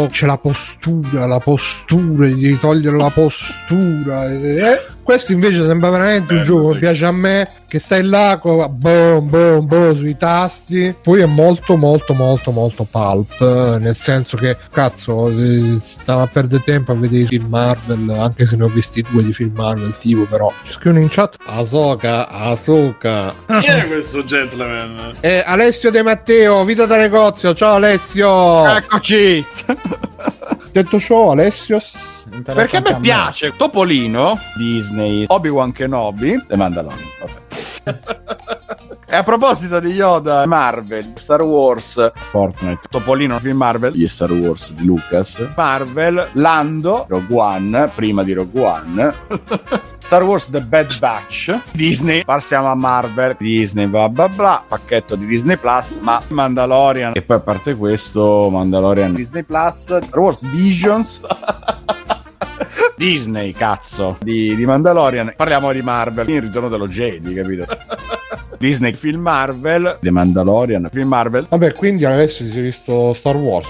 [0.09, 4.29] c'è la postura, la postura, devi togliere la postura.
[4.31, 4.98] Eh?
[5.09, 9.27] Questo invece sembra veramente un gioco che piace a me, che stai là, con, boom,
[9.27, 10.93] boom, boom, sui tasti.
[11.01, 16.27] Poi è molto, molto, molto, molto pulp, eh, nel senso che, cazzo, eh, stava a
[16.27, 19.55] perdere tempo a vedere i film Marvel, anche se ne ho visti due di film
[19.55, 20.53] Marvel, tipo, però.
[20.61, 23.33] Ci scrivono in chat, Asoka, Asoka.
[23.61, 25.15] Chi è questo gentleman?
[25.21, 28.75] Eh, Alessio De Matteo, Vita da negozio, ciao Alessio!
[28.75, 29.43] Eccoci!
[30.71, 31.81] Detto ciò, Alessio...
[32.43, 37.07] Perché a me piace Topolino, Disney, Obi-Wan Kenobi e Mandalorian.
[37.83, 38.67] Vabbè.
[39.11, 44.71] e a proposito di Yoda, Marvel, Star Wars, Fortnite, Topolino, film Marvel, gli Star Wars
[44.73, 49.13] di Lucas, Marvel, Lando, Rogue One, prima di Rogue One,
[49.97, 55.25] Star Wars The Bad Batch, Disney, passiamo a Marvel, Disney, bla bla bla, pacchetto di
[55.25, 61.19] Disney Plus, ma Mandalorian, e poi a parte questo, Mandalorian, Disney Plus, Star Wars Visions.
[62.95, 65.33] Disney, cazzo, di, di Mandalorian.
[65.37, 67.65] Parliamo di Marvel, il ritorno dello Jedi, capito?
[68.59, 71.47] Disney, film Marvel, The Mandalorian, film Marvel.
[71.49, 73.69] Vabbè, quindi Alessio si è visto Star Wars.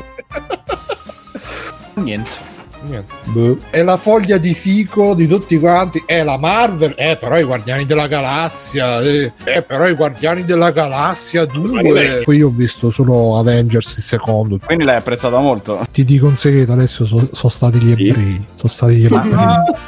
[1.94, 2.49] Niente.
[2.88, 3.14] Niente.
[3.26, 3.57] Boh.
[3.84, 8.07] La foglia di fico di tutti quanti è la Marvel, eh, però i Guardiani della
[8.07, 12.22] Galassia, eh, eh, però i Guardiani della Galassia 2.
[12.23, 14.60] Poi io ho visto solo Avengers il secondo.
[14.65, 15.85] Quindi l'hai apprezzata molto.
[15.91, 18.45] Ti dico un segreto, Alessio, sono stati gli ebrei.
[18.56, 19.31] Sono stati gli ebrei.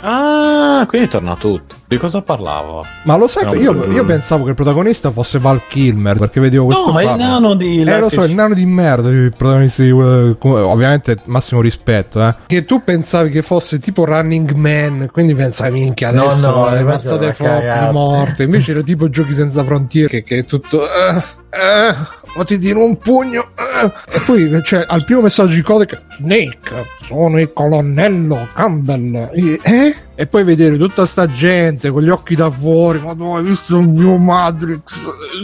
[0.02, 1.76] Ah, quindi torna tutto.
[1.88, 2.86] Di cosa parlavo?
[3.04, 6.66] Ma lo sai, No, io, io pensavo che il protagonista fosse Val Kilmer, perché vedevo
[6.66, 7.12] questo No, ma qua.
[7.12, 9.92] il nano di Eh, Life lo so, is- il nano di merda, il protagonista di
[9.92, 12.36] ovviamente massimo rispetto, eh.
[12.48, 16.80] Che tu pensavi che fosse tipo Running Man, quindi pensavi minchia No, adesso no, le
[16.80, 18.44] invece mazzate forti morte.
[18.44, 21.96] Invece era tipo giochi senza frontiere che, che è tutto eh, eh,
[22.36, 23.92] o ti tiro un pugno eh.
[24.16, 29.30] e poi cioè, al primo messaggio di codice Snake, sono il colonnello Campbell.
[29.34, 29.96] E, eh?
[30.22, 33.76] E poi vedere tutta sta gente con gli occhi da fuori, ma tu hai visto
[33.80, 34.96] un mio Matrix?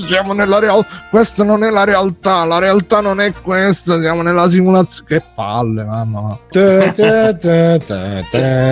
[0.05, 4.47] Siamo nella realtà, questa non è la realtà, la realtà non è questa, siamo nella
[4.47, 5.07] simulazione.
[5.07, 6.37] Che palle, mamma.
[6.51, 8.71] Te, te, te, te, te.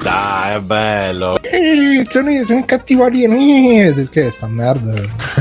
[0.00, 1.36] Dai, è bello.
[1.42, 3.34] Eh, sono, sono in cattivarino.
[3.34, 4.92] Eh, che sta merda?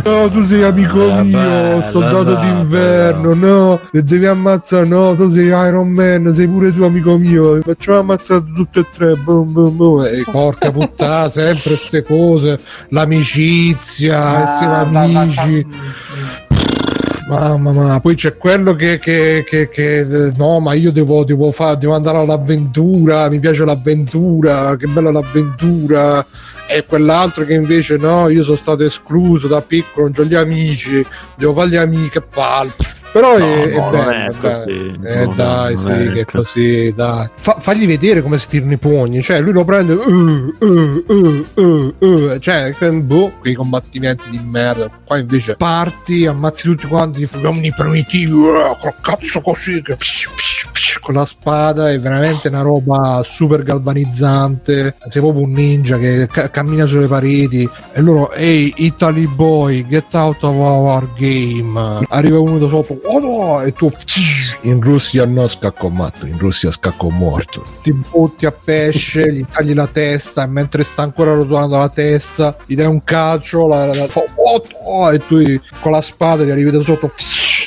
[0.03, 3.33] No, tu sei amico Eh, mio, bello, soldato esatto, d'inverno.
[3.35, 4.87] No, e devi ammazzare.
[4.87, 7.61] No, tu sei Iron Man, sei pure tu amico mio.
[7.61, 9.15] Facciamo ammazzare tutti e tre.
[9.15, 9.98] Boom, boom, boom.
[10.05, 12.59] E porca puttana, sempre ste cose.
[12.89, 15.67] L'amicizia, essere amici.
[17.29, 21.51] Mamma mia, poi c'è quello che, che, che, che, eh, no, ma io devo, devo,
[21.51, 26.25] fa- devo andare all'avventura, mi piace l'avventura, che bella l'avventura.
[26.67, 31.05] E quell'altro che invece no, io sono stato escluso da piccolo, non ho gli amici,
[31.35, 32.73] devo fare gli amici, che palle.
[33.11, 34.63] Però No, è, è no, non bello, è dai.
[34.65, 36.93] così, Eh, dai, sì, è che è così.
[36.95, 37.27] dai.
[37.41, 41.45] Fa- fagli vedere come si tirano i pugni, cioè lui lo prende, uh, uh, uh,
[41.55, 44.89] uh, uh, cioè, boh, quei combattimenti di merda.
[45.03, 50.67] Qua invece parti, ammazzi tutti quanti, uomini primitivi, uh, col cazzo così, che psh, psh,
[50.71, 54.95] psh, con la spada, è veramente una roba super galvanizzante.
[55.09, 60.13] Sei proprio un ninja che ca- cammina sulle pareti e loro, ehi, Italy boy, get
[60.13, 61.99] out of our game.
[62.09, 62.67] Arriva uno da
[63.03, 63.91] sotto, oh e tu,
[64.61, 67.65] in Russia no scacco matto, in Russia scacco morto.
[67.81, 72.57] Ti butti a pesce, gli tagli la testa e mentre sta ancora rotolando la testa,
[72.65, 75.37] gli dai un calcio, la, la- fa, oh, oh, e tu
[75.81, 77.11] con la spada gli arrivi da sotto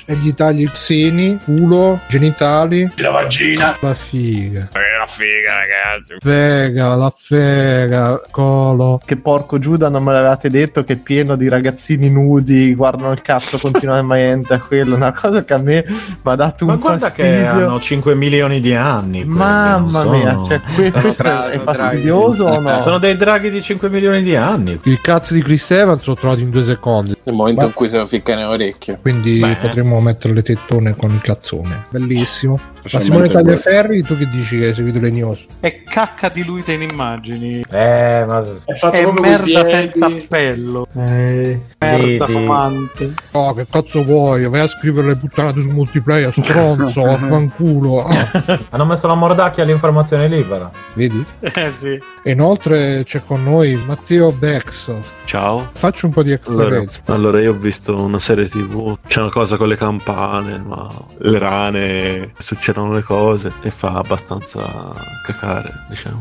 [0.04, 3.76] e gli tagli i seni, culo, genitali, La vagina.
[3.80, 4.68] la figa.
[4.72, 6.14] La figa, ragazzi.
[6.20, 9.00] Fega, la fega, colo.
[9.04, 13.20] Che porco Giuda non me l'avevate detto che è pieno di ragazzini nudi, guardano il
[13.22, 17.06] cazzo continuamente a quello, una cosa che a me mi ha dato Ma un guarda
[17.06, 17.32] fastidio.
[17.32, 19.22] che hanno 5 milioni di anni.
[19.24, 22.80] quelli, Mamma non mia, sono- cioè, que- questo draghi, è fastidioso o no?
[22.80, 24.78] Sono dei draghi di 5 milioni di anni.
[24.84, 27.16] Il cazzo di Chris Evans l'ho trovato in due secondi.
[27.24, 28.98] Nel momento Ma- in cui se lo ficca nelle orecchie.
[29.00, 29.56] Quindi Beh.
[29.60, 31.86] potremmo mettere le tettone con il cazzone.
[31.90, 32.71] Bellissimo.
[32.90, 33.28] Ma Simone.
[33.28, 35.46] Tagliaferri, tu che dici che hai seguito le news?
[35.60, 37.64] È cacca diluita in immagini.
[37.70, 38.44] Eh, ma...
[38.64, 40.86] È fatto È merda senza appello.
[40.96, 42.32] Eh, Merda vedi.
[42.32, 43.14] fumante.
[43.32, 44.48] Oh, che cazzo vuoi?
[44.48, 48.04] Vai a scrivere le puttanate su multiplayer, stronzo, affanculo.
[48.04, 50.70] Ah, Hanno messo la mordacchia all'informazione libera.
[50.94, 51.24] vedi?
[51.40, 52.00] Eh sì.
[52.24, 54.92] E inoltre c'è con noi Matteo Bex.
[55.24, 55.70] Ciao.
[55.72, 59.30] Faccio un po' di extra Allora, allora, io ho visto una serie tv, c'è una
[59.30, 60.88] cosa con le campane, ma
[61.18, 62.32] le rane,
[62.72, 64.92] succedono le cose e fa abbastanza
[65.24, 66.20] cacare, diciamo.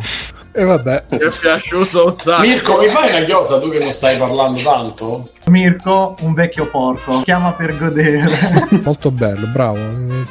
[0.53, 2.41] E vabbè, Mi è piaciuto un sacco.
[2.41, 5.29] Mirko, mi fai una chiosa tu che non stai parlando tanto?
[5.45, 8.67] Mirko, un vecchio porco, chiama per godere.
[8.83, 9.79] Molto bello, bravo.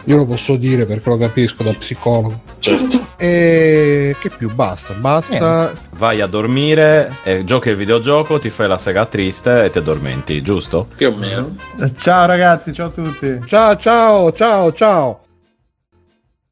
[0.04, 2.40] Io lo posso dire perché lo capisco da psicologo.
[2.58, 3.08] Certo.
[3.16, 4.52] E che più?
[4.52, 5.72] Basta, basta.
[5.96, 10.42] Vai a dormire, e giochi il videogioco, ti fai la sega triste e ti addormenti,
[10.42, 10.86] giusto?
[10.96, 11.56] Più o meno.
[11.96, 13.40] ciao ragazzi, ciao a tutti.
[13.46, 15.20] Ciao, ciao, ciao, ciao.